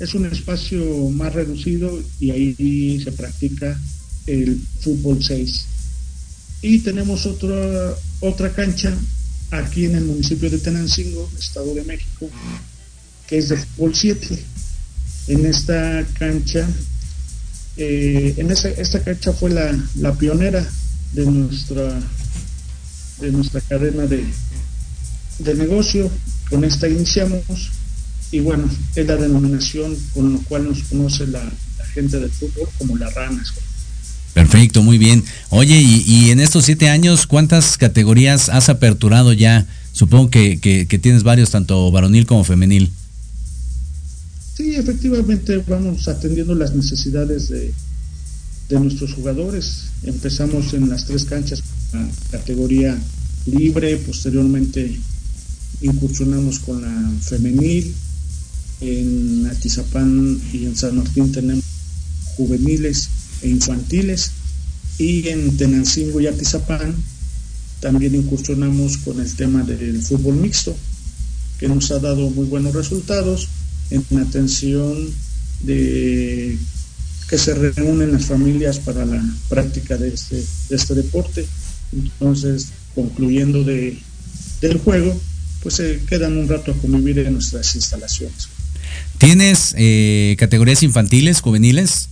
es 0.00 0.14
un 0.14 0.24
espacio 0.24 0.82
más 1.10 1.34
reducido 1.34 2.02
y 2.18 2.30
ahí 2.30 3.00
se 3.04 3.12
practica 3.12 3.78
el 4.26 4.60
fútbol 4.80 5.22
6. 5.22 5.66
Y 6.62 6.78
tenemos 6.80 7.26
otra, 7.26 7.94
otra 8.20 8.52
cancha 8.52 8.96
aquí 9.50 9.86
en 9.86 9.96
el 9.96 10.04
municipio 10.04 10.50
de 10.50 10.58
Tenancingo, 10.58 11.30
Estado 11.38 11.74
de 11.74 11.84
México, 11.84 12.28
que 13.26 13.38
es 13.38 13.48
de 13.48 13.56
fútbol 13.56 13.94
7. 13.94 14.38
En 15.28 15.46
esta 15.46 16.04
cancha, 16.18 16.68
eh, 17.76 18.34
en 18.36 18.50
esta 18.50 19.02
cancha 19.02 19.32
fue 19.32 19.50
la, 19.50 19.78
la, 19.96 20.12
pionera 20.14 20.66
de 21.12 21.26
nuestra, 21.26 22.00
de 23.20 23.32
nuestra 23.32 23.60
cadena 23.60 24.06
de, 24.06 24.24
de 25.38 25.54
negocio. 25.54 26.10
Con 26.48 26.64
esta 26.64 26.88
iniciamos 26.88 27.70
y 28.32 28.40
bueno, 28.40 28.68
es 28.94 29.06
la 29.06 29.16
denominación 29.16 29.96
con 30.14 30.32
lo 30.32 30.38
cual 30.42 30.68
nos 30.68 30.82
conoce 30.84 31.26
la, 31.26 31.42
gente 31.94 32.20
del 32.20 32.30
fútbol 32.30 32.68
como 32.78 32.96
las 32.96 33.12
ranas. 33.14 33.52
Perfecto, 34.34 34.82
muy 34.82 34.98
bien. 34.98 35.24
Oye, 35.50 35.80
y, 35.80 36.30
en 36.30 36.40
estos 36.40 36.64
siete 36.64 36.88
años, 36.88 37.26
¿cuántas 37.26 37.76
categorías 37.76 38.48
has 38.48 38.68
aperturado 38.68 39.32
ya? 39.32 39.66
Supongo 39.92 40.30
que, 40.30 40.60
que, 40.60 40.98
tienes 40.98 41.24
varios, 41.24 41.50
tanto 41.50 41.90
varonil 41.90 42.26
como 42.26 42.44
femenil. 42.44 42.92
Sí, 44.56 44.74
efectivamente 44.76 45.62
vamos 45.66 46.06
atendiendo 46.06 46.54
las 46.54 46.74
necesidades 46.74 47.48
de, 47.48 47.72
de 48.68 48.80
nuestros 48.80 49.14
jugadores. 49.14 49.86
Empezamos 50.04 50.72
en 50.74 50.88
las 50.88 51.06
tres 51.06 51.24
canchas, 51.24 51.62
la 51.92 52.06
categoría 52.30 52.96
libre, 53.46 53.96
posteriormente 53.96 54.96
incursionamos 55.80 56.60
con 56.60 56.82
la 56.82 57.10
femenil, 57.20 57.94
en 58.80 59.46
Atizapán 59.46 60.40
y 60.52 60.66
en 60.66 60.76
San 60.76 60.96
Martín 60.96 61.32
tenemos 61.32 61.64
juveniles 62.36 63.08
infantiles 63.42 64.32
y 64.98 65.28
en 65.28 65.56
Tenancingo 65.56 66.20
y 66.20 66.26
Atizapán 66.26 66.94
también 67.80 68.14
incursionamos 68.14 68.98
con 68.98 69.20
el 69.20 69.34
tema 69.34 69.62
del 69.62 70.02
fútbol 70.02 70.36
mixto 70.36 70.76
que 71.58 71.68
nos 71.68 71.90
ha 71.90 71.98
dado 71.98 72.30
muy 72.30 72.46
buenos 72.46 72.74
resultados 72.74 73.48
en 73.90 74.04
atención 74.18 75.10
de 75.60 76.56
que 77.28 77.38
se 77.38 77.54
reúnen 77.54 78.12
las 78.12 78.24
familias 78.24 78.80
para 78.80 79.04
la 79.04 79.22
práctica 79.48 79.96
de 79.96 80.08
este, 80.08 80.36
de 80.36 80.76
este 80.76 80.94
deporte. 80.94 81.46
Entonces, 81.92 82.68
concluyendo 82.94 83.62
de, 83.62 83.96
del 84.60 84.78
juego, 84.78 85.18
pues 85.62 85.76
se 85.76 86.00
quedan 86.08 86.36
un 86.38 86.48
rato 86.48 86.72
a 86.72 86.74
convivir 86.74 87.18
en 87.20 87.34
nuestras 87.34 87.74
instalaciones. 87.76 88.48
¿Tienes 89.18 89.74
eh, 89.76 90.34
categorías 90.38 90.82
infantiles, 90.82 91.40
juveniles? 91.40 92.08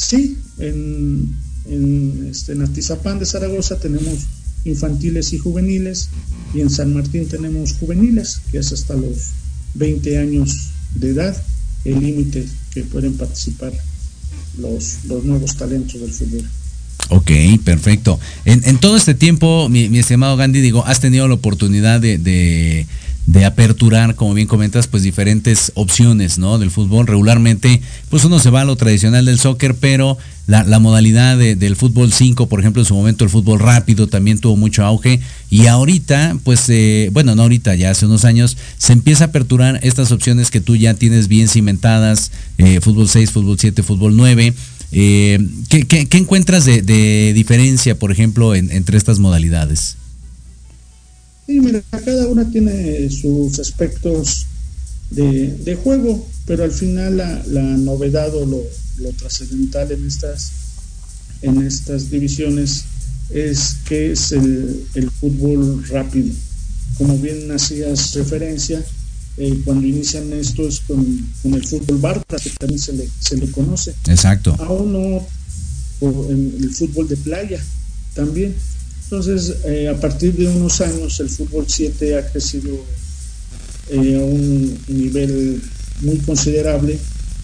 Sí, 0.00 0.38
en, 0.58 1.36
en, 1.66 2.28
este, 2.30 2.52
en 2.52 3.18
de 3.18 3.26
Zaragoza 3.26 3.78
tenemos 3.78 4.16
infantiles 4.64 5.34
y 5.34 5.38
juveniles 5.38 6.08
y 6.54 6.62
en 6.62 6.70
San 6.70 6.94
Martín 6.94 7.28
tenemos 7.28 7.74
juveniles, 7.74 8.40
que 8.50 8.58
es 8.58 8.72
hasta 8.72 8.94
los 8.94 9.28
20 9.74 10.18
años 10.18 10.70
de 10.94 11.10
edad, 11.10 11.36
el 11.84 12.00
límite 12.00 12.46
que 12.72 12.82
pueden 12.84 13.12
participar 13.14 13.72
los, 14.58 15.04
los 15.04 15.22
nuevos 15.24 15.56
talentos 15.56 16.00
del 16.00 16.12
fútbol. 16.12 16.48
Ok, 17.10 17.30
perfecto. 17.62 18.18
En, 18.46 18.62
en 18.64 18.78
todo 18.78 18.96
este 18.96 19.14
tiempo, 19.14 19.68
mi, 19.68 19.90
mi, 19.90 19.98
estimado 19.98 20.36
Gandhi, 20.38 20.62
digo, 20.62 20.84
has 20.86 21.00
tenido 21.00 21.28
la 21.28 21.34
oportunidad 21.34 22.00
de, 22.00 22.16
de 22.16 22.86
de 23.30 23.44
aperturar, 23.44 24.16
como 24.16 24.34
bien 24.34 24.48
comentas, 24.48 24.88
pues 24.88 25.04
diferentes 25.04 25.70
opciones, 25.76 26.36
¿no? 26.38 26.58
Del 26.58 26.72
fútbol. 26.72 27.06
Regularmente, 27.06 27.80
pues 28.08 28.24
uno 28.24 28.40
se 28.40 28.50
va 28.50 28.62
a 28.62 28.64
lo 28.64 28.74
tradicional 28.74 29.24
del 29.24 29.38
soccer, 29.38 29.76
pero 29.76 30.18
la, 30.48 30.80
modalidad 30.80 31.38
del 31.38 31.76
fútbol 31.76 32.12
5, 32.12 32.48
por 32.48 32.58
ejemplo, 32.58 32.82
en 32.82 32.86
su 32.86 32.94
momento 32.94 33.22
el 33.22 33.30
fútbol 33.30 33.60
rápido 33.60 34.08
también 34.08 34.40
tuvo 34.40 34.56
mucho 34.56 34.84
auge. 34.84 35.20
Y 35.48 35.68
ahorita, 35.68 36.38
pues, 36.42 36.64
eh, 36.70 37.10
bueno, 37.12 37.36
no 37.36 37.42
ahorita, 37.42 37.76
ya 37.76 37.92
hace 37.92 38.06
unos 38.06 38.24
años, 38.24 38.56
se 38.78 38.92
empieza 38.94 39.24
a 39.24 39.26
aperturar 39.28 39.78
estas 39.84 40.10
opciones 40.10 40.50
que 40.50 40.60
tú 40.60 40.74
ya 40.74 40.94
tienes 40.94 41.28
bien 41.28 41.46
cimentadas, 41.46 42.32
eh, 42.58 42.80
fútbol 42.80 43.08
6, 43.08 43.30
fútbol 43.30 43.58
7, 43.60 43.84
fútbol 43.84 44.16
9. 44.16 44.54
Eh, 44.90 45.38
¿qué, 45.68 45.86
qué, 45.86 46.06
qué, 46.06 46.18
encuentras 46.18 46.64
de, 46.64 46.82
de, 46.82 47.32
diferencia, 47.32 47.96
por 47.96 48.10
ejemplo, 48.10 48.56
en, 48.56 48.72
entre 48.72 48.98
estas 48.98 49.20
modalidades? 49.20 49.99
Sí, 51.50 51.58
mira, 51.58 51.82
cada 52.04 52.28
una 52.28 52.48
tiene 52.48 53.10
sus 53.10 53.58
aspectos 53.58 54.46
de, 55.10 55.76
juego, 55.82 56.24
pero 56.46 56.62
al 56.62 56.70
final 56.70 57.16
la, 57.16 57.60
novedad 57.76 58.32
o 58.36 58.46
lo, 58.46 58.62
trascendental 59.18 59.90
en 59.90 60.06
estas, 60.06 60.52
en 61.42 61.66
estas 61.66 62.08
divisiones 62.08 62.84
es 63.30 63.74
que 63.84 64.12
es 64.12 64.30
el, 64.30 65.10
fútbol 65.18 65.84
rápido. 65.88 66.32
Como 66.96 67.18
bien 67.18 67.50
hacías 67.50 68.14
referencia, 68.14 68.80
eh, 69.36 69.60
cuando 69.64 69.88
inician 69.88 70.32
esto 70.32 70.68
es 70.68 70.78
con, 70.78 71.04
el 71.52 71.66
fútbol 71.66 71.98
Barta, 71.98 72.36
que 72.36 72.50
también 72.50 72.78
se 72.78 72.92
le, 72.92 73.08
se 73.18 73.36
le 73.36 73.50
conoce. 73.50 73.92
Exacto. 74.06 74.54
Aún 74.60 74.92
no, 74.92 75.26
el 76.30 76.70
fútbol 76.72 77.08
de 77.08 77.16
playa 77.16 77.60
también. 78.14 78.54
Entonces, 79.10 79.56
eh, 79.64 79.88
a 79.88 79.98
partir 79.98 80.34
de 80.34 80.46
unos 80.46 80.80
años, 80.80 81.18
el 81.18 81.28
fútbol 81.28 81.64
7 81.66 82.16
ha 82.16 82.30
crecido 82.30 82.70
eh, 83.88 84.14
a 84.14 84.24
un 84.24 84.78
nivel 84.86 85.60
muy 86.02 86.16
considerable 86.18 86.96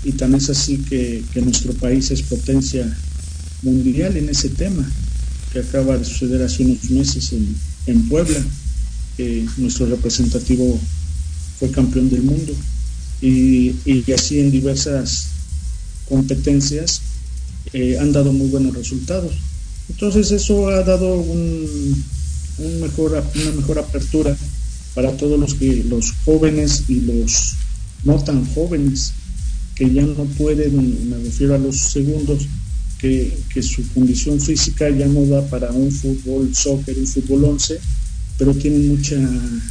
y 0.04 0.12
tan 0.12 0.36
es 0.36 0.48
así 0.48 0.78
que, 0.88 1.24
nuestro 1.42 1.72
país 1.72 2.12
es 2.12 2.22
potencia 2.22 2.86
mundial 3.62 4.16
en 4.16 4.28
ese 4.28 4.50
tema, 4.50 4.88
que 5.52 5.58
acaba 5.58 5.98
de 5.98 6.04
suceder 6.04 6.40
hace 6.44 6.62
unos 6.62 6.88
meses 6.90 7.32
en, 7.86 8.08
Puebla, 8.08 8.38
que 9.16 9.44
nuestro 9.56 9.86
representativo 9.86 10.78
fue 11.58 11.72
campeón 11.72 12.08
del 12.10 12.22
mundo 12.22 12.54
y, 13.20 13.74
así 14.14 14.38
en 14.38 14.52
diversas 14.52 15.30
competencias 16.08 17.00
eh, 17.72 17.98
han 17.98 18.12
dado 18.12 18.32
muy 18.32 18.50
buenos 18.50 18.76
resultados. 18.76 19.32
Entonces 19.88 20.30
eso 20.32 20.68
ha 20.68 20.82
dado 20.82 21.14
un, 21.14 22.04
mejor, 22.80 23.22
una 23.34 23.50
mejor 23.52 23.78
apertura 23.78 24.36
para 24.94 25.16
todos 25.16 25.38
los, 25.38 25.54
que, 25.54 25.84
los 25.84 26.12
jóvenes 26.24 26.84
y 26.88 27.00
los 27.00 27.54
no 28.04 28.22
tan 28.22 28.46
jóvenes 28.54 29.12
que 29.74 29.92
ya 29.92 30.02
no 30.02 30.24
pueden, 30.24 31.10
me 31.10 31.18
refiero 31.18 31.54
a 31.54 31.58
los 31.58 31.76
segundos, 31.76 32.46
que, 32.98 33.36
su 33.62 33.86
condición 33.92 34.40
física 34.40 34.88
ya 34.90 35.06
no 35.06 35.26
da 35.26 35.46
para 35.48 35.70
un 35.70 35.92
fútbol, 35.92 36.54
soccer, 36.54 36.96
un 36.98 37.06
fútbol 37.06 37.44
11, 37.44 37.78
pero 38.38 38.54
tienen 38.54 38.88
mucha, 38.88 39.16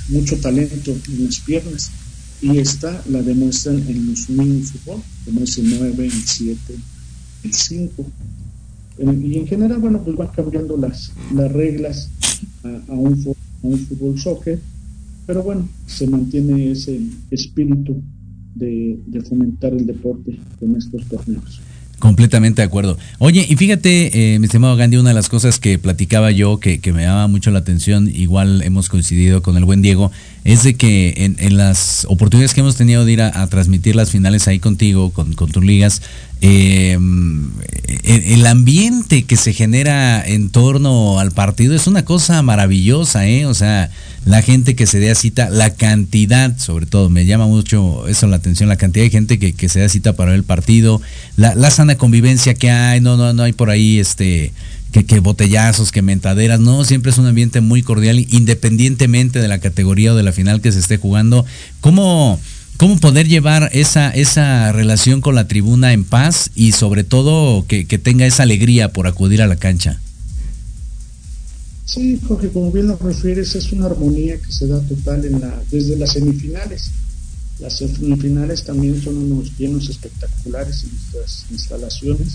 mucho 0.09 0.37
talento 0.37 0.95
en 1.07 1.25
las 1.25 1.39
piernas. 1.39 1.91
Y 2.41 2.57
esta 2.59 3.03
la 3.09 3.21
demuestran 3.21 3.77
en 3.87 4.07
los 4.07 4.29
mini 4.29 4.61
fútbol, 4.61 5.01
como 5.23 5.41
es 5.41 5.57
el 5.57 5.79
9, 5.79 6.05
el 6.05 6.25
7, 6.25 6.57
el 7.43 7.53
5 7.53 8.11
y 8.97 9.37
en 9.37 9.47
general, 9.47 9.79
bueno, 9.79 10.01
pues 10.03 10.15
van 10.15 10.29
cambiando 10.29 10.77
las, 10.77 11.11
las 11.33 11.51
reglas 11.51 12.09
a, 12.63 12.93
un, 12.93 13.13
a 13.63 13.67
un 13.67 13.79
fútbol 13.79 14.19
soccer, 14.19 14.59
pero 15.25 15.43
bueno, 15.43 15.67
se 15.85 16.07
mantiene 16.07 16.71
ese 16.71 16.99
espíritu 17.31 18.01
de, 18.55 18.99
de 19.05 19.21
fomentar 19.21 19.73
el 19.73 19.85
deporte 19.85 20.39
con 20.59 20.75
estos 20.75 21.03
torneos. 21.05 21.61
Completamente 21.97 22.61
de 22.61 22.67
acuerdo. 22.67 22.97
Oye, 23.19 23.45
y 23.47 23.55
fíjate, 23.55 24.33
eh, 24.33 24.39
mi 24.39 24.45
estimado 24.45 24.75
Gandhi, 24.75 24.97
una 24.97 25.11
de 25.11 25.15
las 25.15 25.29
cosas 25.29 25.59
que 25.59 25.79
platicaba 25.79 26.29
yo 26.29 26.59
que, 26.59 26.79
que 26.79 26.91
me 26.91 27.03
daba 27.03 27.27
mucho 27.27 27.51
la 27.51 27.59
atención, 27.59 28.11
igual 28.13 28.61
hemos 28.63 28.89
coincidido 28.89 29.41
con 29.41 29.55
el 29.55 29.63
buen 29.63 29.81
Diego, 29.81 30.11
es 30.43 30.63
de 30.63 30.75
que 30.75 31.13
en, 31.17 31.37
en 31.39 31.55
las 31.55 32.05
oportunidades 32.09 32.53
que 32.53 32.59
hemos 32.59 32.75
tenido 32.75 33.05
de 33.05 33.13
ir 33.13 33.21
a, 33.21 33.41
a 33.41 33.47
transmitir 33.47 33.95
las 33.95 34.11
finales 34.11 34.47
ahí 34.49 34.59
contigo, 34.59 35.11
con, 35.11 35.33
con 35.33 35.49
tus 35.49 35.63
ligas, 35.63 36.01
eh, 36.41 36.97
el 38.03 38.45
ambiente 38.45 39.23
que 39.23 39.35
se 39.35 39.53
genera 39.53 40.25
en 40.25 40.49
torno 40.49 41.19
al 41.19 41.31
partido 41.31 41.73
es 41.75 41.87
una 41.87 42.05
cosa 42.05 42.41
maravillosa, 42.41 43.27
¿eh? 43.27 43.45
O 43.45 43.53
sea, 43.53 43.89
la 44.25 44.41
gente 44.41 44.75
que 44.75 44.85
se 44.85 44.99
dé 44.99 45.11
a 45.11 45.15
cita, 45.15 45.49
la 45.49 45.73
cantidad, 45.73 46.57
sobre 46.57 46.85
todo, 46.85 47.09
me 47.09 47.25
llama 47.25 47.47
mucho 47.47 48.07
eso 48.07 48.27
la 48.27 48.37
atención, 48.37 48.69
la 48.69 48.75
cantidad 48.75 49.05
de 49.05 49.11
gente 49.11 49.39
que, 49.39 49.53
que 49.53 49.69
se 49.69 49.79
da 49.79 49.89
cita 49.89 50.13
para 50.13 50.31
ver 50.31 50.39
el 50.39 50.43
partido, 50.43 51.01
la, 51.37 51.55
la, 51.55 51.71
sana 51.71 51.95
convivencia 51.97 52.53
que 52.53 52.69
hay, 52.69 53.01
no, 53.01 53.17
no, 53.17 53.33
no 53.33 53.43
hay 53.43 53.53
por 53.53 53.69
ahí 53.69 53.99
este 53.99 54.51
que, 54.91 55.05
que, 55.05 55.19
botellazos, 55.19 55.91
que 55.91 56.01
mentaderas, 56.01 56.59
no, 56.59 56.83
siempre 56.85 57.11
es 57.11 57.17
un 57.17 57.27
ambiente 57.27 57.61
muy 57.61 57.81
cordial, 57.81 58.19
independientemente 58.29 59.39
de 59.39 59.47
la 59.47 59.59
categoría 59.59 60.13
o 60.13 60.15
de 60.15 60.23
la 60.23 60.31
final 60.31 60.61
que 60.61 60.71
se 60.71 60.79
esté 60.79 60.97
jugando. 60.97 61.45
¿Cómo, 61.81 62.39
cómo 62.77 62.97
poder 62.97 63.27
llevar 63.27 63.69
esa, 63.73 64.09
esa 64.09 64.71
relación 64.71 65.21
con 65.21 65.35
la 65.35 65.47
tribuna 65.47 65.93
en 65.93 66.03
paz 66.03 66.51
y 66.55 66.71
sobre 66.71 67.03
todo 67.03 67.65
que, 67.67 67.85
que 67.85 67.97
tenga 67.97 68.25
esa 68.25 68.43
alegría 68.43 68.91
por 68.91 69.07
acudir 69.07 69.41
a 69.41 69.47
la 69.47 69.55
cancha? 69.55 69.99
Sí, 71.85 72.19
Jorge, 72.27 72.49
como 72.49 72.71
bien 72.71 72.87
lo 72.87 72.97
refieres, 72.97 73.55
es 73.55 73.71
una 73.71 73.85
armonía 73.85 74.37
que 74.37 74.51
se 74.51 74.67
da 74.67 74.81
total 74.81 75.23
en 75.23 75.39
la, 75.39 75.63
desde 75.71 75.95
las 75.95 76.13
semifinales. 76.13 76.91
Las 77.59 77.77
semifinales 77.77 78.63
también 78.63 79.01
son 79.01 79.17
unos 79.17 79.57
llenos 79.57 79.89
espectaculares 79.89 80.83
en 80.83 80.89
nuestras 80.91 81.45
instalaciones 81.51 82.33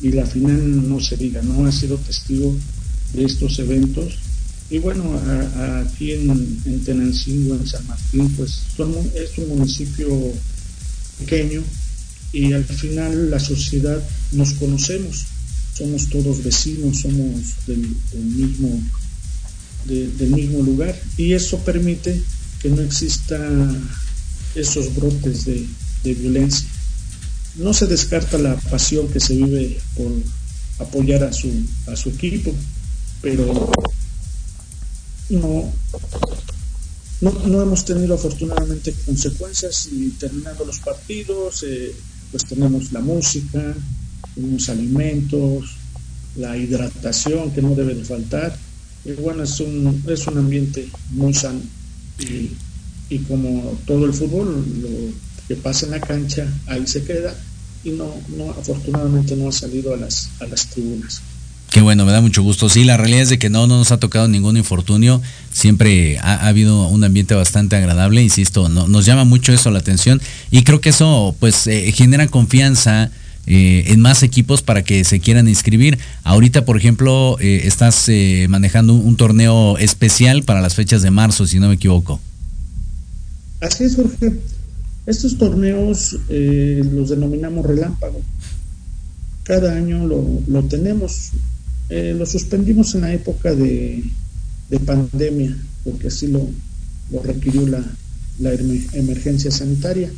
y 0.00 0.12
la 0.12 0.24
final 0.24 0.88
no 0.88 1.00
se 1.00 1.16
diga, 1.16 1.42
no 1.42 1.66
ha 1.66 1.72
sido 1.72 1.96
testigo 1.96 2.54
de 3.14 3.24
estos 3.24 3.58
eventos. 3.58 4.18
Y 4.70 4.78
bueno, 4.78 5.20
aquí 5.84 6.12
en, 6.12 6.30
en, 6.64 6.84
Tenancingo, 6.84 7.54
en 7.54 7.66
San 7.66 7.86
Martín, 7.86 8.28
pues 8.36 8.62
es 9.14 9.38
un 9.38 9.48
municipio 9.48 10.08
pequeño 11.18 11.62
y 12.32 12.52
al 12.54 12.64
final 12.64 13.30
la 13.30 13.38
sociedad 13.38 14.02
nos 14.32 14.54
conocemos, 14.54 15.26
somos 15.76 16.08
todos 16.08 16.42
vecinos, 16.42 17.00
somos 17.00 17.40
del, 17.66 17.86
mismo, 18.14 18.80
de, 19.84 20.08
del 20.08 20.30
mismo 20.30 20.62
lugar. 20.62 20.98
Y 21.18 21.34
eso 21.34 21.58
permite 21.58 22.20
que 22.60 22.70
no 22.70 22.80
exista 22.80 23.38
esos 24.54 24.94
brotes 24.94 25.44
de, 25.44 25.66
de 26.04 26.14
violencia. 26.14 26.66
No 27.56 27.74
se 27.74 27.86
descarta 27.86 28.38
la 28.38 28.56
pasión 28.56 29.08
que 29.08 29.20
se 29.20 29.34
vive 29.34 29.78
por 29.94 30.10
apoyar 30.78 31.24
a 31.24 31.32
su, 31.32 31.50
a 31.86 31.96
su 31.96 32.08
equipo, 32.08 32.54
pero 33.20 33.70
no, 35.30 35.72
no, 37.20 37.30
no 37.46 37.62
hemos 37.62 37.84
tenido 37.84 38.14
afortunadamente 38.14 38.94
consecuencias 39.06 39.88
y 39.90 40.10
terminando 40.10 40.64
los 40.64 40.78
partidos, 40.80 41.62
eh, 41.62 41.94
pues 42.30 42.44
tenemos 42.44 42.92
la 42.92 43.00
música, 43.00 43.74
tenemos 44.34 44.68
alimentos, 44.68 45.76
la 46.36 46.56
hidratación 46.56 47.50
que 47.52 47.62
no 47.62 47.74
debe 47.74 47.94
de 47.94 48.04
faltar. 48.04 48.56
Y 49.04 49.12
bueno, 49.12 49.42
es 49.42 49.60
un, 49.60 50.02
es 50.06 50.26
un 50.26 50.38
ambiente 50.38 50.88
muy 51.10 51.34
sano. 51.34 51.60
Y, 52.18 52.50
y 53.08 53.18
como 53.20 53.78
todo 53.86 54.06
el 54.06 54.14
fútbol, 54.14 54.64
lo, 54.80 54.88
que 55.48 55.56
pasa 55.56 55.86
en 55.86 55.92
la 55.92 56.00
cancha, 56.00 56.46
ahí 56.66 56.86
se 56.86 57.04
queda 57.04 57.34
y 57.84 57.90
no, 57.90 58.14
no 58.36 58.50
afortunadamente 58.50 59.36
no 59.36 59.48
ha 59.48 59.52
salido 59.52 59.92
a 59.92 59.96
las, 59.96 60.30
a 60.40 60.46
las 60.46 60.68
tribunas. 60.68 61.20
Qué 61.72 61.80
bueno, 61.80 62.04
me 62.04 62.12
da 62.12 62.20
mucho 62.20 62.42
gusto. 62.42 62.68
Sí, 62.68 62.84
la 62.84 62.98
realidad 62.98 63.22
es 63.22 63.28
de 63.30 63.38
que 63.38 63.48
no, 63.48 63.66
no 63.66 63.78
nos 63.78 63.92
ha 63.92 63.96
tocado 63.98 64.28
ningún 64.28 64.58
infortunio. 64.58 65.22
Siempre 65.54 66.18
ha, 66.18 66.34
ha 66.34 66.48
habido 66.48 66.86
un 66.86 67.02
ambiente 67.02 67.34
bastante 67.34 67.76
agradable, 67.76 68.22
insisto, 68.22 68.68
no, 68.68 68.88
nos 68.88 69.06
llama 69.06 69.24
mucho 69.24 69.54
eso 69.54 69.70
la 69.70 69.78
atención 69.78 70.20
y 70.50 70.64
creo 70.64 70.82
que 70.82 70.90
eso 70.90 71.34
pues 71.40 71.66
eh, 71.66 71.90
genera 71.92 72.26
confianza 72.26 73.10
eh, 73.46 73.84
en 73.86 74.00
más 74.00 74.22
equipos 74.22 74.60
para 74.60 74.84
que 74.84 75.02
se 75.04 75.20
quieran 75.20 75.48
inscribir. 75.48 75.98
Ahorita, 76.24 76.66
por 76.66 76.76
ejemplo, 76.76 77.38
eh, 77.40 77.62
estás 77.64 78.06
manejando 78.48 78.92
un, 78.92 79.06
un, 79.06 79.16
torneo 79.16 79.78
especial 79.78 80.42
para 80.42 80.60
las 80.60 80.74
fechas 80.74 81.00
de 81.00 81.10
marzo, 81.10 81.46
si 81.46 81.58
no 81.58 81.68
me 81.68 81.74
equivoco. 81.76 82.20
Así 83.62 83.84
es, 83.84 83.96
Jorge. 83.96 84.34
Estos 85.06 85.38
torneos 85.38 86.18
los 86.28 87.08
denominamos 87.08 87.64
relámpago. 87.64 88.20
Cada 89.44 89.74
año 89.74 90.06
lo, 90.06 90.22
lo 90.46 90.62
tenemos. 90.64 91.32
Eh, 91.94 92.14
lo 92.16 92.24
suspendimos 92.24 92.94
en 92.94 93.02
la 93.02 93.12
época 93.12 93.54
de, 93.54 94.02
de 94.70 94.80
pandemia, 94.80 95.54
porque 95.84 96.08
así 96.08 96.26
lo, 96.26 96.48
lo 97.10 97.22
requirió 97.22 97.68
la, 97.68 97.84
la, 98.38 98.54
emergencia 98.94 99.50
sanitaria. 99.50 100.10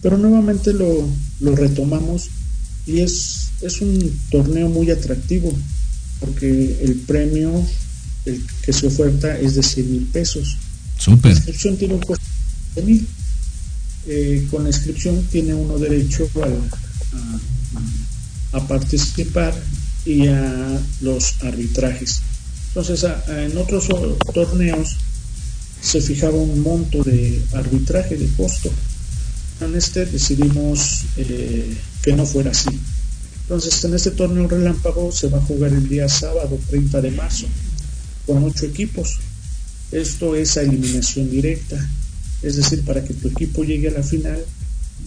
Pero 0.00 0.16
nuevamente 0.16 0.72
lo, 0.72 1.08
lo 1.40 1.56
retomamos 1.56 2.28
y 2.86 3.00
es, 3.00 3.48
es, 3.62 3.80
un 3.80 4.16
torneo 4.30 4.68
muy 4.68 4.92
atractivo, 4.92 5.52
porque 6.20 6.78
el 6.82 6.94
premio 7.00 7.66
el 8.24 8.40
que 8.62 8.72
se 8.72 8.86
oferta 8.86 9.36
es 9.40 9.56
de 9.56 9.64
100 9.64 9.90
mil 9.90 10.04
pesos. 10.04 10.56
Super. 10.98 11.32
La 11.32 11.36
inscripción 11.36 11.76
tiene 11.76 11.94
un 11.94 12.00
costo 12.00 12.24
de 12.76 12.82
mil 12.82 13.08
eh, 14.06 14.46
con 14.52 14.62
la 14.62 14.70
inscripción 14.70 15.20
tiene 15.24 15.52
uno 15.52 15.78
derecho 15.78 16.28
a, 16.36 18.56
a, 18.56 18.58
a, 18.58 18.68
participar 18.68 19.52
y 20.04 20.26
a 20.28 20.80
los 21.00 21.42
arbitrajes. 21.42 22.20
Entonces, 22.68 23.06
en 23.28 23.56
otros 23.56 23.88
torneos 24.32 24.96
se 25.80 26.00
fijaba 26.00 26.36
un 26.36 26.60
monto 26.60 27.02
de 27.02 27.42
arbitraje 27.52 28.16
de 28.16 28.28
costo. 28.36 28.70
En 29.60 29.74
este 29.74 30.06
decidimos 30.06 31.04
eh, 31.16 31.76
que 32.02 32.12
no 32.12 32.26
fuera 32.26 32.50
así. 32.50 32.70
Entonces, 33.42 33.82
en 33.84 33.94
este 33.94 34.10
torneo 34.10 34.46
relámpago 34.46 35.10
se 35.10 35.28
va 35.28 35.38
a 35.38 35.42
jugar 35.42 35.72
el 35.72 35.88
día 35.88 36.08
sábado 36.08 36.58
30 36.68 37.00
de 37.00 37.10
marzo 37.12 37.46
con 38.26 38.44
ocho 38.44 38.66
equipos. 38.66 39.18
Esto 39.90 40.36
es 40.36 40.56
a 40.56 40.62
eliminación 40.62 41.30
directa. 41.30 41.76
Es 42.42 42.56
decir, 42.56 42.84
para 42.84 43.02
que 43.02 43.14
tu 43.14 43.28
equipo 43.28 43.64
llegue 43.64 43.88
a 43.88 43.92
la 43.92 44.02
final 44.02 44.44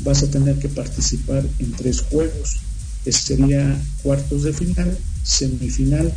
vas 0.04 0.24
a 0.24 0.32
tener 0.32 0.58
que 0.58 0.70
participar 0.70 1.46
en 1.60 1.72
tres 1.74 2.02
juegos. 2.02 2.58
Este 3.06 3.36
sería 3.36 3.82
cuartos 4.04 4.44
de 4.44 4.54
final, 4.54 4.98
semifinal 5.24 6.14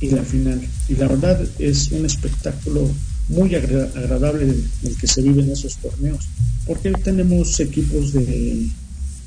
y 0.00 0.10
la 0.10 0.22
final. 0.22 0.60
Y 0.88 0.96
la 0.96 1.08
verdad 1.08 1.46
es 1.58 1.90
un 1.92 2.04
espectáculo 2.04 2.88
muy 3.28 3.54
agra 3.54 3.90
agradable 3.94 4.44
el, 4.44 4.96
que 4.96 5.06
se 5.06 5.22
vive 5.22 5.42
en 5.42 5.50
esos 5.50 5.76
torneos, 5.76 6.24
porque 6.66 6.90
tenemos 6.92 7.58
equipos 7.60 8.12
de, 8.12 8.68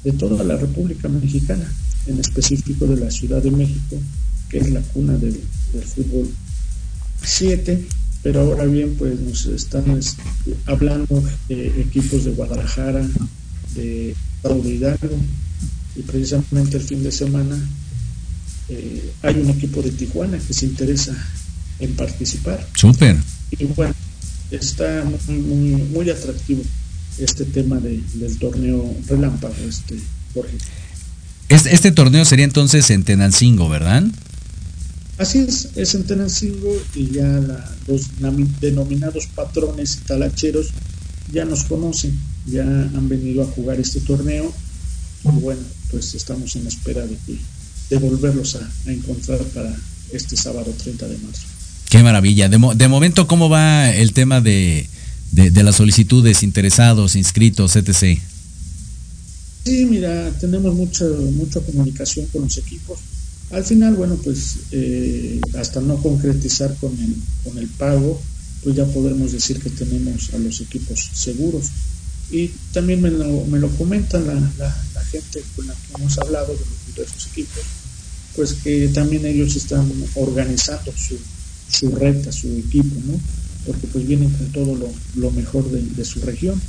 de 0.03 0.11
toda 0.13 0.43
la 0.43 0.57
República 0.57 1.09
Mexicana, 1.09 1.69
en 2.07 2.19
específico 2.19 2.85
de 2.87 2.97
la 2.97 3.11
Ciudad 3.11 3.41
de 3.41 3.51
México, 3.51 3.97
que 4.49 4.59
es 4.59 4.69
la 4.69 4.81
cuna 4.81 5.17
del, 5.17 5.39
del 5.73 5.83
fútbol 5.83 6.29
7 7.23 7.85
pero 8.21 8.41
ahora 8.41 8.65
bien 8.65 8.95
pues 8.97 9.19
nos 9.19 9.45
están 9.45 9.97
este, 9.97 10.21
hablando 10.65 11.23
de 11.47 11.81
equipos 11.81 12.25
de 12.25 12.31
Guadalajara, 12.31 13.07
de 13.75 14.11
Estado 14.11 14.61
de 14.61 14.69
Hidalgo 14.69 15.17
y 15.99 16.01
precisamente 16.03 16.77
el 16.77 16.83
fin 16.83 17.03
de 17.03 17.11
semana 17.11 17.59
eh, 18.69 19.11
hay 19.21 19.35
un 19.35 19.49
equipo 19.49 19.81
de 19.81 19.91
Tijuana 19.91 20.37
que 20.37 20.53
se 20.53 20.65
interesa 20.65 21.13
en 21.79 21.93
participar. 21.95 22.65
Súper. 22.73 23.17
Y 23.51 23.65
bueno, 23.65 23.93
está 24.49 25.03
muy, 25.03 25.37
muy, 25.39 25.81
muy 25.81 26.09
atractivo 26.09 26.63
este 27.17 27.43
tema 27.43 27.79
de, 27.79 28.01
del 28.13 28.37
torneo 28.37 28.95
relámpago, 29.07 29.55
este 29.67 29.99
Jorge. 30.33 30.57
Este, 31.49 31.75
este 31.75 31.91
torneo 31.91 32.23
sería 32.23 32.45
entonces 32.45 32.89
en 32.91 33.03
Tenancingo, 33.03 33.67
¿verdad? 33.67 34.03
Así 35.17 35.39
es, 35.39 35.69
es 35.75 35.95
en 35.95 36.05
Tenancingo 36.05 36.81
y 36.95 37.11
ya 37.11 37.27
la, 37.27 37.75
los 37.87 38.03
denominados 38.61 39.27
patrones 39.35 39.97
y 39.97 40.07
talacheros 40.07 40.67
ya 41.33 41.43
nos 41.43 41.65
conocen, 41.65 42.17
ya 42.45 42.63
han 42.63 43.09
venido 43.09 43.43
a 43.43 43.47
jugar 43.47 43.81
este 43.81 43.99
torneo 43.99 44.53
y 45.25 45.39
bueno, 45.39 45.61
pues 45.91 46.13
estamos 46.15 46.55
en 46.55 46.67
espera 46.67 47.05
de, 47.05 47.17
de 47.89 47.97
volverlos 47.97 48.55
a, 48.55 48.71
a, 48.87 48.91
encontrar 48.91 49.39
para 49.53 49.75
este 50.11 50.35
sábado 50.35 50.73
30 50.83 51.07
de 51.07 51.17
marzo. 51.17 51.43
Qué 51.89 52.03
maravilla. 52.03 52.49
De, 52.49 52.57
mo 52.57 52.75
de 52.75 52.87
momento, 52.87 53.27
¿cómo 53.27 53.49
va 53.49 53.91
el 53.91 54.13
tema 54.13 54.41
de, 54.41 54.87
de, 55.31 55.51
de 55.51 55.63
las 55.63 55.75
solicitudes, 55.75 56.43
interesados, 56.43 57.15
inscritos, 57.15 57.75
etc.? 57.75 58.19
Sí, 59.65 59.85
mira, 59.85 60.31
tenemos 60.39 60.73
mucha, 60.73 61.05
mucha 61.33 61.59
comunicación 61.61 62.25
con 62.27 62.43
los 62.43 62.57
equipos 62.57 62.99
al 63.51 63.65
final, 63.65 63.95
bueno, 63.95 64.15
pues 64.23 64.57
eh, 64.71 65.41
hasta 65.57 65.81
no 65.81 65.97
concretizar 65.97 66.75
con 66.75 66.91
el, 66.99 67.15
con 67.43 67.57
el 67.57 67.67
pago, 67.67 68.21
pues 68.63 68.75
ya 68.75 68.85
podemos 68.85 69.31
decir 69.31 69.59
que 69.59 69.71
tenemos 69.71 70.31
a 70.33 70.37
los 70.37 70.61
equipos 70.61 71.09
seguros. 71.13 71.65
Y 72.31 72.51
también 72.73 73.01
me 73.01 73.09
lo, 73.09 73.45
me 73.45 73.57
lo 73.57 73.69
comentan 73.69 74.27
la, 74.27 74.33
la, 74.59 74.83
gente 75.11 75.43
con 75.55 75.67
la 75.67 75.73
que 75.73 76.01
hemos 76.01 76.17
hablado 76.17 76.53
de, 76.53 77.03
esos 77.03 77.27
equipos, 77.27 77.63
pues 78.35 78.53
que 78.53 78.87
también 78.89 79.25
ellos 79.25 79.55
están 79.55 79.91
organizando 80.15 80.91
su, 80.95 81.17
su 81.69 81.95
renta, 81.95 82.31
su 82.31 82.47
equipo, 82.47 82.95
¿no? 83.05 83.19
Porque 83.65 83.87
pues 83.87 84.07
vienen 84.07 84.29
con 84.31 84.47
todo 84.51 84.75
lo, 84.75 84.89
lo 85.15 85.31
mejor 85.31 85.69
de, 85.71 85.81
de, 85.81 86.05
su 86.05 86.21
región. 86.21 86.61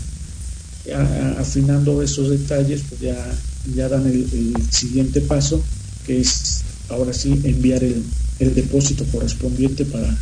afinando 1.39 2.03
esos 2.03 2.31
detalles, 2.31 2.83
pues 2.89 3.01
ya, 3.01 3.39
ya 3.75 3.89
dan 3.89 4.07
el, 4.07 4.27
el, 4.33 4.73
siguiente 4.73 5.21
paso, 5.21 5.63
que 6.07 6.21
es 6.21 6.63
ahora 6.89 7.13
sí 7.13 7.41
enviar 7.45 7.85
el, 7.85 8.03
el 8.41 8.55
depósito 8.55 9.05
correspondiente 9.07 9.85
para 9.85 10.17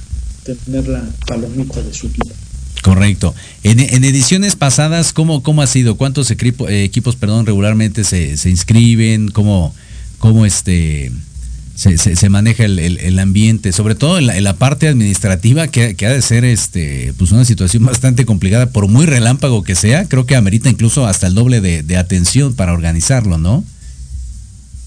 tener 0.45 0.89
la 0.89 1.09
palomita 1.27 1.83
de 1.83 1.93
su 1.93 2.07
equipo. 2.07 2.35
Correcto. 2.83 3.35
En, 3.63 3.81
ediciones 4.05 4.57
pasadas, 4.57 5.13
¿cómo, 5.13 5.43
¿cómo 5.43 5.63
ha 5.63 5.67
sido? 5.67 5.97
¿Cuántos 5.97 6.31
eh, 6.31 6.85
equipos 6.85 7.17
perdón, 7.17 7.47
regularmente 7.47 8.05
se, 8.05 8.37
se 8.37 8.51
inscriben? 8.51 9.29
¿Cómo, 9.31 9.75
cómo 10.19 10.47
este, 10.47 11.11
se, 11.75 11.99
se, 11.99 12.29
maneja 12.29 12.65
el, 12.65 12.79
el, 12.79 13.19
ambiente? 13.19 13.73
Sobre 13.73 13.95
todo 13.95 14.19
en 14.19 14.45
la, 14.45 14.57
parte 14.57 14.89
administrativa, 14.89 15.67
que, 15.69 15.97
que, 15.97 16.07
ha 16.07 16.13
de 16.13 16.23
ser 16.23 16.45
este, 16.45 17.13
pues 17.19 17.33
una 17.33 17.45
situación 17.45 17.85
bastante 17.87 18.25
complicada, 18.25 18.71
por 18.71 18.87
muy 18.89 19.07
relámpago 19.07 19.65
que 19.65 19.75
sea, 19.75 20.09
creo 20.09 20.27
que 20.27 20.37
amerita 20.37 20.71
incluso 20.71 21.07
hasta 21.07 21.27
el 21.27 21.35
doble 21.35 21.61
de, 21.61 21.83
de 21.83 21.97
atención 21.97 22.55
para 22.55 22.73
organizarlo, 22.73 23.39
¿no? 23.39 23.65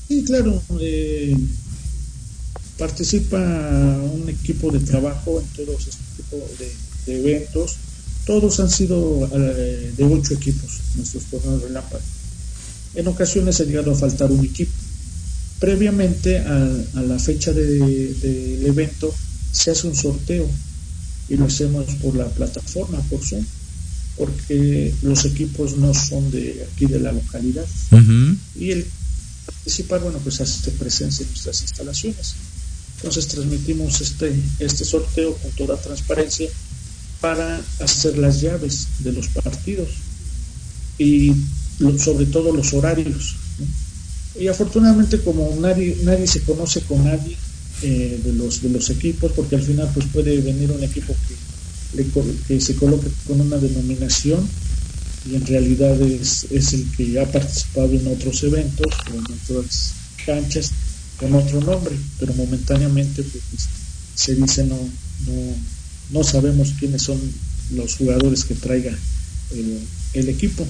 Sí, 0.08 0.24
claro. 0.26 0.62
Eh, 0.80 1.38
participa 2.78 3.38
un 3.38 4.28
equipo 4.28 4.72
de 4.72 4.80
trabajo 4.80 5.40
en 5.40 5.66
todos 5.66 5.88
este 5.88 6.04
tipo 6.18 6.38
de, 6.58 6.72
eventos. 7.08 7.78
Todos 8.26 8.60
han 8.60 8.70
sido 8.70 9.30
eh, 9.34 9.94
de 9.98 10.04
ocho 10.04 10.34
equipos, 10.34 10.80
nuestros 10.96 11.24
torneos 11.26 11.62
relámpago. 11.64 12.04
En 12.94 13.08
ocasiones 13.08 13.60
ha 13.60 13.64
llegado 13.64 13.92
a 13.92 13.96
faltar 13.96 14.32
un 14.32 14.46
equipo. 14.46 14.72
Previamente 15.60 16.40
a, 16.40 17.02
la 17.02 17.20
fecha 17.20 17.54
del 17.54 18.66
evento 18.66 19.14
se 19.52 19.72
hace 19.72 19.88
un 19.88 19.96
sorteo 19.96 20.50
y 21.30 21.38
lo 21.38 21.46
hacemos 21.46 21.86
por 22.02 22.16
la 22.16 22.28
plataforma, 22.28 23.00
por 23.10 23.24
Zoom, 23.24 23.46
porque 24.18 24.94
los 25.04 25.24
equipos 25.26 25.78
no 25.78 25.94
son 25.94 26.30
de 26.32 26.68
aquí 26.72 26.86
de 26.88 27.00
la 27.00 27.12
localidad. 27.12 27.66
Y 28.56 28.72
el 28.72 28.86
participar, 29.46 30.02
bueno, 30.02 30.20
pues 30.20 30.42
hace 30.42 30.72
presencia 30.72 31.24
en 31.24 31.30
nuestras 31.30 31.62
instalaciones. 31.62 32.36
Entonces 32.98 33.28
transmitimos 33.28 34.02
este, 34.02 34.34
este 34.60 34.86
sorteo 34.86 35.36
con 35.36 35.52
toda 35.52 35.78
transparencia 35.78 36.50
para 37.22 37.62
hacer 37.80 38.18
las 38.18 38.42
llaves 38.42 38.88
de 39.00 39.14
los 39.14 39.28
partidos 39.30 39.90
y 40.98 41.34
sobre 41.98 42.26
todo 42.26 42.54
los 42.54 42.74
horarios. 42.74 43.36
Y 44.40 44.48
afortunadamente 44.48 45.20
como 45.22 45.56
nadie, 45.60 45.98
nadie 46.04 46.28
se 46.28 46.42
conoce 46.42 46.82
con 46.82 47.04
nadie 47.04 47.38
eh, 47.84 48.20
de, 48.24 48.34
los, 48.34 48.62
de 48.62 48.70
los 48.70 48.90
equipos, 48.90 49.32
porque 49.34 49.56
al 49.56 49.62
final 49.62 49.90
pues 49.94 50.08
puede 50.08 50.40
venir 50.42 50.72
un 50.72 50.84
equipo 50.84 51.16
que, 51.94 52.06
que 52.48 52.62
se 52.62 52.76
coloque 52.76 53.08
con 53.28 53.42
una 53.42 53.58
denominación 53.58 54.48
y 55.30 55.36
en 55.36 55.46
realidad 55.46 56.02
es, 56.02 56.48
es 56.50 56.74
el 56.74 56.86
que 56.96 57.20
ha 57.20 57.32
participado 57.32 57.94
en 57.94 58.08
otros 58.08 58.44
eventos 58.44 58.88
en 59.14 59.20
otras 59.20 59.94
canchas 60.26 60.72
con 61.18 61.34
otro 61.36 61.62
nombre, 61.62 61.96
pero 62.20 62.34
momentáneamente 62.34 63.22
pues, 63.22 63.44
pues, 63.52 63.68
se 64.16 64.36
dice 64.36 64.64
no, 64.64 64.78
no 66.12 66.24
sabemos 66.24 66.74
quiénes 66.80 67.04
son 67.04 67.20
los 67.76 67.96
jugadores 67.96 68.44
que 68.44 68.56
traiga 68.56 68.98
el, 70.14 70.30
equipo. 70.30 70.66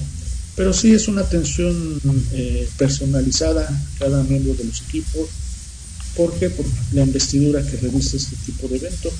Pero 0.56 0.72
sí 0.72 0.92
es 0.92 1.08
una 1.08 1.22
atención 1.22 2.00
eh, 2.32 2.68
personalizada 2.76 3.68
cada 3.98 4.22
miembro 4.24 4.54
de 4.54 4.64
los 4.64 4.82
equipos. 4.82 5.28
¿Por 6.16 6.32
qué? 6.38 6.50
Por 6.50 6.66
la 6.92 7.02
investidura 7.02 7.64
que 7.64 7.78
reviste 7.78 8.18
este 8.18 8.36
tipo 8.44 8.68
de 8.68 8.76
evento 8.76 9.10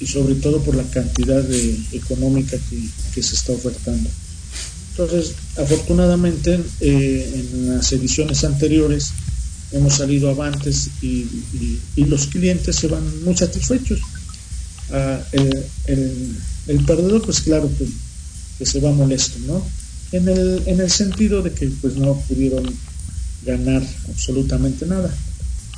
y 0.00 0.06
sobre 0.06 0.34
todo 0.34 0.62
por 0.62 0.76
la 0.76 0.84
cantidad 0.84 1.42
de, 1.42 1.78
económica 1.92 2.58
que, 3.14 3.22
se 3.22 3.34
está 3.34 3.52
ofertando. 3.52 4.10
Entonces, 4.90 5.34
afortunadamente, 5.56 6.60
eh, 6.80 7.44
en 7.52 7.76
las 7.76 7.92
ediciones 7.92 8.44
anteriores 8.44 9.10
hemos 9.72 9.94
salido 9.94 10.30
avantes 10.30 10.90
y, 11.02 11.26
los 11.96 12.26
clientes 12.26 12.76
se 12.76 12.88
van 12.88 13.24
muy 13.24 13.36
satisfechos. 13.36 14.00
Ah, 14.90 15.20
el, 15.32 16.84
perdedor, 16.86 17.22
pues 17.22 17.40
claro 17.40 17.70
que, 17.76 17.86
se 18.64 18.80
va 18.80 18.90
molesto, 18.92 19.38
¿no? 19.46 19.62
En 20.12 20.28
el, 20.28 20.62
en 20.66 20.80
el 20.80 20.90
sentido 20.90 21.42
de 21.42 21.52
que 21.52 21.68
pues 21.80 21.96
no 21.96 22.18
pudieron 22.28 22.64
ganar 23.44 23.82
absolutamente 24.08 24.86
nada. 24.86 25.14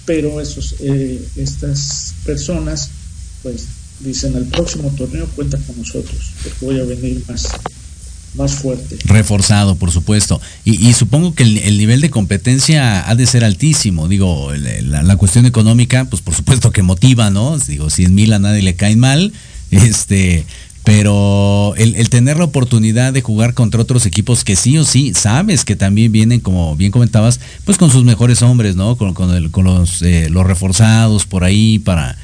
Pero 0.06 0.40
esos, 0.40 0.76
eh, 0.80 1.22
estas 1.36 2.14
personas, 2.24 2.90
pues 3.42 3.64
dicen, 4.00 4.36
al 4.36 4.46
próximo 4.46 4.90
torneo 4.96 5.26
cuenta 5.34 5.58
con 5.58 5.76
nosotros, 5.76 6.32
porque 6.42 6.64
voy 6.64 6.80
a 6.80 6.84
venir 6.84 7.22
más, 7.28 7.48
más 8.38 8.54
fuerte. 8.54 8.96
Reforzado, 9.04 9.76
por 9.76 9.90
supuesto. 9.90 10.40
Y, 10.64 10.92
supongo 10.94 11.34
que 11.34 11.42
el, 11.42 11.76
nivel 11.76 12.00
de 12.00 12.08
competencia 12.08 13.08
ha 13.08 13.14
de 13.14 13.26
ser 13.26 13.44
altísimo. 13.44 14.08
Digo, 14.08 14.52
la, 14.54 15.16
cuestión 15.16 15.44
económica, 15.44 16.06
pues 16.06 16.22
por 16.22 16.34
supuesto 16.34 16.70
que 16.70 16.82
motiva, 16.82 17.30
¿no? 17.30 17.58
Digo, 17.58 17.90
si 17.90 18.04
en 18.04 18.14
mil 18.14 18.32
a 18.32 18.38
nadie 18.38 18.62
le 18.62 18.74
caen 18.74 19.00
mal, 19.00 19.32
este, 19.70 20.46
pero 20.84 21.74
el, 21.76 22.08
tener 22.08 22.38
la 22.38 22.44
oportunidad 22.44 23.12
de 23.12 23.20
jugar 23.20 23.52
contra 23.52 23.82
otros 23.82 24.06
equipos 24.06 24.44
que 24.44 24.56
sí 24.56 24.78
o 24.78 24.84
sí 24.84 25.12
sabes 25.14 25.64
que 25.64 25.76
también 25.76 26.12
vienen, 26.12 26.40
como 26.40 26.76
bien 26.76 26.92
comentabas, 26.92 27.40
pues 27.64 27.76
con 27.76 27.90
sus 27.90 28.04
mejores 28.04 28.40
hombres, 28.42 28.76
¿no? 28.76 28.96
Con, 28.96 29.14
los, 29.64 30.02
eh, 30.02 30.28
los 30.30 30.46
reforzados 30.46 31.26
por 31.26 31.44
ahí 31.44 31.78
para 31.78 32.16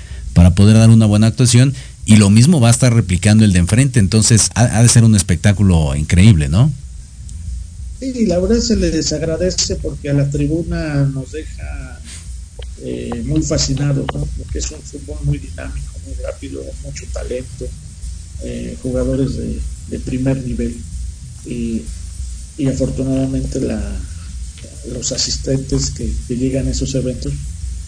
poder 0.55 0.79
dar 0.79 0.91
una 0.91 1.07
buena 1.07 1.27
actuación 1.27 1.75
y 2.07 2.17
lo 2.17 2.31
mismo 2.31 2.61
va 2.61 2.69
a 2.69 2.71
estar 2.71 2.93
replicando 2.93 3.45
el 3.45 3.53
de 3.53 3.61
enfrente, 3.61 3.99
entonces 3.99 4.51
ha, 4.55 4.83
de 4.83 4.89
ser 4.89 5.05
un 5.05 5.15
espectáculo 5.15 5.95
increíble, 5.95 6.49
¿no? 6.49 6.73
Sí, 7.99 8.27
la 8.27 8.39
verdad 8.39 8.59
se 8.59 8.77
les 8.77 9.13
agradece 9.13 9.77
porque 9.77 10.11
a 10.11 10.13
la 10.13 10.29
tribuna 10.29 11.05
nos 11.05 11.33
deja 11.33 12.01
eh, 12.83 13.23
muy 13.25 13.41
fascinados, 13.43 14.05
porque 14.13 14.59
es 14.59 14.71
un 14.71 14.83
fútbol 14.83 15.19
muy 15.25 15.39
dinámico, 15.39 15.93
muy 16.05 16.15
rápido, 16.23 16.63
mucho 16.83 17.07
talento, 17.13 17.67
eh, 18.43 18.77
jugadores 18.83 19.37
de, 19.89 19.99
primer 20.01 20.45
nivel. 20.45 20.77
Y, 21.47 21.83
afortunadamente 22.69 23.61
la, 23.61 23.81
los 24.93 25.11
asistentes 25.13 25.91
que, 25.91 26.11
que 26.29 26.37
llegan 26.37 26.69
a 26.69 26.71
esos 26.71 26.95
eventos 26.95 27.33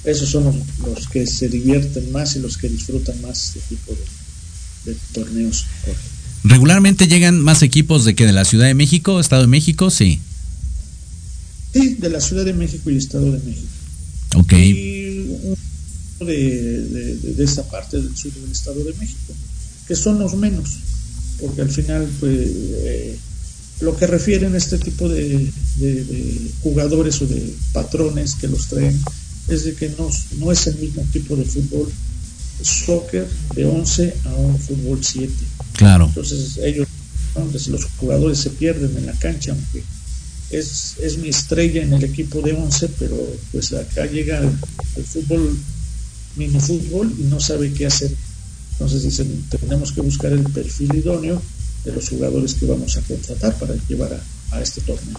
esos 0.07 0.31
son 0.31 0.45
los, 0.85 1.09
que 1.09 1.27
se 1.27 1.49
divierten 1.49 2.13
más 2.13 2.37
y 2.37 2.39
los 2.39 2.57
que 2.57 2.69
disfrutan 2.69 3.21
más 3.23 3.57
este 3.57 3.61
tipo 3.69 3.97
de, 4.85 4.97
torneos. 5.13 5.67
¿Regularmente 6.45 7.09
llegan 7.09 7.41
más 7.41 7.63
equipos 7.63 8.05
de 8.05 8.15
que 8.15 8.25
de 8.25 8.33
la 8.33 8.45
Ciudad 8.45 8.67
de 8.67 8.75
México, 8.75 9.19
Estado 9.19 9.43
de 9.43 9.49
México? 9.49 9.91
Sí. 9.91 10.21
Sí, 11.73 11.95
de 11.95 12.09
la 12.09 12.21
Ciudad 12.21 12.45
de 12.45 12.53
México 12.53 12.89
y 12.91 12.97
Estado 12.97 13.33
de 13.33 13.41
México. 13.41 13.69
Ok. 14.37 14.53
Y 14.53 15.07
de, 16.21 17.17
de, 17.17 17.45
esa 17.45 17.69
parte 17.69 18.01
del 18.01 18.17
sur 18.17 18.33
del 18.33 18.51
Estado 18.51 18.83
de 18.85 18.95
México, 18.95 19.35
que 19.87 19.95
son 19.95 20.19
los 20.19 20.35
menos, 20.35 20.71
porque 21.41 21.63
al 21.63 21.71
final, 21.71 22.09
pues, 22.21 22.33
eh, 22.39 23.19
lo 23.81 23.97
que 23.97 24.07
refieren 24.07 24.55
a 24.55 24.59
este 24.59 24.79
tipo 24.79 25.09
de, 25.09 25.51
jugadores 26.63 27.21
o 27.21 27.27
de 27.27 27.53
patrones 27.73 28.35
que 28.37 28.49
los 28.49 28.69
traen 28.69 28.99
es 29.49 29.64
de 29.64 29.74
que 29.74 29.88
no, 29.90 30.11
no 30.38 30.53
es 30.53 30.66
el 30.66 30.76
mismo 30.76 31.05
tipo 31.12 31.36
de 31.36 31.44
fútbol 31.44 31.92
soccer 32.62 33.28
de 33.55 33.64
11 33.66 34.14
a 34.24 34.34
un 34.34 34.59
fútbol 34.59 34.99
7. 35.03 35.32
Claro. 35.74 36.07
Entonces 36.07 36.59
ellos, 36.59 36.88
los 37.68 37.84
jugadores 37.97 38.38
se 38.38 38.51
pierden 38.51 38.97
en 38.97 39.07
la 39.07 39.12
cancha, 39.12 39.53
aunque 39.53 39.82
es, 40.51 40.97
es 41.01 41.18
mi 41.18 41.28
estrella 41.28 41.82
en 41.82 41.92
el 41.92 42.05
equipo 42.05 42.40
de 42.40 42.53
11, 42.53 42.88
pero 42.99 43.16
pues 43.53 43.72
acá 43.72 44.07
llega 44.07 44.38
el, 44.40 45.05
fútbol, 45.05 45.57
mini 46.36 46.61
fútbol, 46.61 47.14
y 47.18 47.22
no 47.24 47.40
sabe 47.40 47.72
qué 47.72 47.86
hacer. 47.86 48.11
Entonces 48.72 49.03
dicen, 49.03 49.44
tenemos 49.61 49.92
que 49.92 50.01
buscar 50.01 50.32
el 50.32 50.42
perfil 50.44 50.94
idóneo 50.94 51.40
de 51.84 51.92
los 51.92 52.09
jugadores 52.09 52.55
que 52.55 52.66
vamos 52.66 52.97
a 52.97 53.03
contratar 53.03 53.59
para 53.59 53.74
llevar 53.88 54.12
a, 54.12 54.57
a 54.57 54.61
este 54.61 54.80
torneo. 54.82 55.16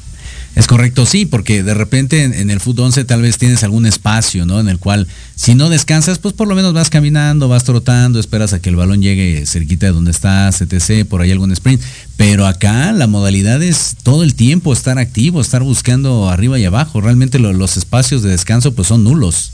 Es 0.57 0.65
correcto, 0.65 1.05
sí, 1.05 1.27
porque 1.27 1.61
de 1.61 1.75
repente 1.75 2.23
en, 2.23 2.49
el 2.49 2.59
fútbol 2.59 2.85
11 2.85 3.05
tal 3.05 3.21
vez 3.21 3.37
tienes 3.37 3.63
algún 3.63 3.85
espacio, 3.85 4.47
¿no? 4.47 4.59
En 4.59 4.69
el 4.69 4.79
cual 4.79 5.07
si 5.35 5.53
no 5.53 5.69
descansas, 5.69 6.17
pues 6.17 6.33
por 6.33 6.47
lo 6.47 6.55
menos 6.55 6.73
vas 6.73 6.89
caminando, 6.89 7.47
vas 7.47 7.63
trotando, 7.63 8.19
esperas 8.19 8.53
a 8.53 8.59
que 8.59 8.69
el 8.69 8.75
balón 8.75 9.03
llegue 9.03 9.45
cerquita 9.45 9.85
de 9.85 9.91
donde 9.91 10.09
estás, 10.09 10.61
etc., 10.61 11.07
por 11.07 11.21
ahí 11.21 11.29
algún 11.29 11.51
sprint. 11.51 11.79
Pero 12.15 12.47
acá 12.47 12.91
la 12.91 13.05
modalidad 13.05 13.61
es 13.61 13.97
todo 14.01 14.23
el 14.23 14.33
tiempo 14.33 14.73
estar 14.73 14.97
activo, 14.97 15.41
estar 15.41 15.61
buscando 15.61 16.27
arriba 16.27 16.57
y 16.57 16.65
abajo. 16.65 17.01
Realmente 17.01 17.37
los 17.37 17.77
espacios 17.77 18.23
de 18.23 18.31
descanso 18.31 18.73
pues 18.73 18.87
son 18.87 19.03
nulos. 19.03 19.51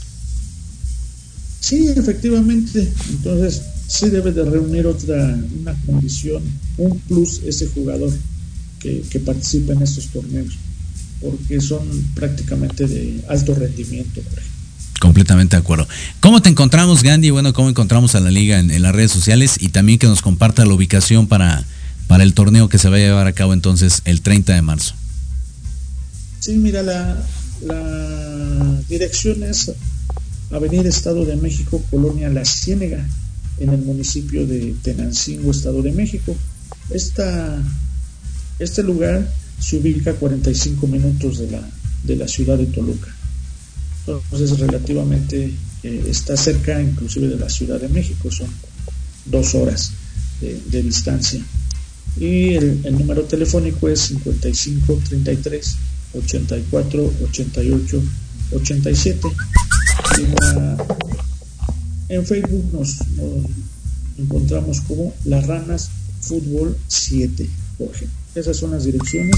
Sí, 1.60 1.86
efectivamente. 1.94 2.90
Entonces 3.10 3.60
sí 3.88 4.08
debe 4.08 4.32
de 4.32 4.42
reunir 4.42 4.86
otra, 4.86 5.38
una 5.60 5.74
condición, 5.84 6.42
un 6.78 6.98
plus 7.00 7.42
ese 7.44 7.66
jugador 7.66 8.10
que, 8.80 9.02
que 9.10 9.20
participen 9.20 9.76
en 9.76 9.82
estos 9.82 10.06
torneos, 10.06 10.54
porque 11.24 11.60
son 11.60 11.80
prácticamente 12.14 12.86
de 12.86 13.24
alto 13.28 13.54
rendimiento. 13.54 14.20
Completamente 15.00 15.56
de 15.56 15.62
acuerdo. 15.62 15.88
¿Cómo 16.20 16.42
te 16.42 16.50
encontramos, 16.50 17.02
Gandhi? 17.02 17.30
Bueno, 17.30 17.54
¿cómo 17.54 17.70
encontramos 17.70 18.14
a 18.14 18.20
la 18.20 18.30
liga 18.30 18.58
en, 18.58 18.70
en, 18.70 18.82
las 18.82 18.94
redes 18.94 19.10
sociales? 19.10 19.56
Y 19.58 19.70
también 19.70 19.98
que 19.98 20.06
nos 20.06 20.20
comparta 20.20 20.66
la 20.66 20.74
ubicación 20.74 21.26
para, 21.26 21.64
para 22.08 22.24
el 22.24 22.34
torneo 22.34 22.68
que 22.68 22.78
se 22.78 22.90
va 22.90 22.96
a 22.96 22.98
llevar 22.98 23.26
a 23.26 23.32
cabo 23.32 23.54
entonces 23.54 24.02
el 24.04 24.20
30 24.20 24.54
de 24.54 24.62
marzo. 24.62 24.94
Sí, 26.40 26.52
mira, 26.56 26.82
la, 26.82 27.16
la 27.62 28.80
dirección 28.88 29.42
es 29.44 29.72
Avenida 30.50 30.90
Estado 30.90 31.24
de 31.24 31.36
México, 31.36 31.82
Colonia 31.90 32.28
La 32.28 32.44
Ciénega, 32.44 33.08
en 33.58 33.70
el 33.70 33.80
municipio 33.80 34.46
de 34.46 34.74
Tenancingo, 34.82 35.50
Estado 35.50 35.80
de 35.80 35.92
México. 35.92 36.36
Esta, 36.90 37.62
este 38.58 38.82
lugar 38.82 39.26
se 39.58 39.76
ubica 39.76 40.10
a 40.10 40.14
45 40.14 40.86
minutos 40.86 41.38
de 41.38 41.50
la, 41.50 41.68
de 42.04 42.16
la 42.16 42.28
ciudad 42.28 42.58
de 42.58 42.66
Toluca. 42.66 43.14
Entonces 44.06 44.58
relativamente 44.58 45.50
eh, 45.82 46.06
está 46.08 46.36
cerca 46.36 46.80
inclusive 46.80 47.28
de 47.28 47.36
la 47.36 47.48
Ciudad 47.48 47.80
de 47.80 47.88
México, 47.88 48.30
son 48.30 48.48
dos 49.24 49.54
horas 49.54 49.92
de, 50.40 50.82
distancia. 50.82 51.40
Y 52.18 52.54
el, 52.54 52.82
número 52.98 53.22
telefónico 53.22 53.88
es 53.88 54.00
55 54.00 55.00
33 55.08 55.76
84 56.14 57.12
88 57.24 58.02
87. 58.52 59.28
La, 60.40 60.76
en 62.08 62.26
Facebook 62.26 62.72
nos, 62.72 63.06
nos, 63.16 63.46
encontramos 64.18 64.80
como 64.82 65.14
Las 65.24 65.46
Ranas 65.46 65.90
Fútbol 66.20 66.76
7, 66.86 67.48
por 67.78 67.88
ejemplo. 67.94 68.23
Esas 68.34 68.56
son 68.56 68.72
las 68.72 68.84
direcciones. 68.84 69.36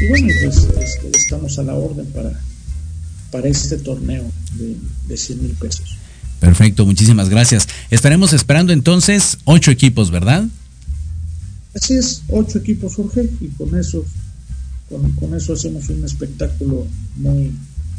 Y 0.00 0.08
bueno, 0.08 0.28
pues 0.42 0.56
este, 0.56 1.10
estamos 1.16 1.58
a 1.58 1.62
la 1.62 1.74
orden 1.74 2.06
para, 2.06 2.32
para 3.30 3.48
este 3.48 3.78
torneo 3.78 4.24
de, 4.54 4.76
de 5.08 5.16
100 5.16 5.42
mil 5.42 5.52
pesos. 5.52 5.96
Perfecto, 6.40 6.84
muchísimas 6.84 7.30
gracias. 7.30 7.68
Estaremos 7.90 8.32
esperando 8.32 8.72
entonces 8.72 9.38
ocho 9.44 9.70
equipos, 9.70 10.10
¿verdad? 10.10 10.44
Así 11.74 11.94
es, 11.94 12.22
ocho 12.28 12.58
equipos, 12.58 12.94
Jorge, 12.94 13.28
y 13.40 13.48
con 13.48 13.76
eso, 13.78 14.04
con, 14.88 15.10
con 15.12 15.34
eso 15.34 15.54
hacemos 15.54 15.88
un 15.88 16.04
espectáculo 16.04 16.86
muy, 17.16 17.52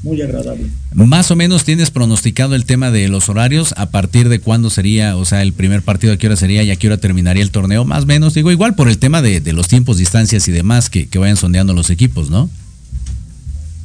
muy 0.05 0.21
agradable. 0.21 0.67
Más 0.93 1.31
o 1.31 1.35
menos 1.35 1.65
tienes 1.65 1.89
pronosticado 1.89 2.55
el 2.55 2.65
tema 2.65 2.91
de 2.91 3.07
los 3.09 3.27
horarios, 3.27 3.73
a 3.75 3.89
partir 3.89 4.29
de 4.29 4.39
cuándo 4.39 4.69
sería, 4.69 5.17
o 5.17 5.25
sea, 5.25 5.41
el 5.41 5.51
primer 5.51 5.81
partido 5.81 6.13
a 6.13 6.17
qué 6.17 6.27
hora 6.27 6.35
sería 6.35 6.61
y 6.61 6.69
a 6.69 6.75
qué 6.75 6.87
hora 6.87 6.97
terminaría 6.97 7.41
el 7.41 7.49
torneo, 7.49 7.83
más 7.85 8.03
o 8.03 8.05
menos, 8.05 8.35
digo, 8.35 8.51
igual 8.51 8.75
por 8.75 8.87
el 8.87 8.99
tema 8.99 9.23
de, 9.23 9.41
de 9.41 9.51
los 9.51 9.67
tiempos, 9.67 9.97
distancias 9.97 10.47
y 10.47 10.51
demás 10.51 10.91
que, 10.91 11.07
que, 11.07 11.17
vayan 11.17 11.37
sondeando 11.37 11.73
los 11.73 11.89
equipos, 11.89 12.29
¿no? 12.29 12.49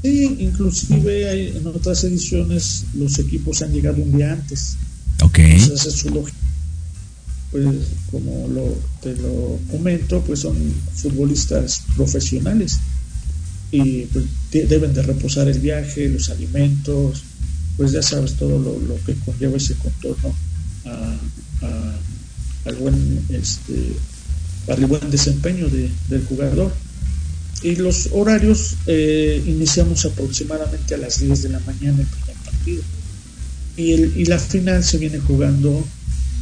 Sí, 0.03 0.37
inclusive 0.39 1.31
hay, 1.31 1.57
en 1.57 1.67
otras 1.67 2.05
ediciones 2.05 2.85
los 2.95 3.19
equipos 3.19 3.63
han 3.63 3.73
llegado 3.73 4.03
un 4.03 4.17
día 4.17 4.33
antes. 4.33 4.77
Ok. 5.23 5.39
Entonces 5.39 5.87
es 5.87 6.01
su 6.01 6.11
lógica. 6.11 6.37
Pues 7.51 7.67
como 8.11 8.47
lo, 8.49 8.79
te 9.03 9.17
lo 9.17 9.59
comento, 9.71 10.23
pues 10.23 10.41
son 10.41 10.57
futbolistas 10.95 11.83
profesionales 11.97 12.79
y 13.71 14.03
pues, 14.07 14.25
deben 14.51 14.93
de 14.95 15.03
reposar 15.03 15.49
el 15.49 15.59
viaje, 15.61 16.09
los 16.09 16.29
alimentos, 16.31 17.23
pues 17.77 17.93
ya 17.93 18.03
sabes 18.03 18.35
todo 18.35 18.59
lo, 18.59 18.79
lo 18.79 19.03
que 19.05 19.15
conlleva 19.15 19.57
ese 19.57 19.75
contorno 19.75 20.35
a, 20.85 21.17
a, 21.63 21.99
al 22.67 22.77
buen 22.77 23.25
este 23.31 23.95
para 24.67 24.81
el 24.81 24.87
buen 24.87 25.11
desempeño 25.11 25.69
de, 25.69 25.91
del 26.09 26.25
jugador. 26.25 26.73
Y 27.63 27.77
los 27.77 28.09
horarios 28.13 28.77
eh, 28.87 29.43
iniciamos 29.47 30.05
aproximadamente 30.07 30.95
a 30.95 30.99
las 30.99 31.21
10 31.21 31.43
de 31.43 31.49
la 31.51 31.61
mañana 31.61 32.01
el 32.01 32.07
primer 32.07 32.37
partido. 32.45 32.83
Y, 33.77 33.93
el, 33.93 34.13
y 34.17 34.25
la 34.25 34.39
final 34.39 34.83
se 34.85 34.99
viene 34.99 35.19
jugando 35.19 35.85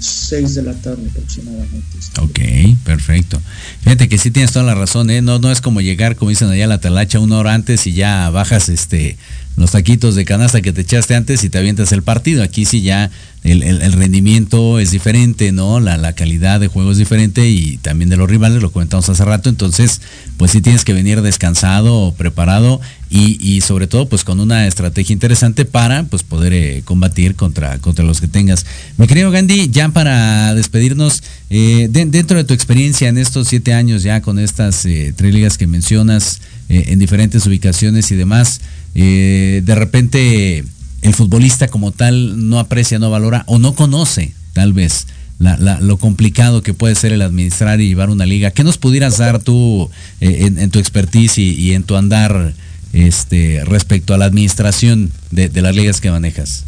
6 0.01 0.55
de 0.55 0.63
la 0.63 0.75
tarde 0.75 1.09
aproximadamente. 1.11 1.99
Ok, 2.21 2.41
perfecto. 2.85 3.41
Fíjate 3.83 4.09
que 4.09 4.19
sí 4.19 4.31
tienes 4.31 4.53
toda 4.53 4.65
la 4.65 4.75
razón, 4.75 5.11
¿eh? 5.11 5.23
No, 5.23 5.39
no 5.39 5.51
es 5.51 5.61
como 5.61 5.81
llegar, 5.81 6.17
como 6.17 6.31
dicen 6.31 6.49
allá 6.49 6.65
a 6.65 6.69
la 6.69 6.81
talacha, 6.81 7.21
una 7.21 7.39
hora 7.39 7.55
antes 7.55 7.87
y 7.87 7.93
ya 7.93 8.31
bajas 8.31 8.69
este 8.69 9.17
los 9.59 9.73
taquitos 9.73 10.15
de 10.15 10.25
canasta 10.25 10.63
que 10.63 10.73
te 10.73 10.83
echaste 10.83 11.15
antes 11.15 11.43
y 11.45 11.51
te 11.51 11.59
avientas 11.59 11.93
el 11.93 12.03
partido. 12.03 12.43
Aquí 12.43 12.65
sí 12.65 12.83
ya 12.83 13.11
el, 13.45 13.93
rendimiento 13.93 14.79
es 14.79 14.91
diferente, 14.91 15.53
¿no? 15.53 15.81
La, 15.81 16.13
calidad 16.13 16.61
de 16.61 16.69
juego 16.69 16.93
es 16.93 16.99
diferente 16.99 17.49
y 17.49 17.77
también 17.79 18.09
de 18.11 18.17
los 18.17 18.29
rivales, 18.29 18.63
lo 18.63 18.71
comentamos 18.71 19.09
hace 19.09 19.25
rato. 19.25 19.49
Entonces, 19.49 20.01
pues 20.37 20.51
sí 20.51 20.61
tienes 20.61 20.85
que 20.85 20.93
venir 20.93 21.23
descansado, 21.23 22.15
preparado 22.17 22.81
y, 23.11 23.39
y 23.41 23.61
sobre 23.61 23.87
todo 23.87 24.09
pues 24.09 24.25
con 24.25 24.41
una 24.41 24.67
estrategia 24.67 25.13
interesante 25.13 25.65
para 25.65 26.05
pues 26.05 26.23
poder 26.23 26.53
eh, 26.53 26.83
combatir 26.85 27.35
contra, 27.35 27.79
contra 27.79 28.05
los 28.05 28.21
que 28.21 28.29
tengas. 28.29 28.67
Mi 28.97 29.07
querido 29.07 29.31
Gandhi, 29.31 29.69
ya 29.71 29.89
para 29.91 30.55
despedirnos, 30.55 31.23
eh, 31.51 31.89
de, 31.91 32.07
dentro 32.07 32.37
de 32.37 32.45
tu 32.45 32.55
experiencia 32.55 33.09
en 33.09 33.19
estos 33.19 33.49
siete 33.49 33.73
años 33.73 34.03
ya 34.03 34.21
con 34.21 34.39
estas 34.39 34.85
eh, 34.87 35.13
tres 35.17 35.33
ligas 35.33 35.59
que 35.59 35.67
mencionas 35.67 36.41
en 36.71 36.99
diferentes 36.99 37.47
ubicaciones 37.47 38.13
y 38.13 38.15
demás, 38.15 38.61
eh, 38.95 39.63
de 39.65 39.75
repente 39.75 40.65
el 41.03 41.15
futbolista 41.15 41.69
como 41.69 41.93
tal 41.93 42.49
no 42.49 42.59
aprecia, 42.59 42.99
no 42.99 43.11
valora 43.11 43.45
o 43.47 43.59
no 43.59 43.75
conoce 43.75 44.35
tal 44.53 44.73
vez 44.73 45.07
lo 45.39 45.97
complicado 45.99 46.63
que 46.63 46.75
puede 46.75 46.97
ser 46.97 47.13
el 47.13 47.23
administrar 47.23 47.81
y 47.81 47.89
llevar 47.89 48.11
una 48.11 48.27
liga. 48.27 48.51
¿Qué 48.51 48.65
nos 48.65 48.77
pudieras 48.77 49.19
dar 49.19 49.41
tú 49.41 49.89
eh, 50.21 50.53
en, 50.57 50.71
tu 50.71 50.81
expertise 50.81 51.39
y, 51.39 51.73
en 51.75 51.85
tu 51.85 51.95
andar 51.95 52.55
este, 52.93 53.63
respecto 53.65 54.15
a 54.15 54.19
la 54.19 54.25
administración 54.25 55.13
de, 55.31 55.49
de, 55.49 55.63
las 55.63 55.77
ligas 55.77 56.01
que 56.01 56.11
manejas? 56.11 56.65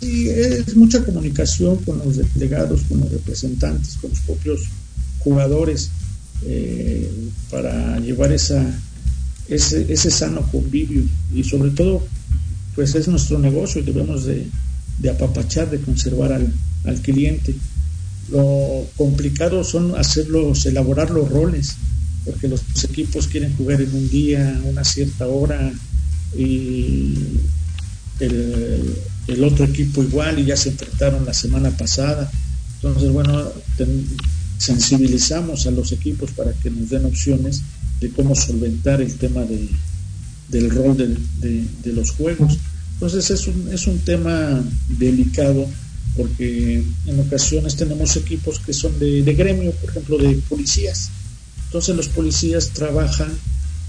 Sí, 0.00 0.28
es 0.28 0.76
mucha 0.76 1.04
comunicación 1.04 1.76
con 1.78 1.98
los 1.98 2.16
delegados, 2.34 2.82
con 2.88 3.00
los 3.00 3.10
representantes, 3.10 3.96
con 4.00 4.10
los 4.10 4.20
propios 4.20 4.60
jugadores 5.18 5.90
eh, 6.46 7.10
para 7.50 7.98
llevar 8.00 8.32
esa 8.32 8.64
ese, 9.50 10.10
sano 10.10 10.42
convivio 10.50 11.02
y 11.34 11.42
sobre 11.44 11.70
todo 11.70 12.06
pues 12.74 12.94
es 12.94 13.08
nuestro 13.08 13.38
negocio 13.38 13.80
y 13.80 13.84
debemos 13.84 14.24
de, 14.24 14.46
apapachar, 15.10 15.68
de 15.70 15.80
conservar 15.80 16.32
al, 16.32 17.00
cliente. 17.02 17.54
Lo 18.30 18.86
complicado 18.96 19.64
son 19.64 19.96
hacerlos, 19.98 20.64
elaborar 20.66 21.10
los 21.10 21.28
roles, 21.28 21.74
porque 22.24 22.48
los 22.48 22.62
equipos 22.84 23.26
quieren 23.26 23.54
jugar 23.56 23.82
en 23.82 23.92
un 23.92 24.08
día, 24.08 24.60
una 24.64 24.84
cierta 24.84 25.26
hora, 25.26 25.72
y 26.38 27.14
el, 28.20 29.44
otro 29.44 29.64
equipo 29.64 30.02
igual, 30.02 30.38
y 30.38 30.44
ya 30.44 30.56
se 30.56 30.70
enfrentaron 30.70 31.26
la 31.26 31.34
semana 31.34 31.70
pasada. 31.70 32.30
Entonces, 32.76 33.10
bueno, 33.10 33.50
sensibilizamos 34.58 35.66
a 35.66 35.70
los 35.72 35.90
equipos 35.92 36.30
para 36.30 36.52
que 36.52 36.70
nos 36.70 36.88
den 36.88 37.04
opciones 37.04 37.62
de 38.00 38.10
cómo 38.10 38.34
solventar 38.34 39.00
el 39.00 39.14
tema 39.16 39.42
de, 39.44 39.68
del 40.48 40.70
rol 40.70 40.96
de, 40.96 41.92
los 41.92 42.12
juegos. 42.12 42.58
Entonces 42.94 43.30
es 43.30 43.46
un, 43.46 43.70
es 43.72 43.86
un 43.86 43.98
tema 44.00 44.62
delicado 44.88 45.66
porque 46.16 46.82
en 47.06 47.20
ocasiones 47.20 47.76
tenemos 47.76 48.16
equipos 48.16 48.58
que 48.60 48.72
son 48.72 48.98
de, 48.98 49.22
gremio, 49.34 49.72
por 49.72 49.90
ejemplo, 49.90 50.18
de 50.18 50.34
policías. 50.48 51.10
Entonces 51.66 51.94
los 51.94 52.08
policías 52.08 52.70
trabajan 52.70 53.30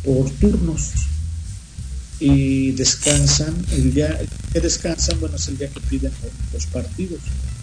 por 0.04 0.30
turnos 0.32 0.92
y 2.20 2.72
descansan. 2.72 3.56
El 3.72 3.94
día 3.94 4.20
que 4.54 4.60
descansan, 4.60 5.20
bueno, 5.20 5.36
es 5.36 5.48
el 5.48 5.58
día 5.58 5.70
que 5.70 5.80
piden 5.82 6.12
los 6.54 6.66
partidos, 6.68 7.20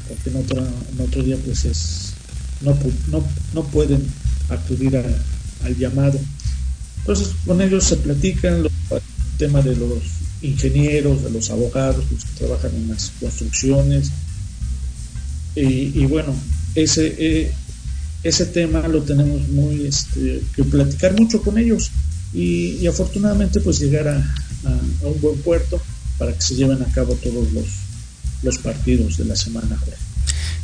porque 0.08 0.30
en 0.30 0.36
otro, 0.36 0.66
en 0.66 1.00
otro 1.00 1.22
día 1.22 1.36
pues 1.44 1.64
es 1.64 2.12
no, 2.60 2.76
no, 3.08 3.24
no 3.54 3.64
pueden 3.64 4.04
acudir 4.48 4.96
al 4.96 5.76
llamado. 5.76 6.18
Entonces 7.08 7.34
con 7.46 7.62
ellos 7.62 7.84
se 7.84 7.96
platican 7.96 8.64
los, 8.64 8.72
el 8.90 9.00
tema 9.38 9.62
de 9.62 9.74
los 9.74 10.02
ingenieros, 10.42 11.24
de 11.24 11.30
los 11.30 11.48
abogados, 11.48 12.04
los 12.12 12.22
que 12.22 12.32
trabajan 12.38 12.70
en 12.74 12.88
las 12.88 13.12
construcciones. 13.18 14.10
Y, 15.56 16.04
bueno, 16.04 16.34
ese, 16.74 17.14
eh, 17.18 17.52
ese 18.22 18.44
tema 18.44 18.86
lo 18.88 19.02
tenemos 19.02 19.48
muy 19.48 19.86
este, 19.86 20.42
que 20.54 20.64
platicar 20.64 21.18
mucho 21.18 21.40
con 21.40 21.56
ellos 21.56 21.90
y, 22.34 22.86
afortunadamente 22.86 23.60
pues 23.60 23.80
llegar 23.80 24.06
a, 24.08 24.22
un 25.00 25.18
buen 25.22 25.38
puerto 25.38 25.80
para 26.18 26.34
que 26.34 26.42
se 26.42 26.56
lleven 26.56 26.82
a 26.82 26.92
cabo 26.92 27.14
todos 27.14 27.50
los, 27.52 27.64
los 28.42 28.58
partidos 28.58 29.16
de 29.16 29.24
la 29.24 29.34
semana. 29.34 29.78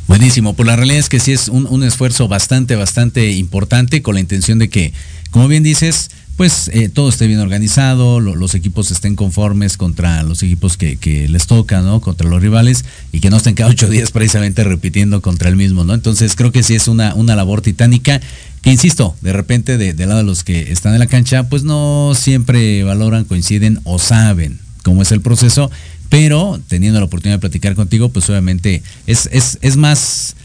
Buenísimo, 0.07 0.53
pues 0.53 0.67
la 0.67 0.75
realidad 0.75 0.99
es 0.99 1.09
que 1.09 1.19
sí 1.19 1.31
es 1.31 1.47
un, 1.47 1.65
un 1.65 1.83
esfuerzo 1.83 2.27
bastante, 2.27 2.75
bastante 2.75 3.31
importante 3.31 4.03
con 4.03 4.13
la 4.13 4.21
intención 4.21 4.59
de 4.59 4.69
que, 4.69 4.93
como 5.31 5.47
bien 5.47 5.63
dices, 5.63 6.09
pues 6.37 6.69
eh, 6.73 6.89
todo 6.89 7.07
esté 7.07 7.27
bien 7.27 7.39
organizado, 7.39 8.19
los 8.19 8.55
equipos 8.55 8.91
estén 8.91 9.15
conformes 9.15 9.77
contra 9.77 10.21
los 10.23 10.43
equipos 10.43 10.75
que, 10.75 11.27
les 11.29 11.47
toca, 11.47 11.81
¿no? 11.81 12.01
Contra 12.01 12.29
los 12.29 12.41
rivales 12.41 12.83
y 13.13 13.21
que 13.21 13.29
no 13.29 13.37
estén 13.37 13.55
cada 13.55 13.69
ocho 13.69 13.89
días 13.89 14.11
precisamente 14.11 14.63
repitiendo 14.63 15.21
contra 15.21 15.47
el 15.47 15.55
mismo, 15.55 15.85
¿no? 15.85 15.93
Entonces 15.93 16.35
creo 16.35 16.51
que 16.51 16.63
sí 16.63 16.75
es 16.75 16.87
una, 16.87 17.15
una 17.15 17.35
labor 17.35 17.61
titánica 17.61 18.19
que, 18.61 18.71
insisto, 18.71 19.15
de 19.21 19.31
repente 19.31 19.77
de, 19.77 19.93
de 19.93 20.05
lado 20.05 20.19
de 20.19 20.25
los 20.25 20.43
que 20.43 20.71
están 20.73 20.93
en 20.93 20.99
la 20.99 21.07
cancha, 21.07 21.47
pues 21.47 21.63
no 21.63 22.13
siempre 22.15 22.83
valoran, 22.83 23.23
coinciden 23.23 23.79
o 23.83 23.97
saben 23.97 24.59
cómo 24.83 25.01
es 25.03 25.11
el 25.11 25.21
proceso, 25.21 25.71
pero 26.09 26.59
teniendo 26.67 26.99
la 26.99 27.05
oportunidad 27.05 27.37
de 27.37 27.41
platicar 27.41 27.75
contigo, 27.75 28.09
pues 28.09 28.29
obviamente 28.29 28.83
es, 29.07 29.29
es, 29.31 29.57
es 29.61 29.77
más 29.77 30.35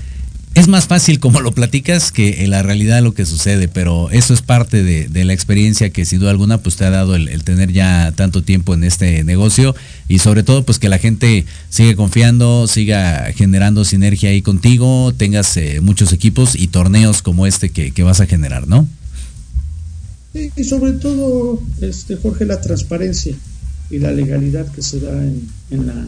es 0.54 0.66
más 0.66 0.88
fácil 0.88 1.20
como 1.20 1.40
lo 1.40 1.52
platicas 1.52 2.10
que 2.10 2.42
en 2.44 2.50
la 2.50 2.62
realidad 2.62 3.02
lo 3.02 3.14
que 3.14 3.24
sucede, 3.24 3.68
pero 3.68 4.10
eso 4.10 4.34
es 4.34 4.42
parte 4.42 4.82
de, 4.82 5.24
la 5.24 5.32
experiencia 5.32 5.90
que 5.90 6.04
sin 6.04 6.18
duda 6.18 6.30
alguna 6.30 6.58
pues 6.58 6.76
te 6.76 6.84
ha 6.84 6.90
dado 6.90 7.14
el, 7.14 7.44
tener 7.44 7.72
ya 7.72 8.12
tanto 8.16 8.42
tiempo 8.42 8.74
en 8.74 8.82
este 8.82 9.22
negocio 9.22 9.76
y 10.08 10.18
sobre 10.18 10.42
todo 10.42 10.64
pues 10.64 10.78
que 10.78 10.88
la 10.88 10.98
gente 10.98 11.44
sigue 11.68 11.94
confiando, 11.94 12.66
siga 12.66 13.32
generando 13.34 13.84
sinergia 13.84 14.30
ahí 14.30 14.42
contigo, 14.42 15.14
tengas 15.16 15.56
eh, 15.56 15.80
muchos 15.80 16.12
equipos 16.12 16.56
y 16.56 16.66
torneos 16.66 17.22
como 17.22 17.46
este 17.46 17.70
que, 17.70 18.02
vas 18.02 18.20
a 18.20 18.26
generar, 18.26 18.66
¿no? 18.66 18.88
y 20.32 20.64
sobre 20.64 20.92
todo, 20.92 21.62
este 21.80 22.16
Jorge, 22.16 22.46
la 22.46 22.60
transparencia 22.60 23.34
y 23.90 23.98
la 23.98 24.10
legalidad 24.10 24.66
que 24.72 24.80
se 24.80 25.00
da 25.00 25.12
en 25.22 25.86
la 25.86 26.06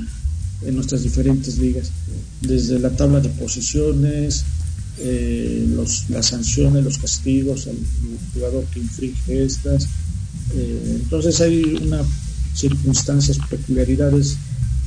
en 0.66 0.74
nuestras 0.74 1.02
diferentes 1.02 1.58
ligas, 1.58 1.90
desde 2.40 2.78
la 2.78 2.90
tabla 2.90 3.20
de 3.20 3.28
posiciones, 3.30 4.44
eh, 4.98 5.66
los, 5.74 6.10
las 6.10 6.26
sanciones, 6.26 6.84
los 6.84 6.98
castigos 6.98 7.66
al 7.66 7.76
jugador 8.34 8.64
que 8.66 8.80
infringe 8.80 9.44
estas. 9.44 9.88
Eh, 10.54 10.98
entonces 11.02 11.40
hay 11.40 11.62
unas 11.82 12.06
circunstancias, 12.54 13.38
peculiaridades 13.48 14.36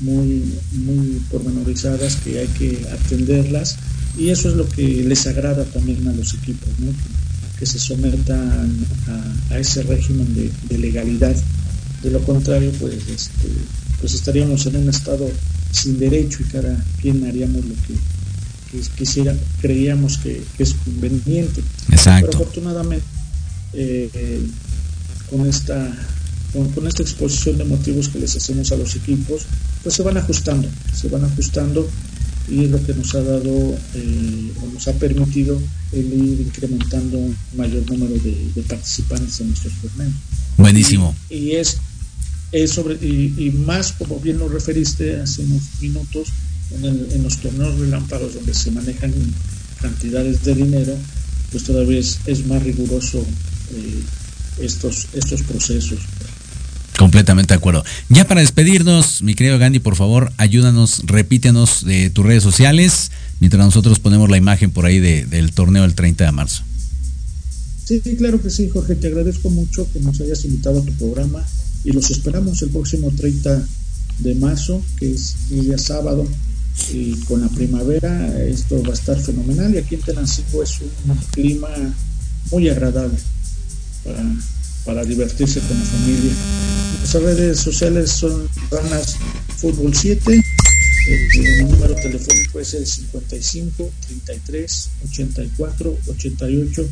muy, 0.01 0.43
muy 0.71 1.21
pormenorizadas 1.31 2.17
que 2.17 2.39
hay 2.39 2.47
que 2.47 2.87
atenderlas 2.89 3.77
y 4.17 4.29
eso 4.29 4.49
es 4.49 4.55
lo 4.55 4.67
que 4.67 5.03
les 5.03 5.25
agrada 5.27 5.65
también 5.65 6.07
a 6.07 6.13
los 6.13 6.33
equipos, 6.33 6.69
que, 7.59 7.65
se 7.65 7.79
sometan 7.79 8.71
a, 9.49 9.59
ese 9.59 9.83
régimen 9.83 10.51
de, 10.69 10.77
legalidad. 10.77 11.35
De 12.03 12.11
lo 12.11 12.21
contrario, 12.21 12.71
pues, 12.79 12.95
este, 13.09 13.49
pues 13.99 14.13
estaríamos 14.13 14.65
en 14.67 14.75
un 14.75 14.89
estado 14.89 15.27
sin 15.71 15.99
derecho 15.99 16.39
y 16.41 16.45
cada 16.45 16.83
quien 17.01 17.25
haríamos 17.25 17.65
lo 17.65 17.75
que, 17.75 17.95
quisiera, 18.97 19.35
creíamos 19.61 20.17
que, 20.17 20.43
es 20.59 20.73
conveniente. 20.73 21.61
Exacto. 21.91 22.27
Pero 22.31 22.43
afortunadamente, 22.43 23.05
eh, 23.73 24.41
con 25.29 25.47
esta 25.47 25.91
con, 26.73 26.87
esta 26.87 27.03
exposición 27.03 27.57
de 27.57 27.65
motivos 27.65 28.09
que 28.09 28.19
les 28.19 28.35
hacemos 28.35 28.71
a 28.71 28.77
los 28.77 28.95
equipos, 28.95 29.43
pues 29.83 29.95
se 29.95 30.03
van 30.03 30.17
ajustando, 30.17 30.69
se 30.93 31.09
van 31.09 31.25
ajustando 31.25 31.87
y 32.49 32.63
es 32.63 32.69
lo 32.69 32.83
que 32.83 32.93
nos 32.93 33.13
ha 33.15 33.21
dado 33.21 33.77
eh, 33.95 34.51
o 34.61 34.73
nos 34.73 34.87
ha 34.87 34.93
permitido 34.93 35.59
el 35.91 36.13
ir 36.13 36.41
incrementando 36.41 37.17
un 37.17 37.35
mayor 37.55 37.89
número 37.89 38.13
de, 38.13 38.63
participantes 38.67 39.39
en 39.41 39.47
nuestros 39.47 39.73
torneos. 39.81 40.13
Buenísimo. 40.57 41.15
y 41.29 41.51
es 41.51 41.77
sobre, 42.67 42.95
y, 42.95 43.51
más, 43.65 43.91
como 43.93 44.19
bien 44.19 44.39
lo 44.39 44.47
referiste 44.47 45.17
hace 45.17 45.41
unos 45.43 45.61
minutos, 45.81 46.29
en, 46.81 47.23
los 47.23 47.37
torneos 47.37 47.77
relámpagos 47.77 48.33
donde 48.33 48.53
se 48.53 48.71
manejan 48.71 49.13
cantidades 49.81 50.43
de 50.43 50.55
dinero, 50.55 50.95
pues 51.51 51.63
todavía 51.63 51.99
es, 51.99 52.45
más 52.47 52.63
riguroso 52.63 53.19
eh, 53.73 54.03
estos, 54.61 55.07
estos 55.13 55.43
procesos. 55.43 55.99
Completamente 56.97 57.53
de 57.53 57.57
acuerdo. 57.57 57.83
Ya 58.09 58.25
para 58.25 58.41
despedirnos, 58.41 59.21
mi 59.21 59.35
querido 59.35 59.59
Gandhi, 59.59 59.79
por 59.79 59.95
favor, 59.95 60.31
ayúdanos, 60.37 61.01
repítenos 61.05 61.83
de 61.83 62.09
tus 62.09 62.25
redes 62.25 62.41
sociales, 62.41 63.11
mientras 63.41 63.63
nosotros 63.63 63.99
ponemos 63.99 64.29
la 64.29 64.37
imagen 64.37 64.71
por 64.71 64.85
ahí 64.85 64.99
del 64.99 65.51
torneo 65.51 65.83
del 65.83 65.93
30 65.93 66.23
de 66.23 66.31
marzo. 66.31 66.63
Sí, 67.83 68.01
claro 68.17 68.41
que 68.41 68.49
sí, 68.49 68.69
Jorge, 68.69 68.95
te 68.95 69.07
agradezco 69.07 69.49
mucho 69.49 69.87
que 69.91 69.99
nos 69.99 70.19
hayas 70.21 70.43
invitado 70.45 70.79
a 70.79 70.85
tu 70.85 70.93
programa 70.93 71.45
y 71.85 71.91
los 71.91 72.09
esperamos 72.09 72.61
el 72.63 72.71
próximo 72.71 73.11
30 73.15 73.63
de 74.19 74.35
marzo, 74.35 74.81
que 74.97 75.11
es 75.13 75.35
el 75.51 75.65
día 75.65 75.77
sábado, 75.77 76.27
y 76.91 77.15
con 77.21 77.41
la 77.41 77.47
primavera 77.49 78.43
esto 78.43 78.81
va 78.83 78.89
a 78.89 78.93
estar 78.93 79.17
fenomenal 79.19 79.73
y 79.73 79.77
aquí 79.77 79.95
en 79.95 80.01
Tenancingo 80.01 80.61
es 80.61 80.79
un 80.81 81.15
clima 81.31 81.69
muy 82.51 82.67
agradable 82.67 83.17
para, 84.83 85.05
divertirse 85.05 85.61
con 85.61 85.79
la 85.79 85.85
familia. 85.85 86.31
Nuestras 86.99 87.23
redes 87.23 87.59
sociales 87.59 88.11
son 88.11 88.47
Ranas 88.69 89.15
Fútbol 89.57 89.95
7, 89.95 90.43
el, 91.07 91.69
número 91.69 91.95
telefónico 91.95 92.59
es 92.59 92.73
el 92.73 92.85
55 92.85 93.91
33 94.07 94.89
84 95.11 95.97
88 96.07 96.89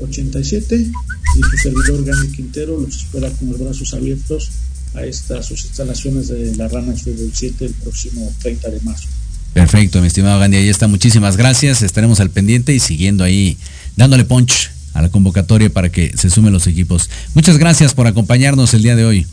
87 0.00 0.76
y 0.76 1.42
su 1.42 1.56
servidor 1.62 2.04
Gani 2.04 2.28
Quintero 2.32 2.80
los 2.80 2.96
espera 2.96 3.30
con 3.30 3.50
los 3.50 3.60
brazos 3.60 3.94
abiertos 3.94 4.50
a 4.94 5.04
estas 5.04 5.46
sus 5.46 5.64
instalaciones 5.64 6.28
de 6.28 6.56
la 6.56 6.68
Rana 6.68 6.94
Fútbol 6.94 7.30
7 7.32 7.66
el 7.66 7.72
próximo 7.74 8.32
30 8.40 8.70
de 8.70 8.80
marzo. 8.80 9.08
Perfecto, 9.52 10.00
mi 10.00 10.08
estimado 10.08 10.38
Gandhi, 10.38 10.58
ahí 10.58 10.68
está. 10.68 10.86
Muchísimas 10.86 11.36
gracias. 11.36 11.82
Estaremos 11.82 12.20
al 12.20 12.30
pendiente 12.30 12.74
y 12.74 12.80
siguiendo 12.80 13.24
ahí, 13.24 13.56
dándole 13.96 14.24
punch 14.24 14.70
a 14.92 15.02
la 15.02 15.08
convocatoria 15.08 15.70
para 15.70 15.90
que 15.90 16.12
se 16.16 16.28
sumen 16.28 16.52
los 16.52 16.66
equipos. 16.66 17.08
Muchas 17.34 17.56
gracias 17.58 17.94
por 17.94 18.06
acompañarnos 18.06 18.74
el 18.74 18.82
día 18.82 18.96
de 18.96 19.04
hoy. 19.04 19.26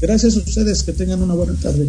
Gracias 0.00 0.36
a 0.36 0.38
ustedes, 0.40 0.82
que 0.82 0.92
tengan 0.92 1.22
una 1.22 1.34
buena 1.34 1.54
tarde. 1.54 1.88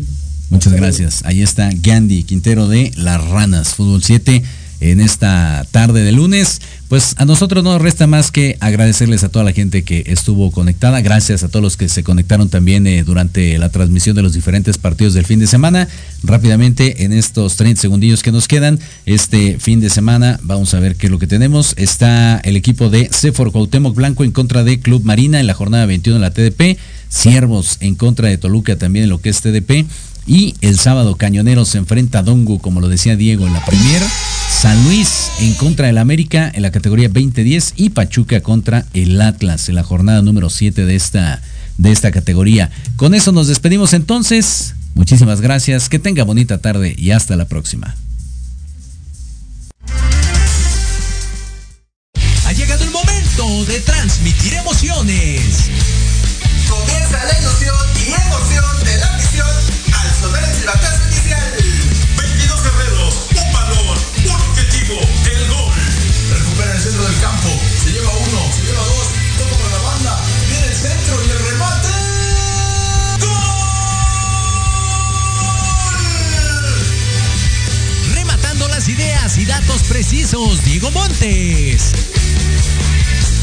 Muchas 0.49 0.73
gracias. 0.73 1.21
Ahí 1.25 1.41
está 1.41 1.69
Gandhi 1.73 2.23
Quintero 2.23 2.67
de 2.67 2.91
Las 2.95 3.23
Ranas, 3.27 3.75
Fútbol 3.75 4.01
7 4.01 4.41
en 4.79 4.99
esta 4.99 5.65
tarde 5.71 6.03
de 6.03 6.11
lunes. 6.11 6.61
Pues 6.87 7.13
a 7.17 7.25
nosotros 7.25 7.63
no 7.63 7.73
nos 7.73 7.81
resta 7.81 8.07
más 8.07 8.31
que 8.31 8.57
agradecerles 8.59 9.23
a 9.23 9.29
toda 9.29 9.45
la 9.45 9.51
gente 9.51 9.83
que 9.83 10.03
estuvo 10.07 10.49
conectada. 10.49 11.01
Gracias 11.01 11.43
a 11.43 11.47
todos 11.47 11.61
los 11.61 11.77
que 11.77 11.87
se 11.87 12.03
conectaron 12.03 12.49
también 12.49 12.87
eh, 12.87 13.03
durante 13.03 13.57
la 13.59 13.69
transmisión 13.69 14.15
de 14.15 14.23
los 14.23 14.33
diferentes 14.33 14.79
partidos 14.79 15.13
del 15.13 15.25
fin 15.25 15.39
de 15.39 15.45
semana. 15.45 15.87
Rápidamente, 16.23 17.03
en 17.03 17.13
estos 17.13 17.57
30 17.57 17.79
segundillos 17.79 18.23
que 18.23 18.31
nos 18.31 18.47
quedan, 18.47 18.79
este 19.05 19.59
fin 19.59 19.81
de 19.81 19.89
semana, 19.91 20.39
vamos 20.41 20.73
a 20.73 20.79
ver 20.79 20.95
qué 20.95 21.07
es 21.07 21.11
lo 21.11 21.19
que 21.19 21.27
tenemos. 21.27 21.75
Está 21.77 22.39
el 22.39 22.55
equipo 22.55 22.89
de 22.89 23.09
Cefor 23.11 23.51
Cuauhtémoc 23.51 23.95
Blanco 23.95 24.23
en 24.23 24.31
contra 24.31 24.63
de 24.63 24.79
Club 24.79 25.03
Marina 25.03 25.39
en 25.39 25.45
la 25.45 25.53
jornada 25.53 25.85
21 25.85 26.19
de 26.19 26.21
la 26.21 26.31
TDP. 26.31 26.79
Ciervos 27.09 27.77
en 27.81 27.95
contra 27.95 28.29
de 28.29 28.37
Toluca 28.37 28.77
también 28.77 29.03
en 29.03 29.09
lo 29.09 29.21
que 29.21 29.29
es 29.29 29.41
TDP. 29.41 29.85
Y 30.25 30.55
el 30.61 30.77
sábado 30.79 31.15
Cañoneros 31.15 31.69
se 31.69 31.77
enfrenta 31.77 32.19
a 32.19 32.23
Dongu, 32.23 32.59
como 32.59 32.81
lo 32.81 32.87
decía 32.87 33.15
Diego 33.15 33.45
en 33.45 33.53
la 33.53 33.65
Premier. 33.65 34.01
San 34.61 34.83
Luis 34.83 35.31
en 35.39 35.53
contra 35.53 35.87
del 35.87 35.97
América 35.97 36.51
en 36.53 36.63
la 36.63 36.71
categoría 36.71 37.07
2010 37.07 37.75
y 37.77 37.91
Pachuca 37.91 38.41
contra 38.41 38.85
el 38.93 39.21
Atlas 39.21 39.69
en 39.69 39.75
la 39.75 39.83
jornada 39.83 40.21
número 40.21 40.49
7 40.49 40.85
de 40.85 40.95
esta, 40.95 41.41
de 41.77 41.93
esta 41.93 42.11
categoría. 42.11 42.69
Con 42.97 43.13
eso 43.13 43.31
nos 43.31 43.47
despedimos 43.47 43.93
entonces. 43.93 44.75
Muchísimas 44.95 45.39
gracias, 45.39 45.87
que 45.87 45.97
tenga 45.97 46.25
bonita 46.25 46.57
tarde 46.57 46.93
y 46.97 47.11
hasta 47.11 47.37
la 47.37 47.45
próxima. 47.45 47.95
Ha 52.45 52.51
llegado 52.51 52.83
el 52.83 52.91
momento 52.91 53.65
de 53.65 53.79
transmitir 53.79 54.55
emociones. 54.55 55.69
Precisos, 79.89 80.63
Diego 80.63 80.91
Montes. 80.91 81.91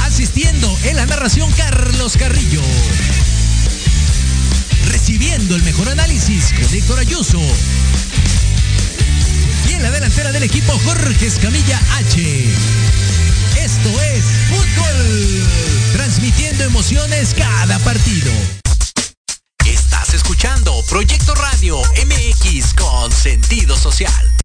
Asistiendo 0.02 0.74
en 0.84 0.96
la 0.96 1.04
narración 1.04 1.50
Carlos 1.52 2.16
Carrillo 2.16 2.62
recibiendo 4.86 5.56
el 5.56 5.62
mejor 5.62 5.88
análisis 5.88 6.52
con 6.52 6.74
Héctor 6.74 7.00
Ayuso. 7.00 7.40
Y 9.68 9.72
en 9.74 9.82
la 9.82 9.90
delantera 9.90 10.32
del 10.32 10.44
equipo 10.44 10.72
Jorge 10.84 11.26
Escamilla 11.26 11.80
H. 11.96 12.44
Esto 13.58 14.00
es 14.14 14.24
fútbol, 14.48 15.46
transmitiendo 15.92 16.64
emociones 16.64 17.34
cada 17.36 17.78
partido. 17.80 18.32
Estás 19.66 20.14
escuchando 20.14 20.72
Proyecto 20.88 21.34
Radio 21.34 21.80
MX 22.06 22.74
con 22.74 23.12
sentido 23.12 23.76
social. 23.76 24.36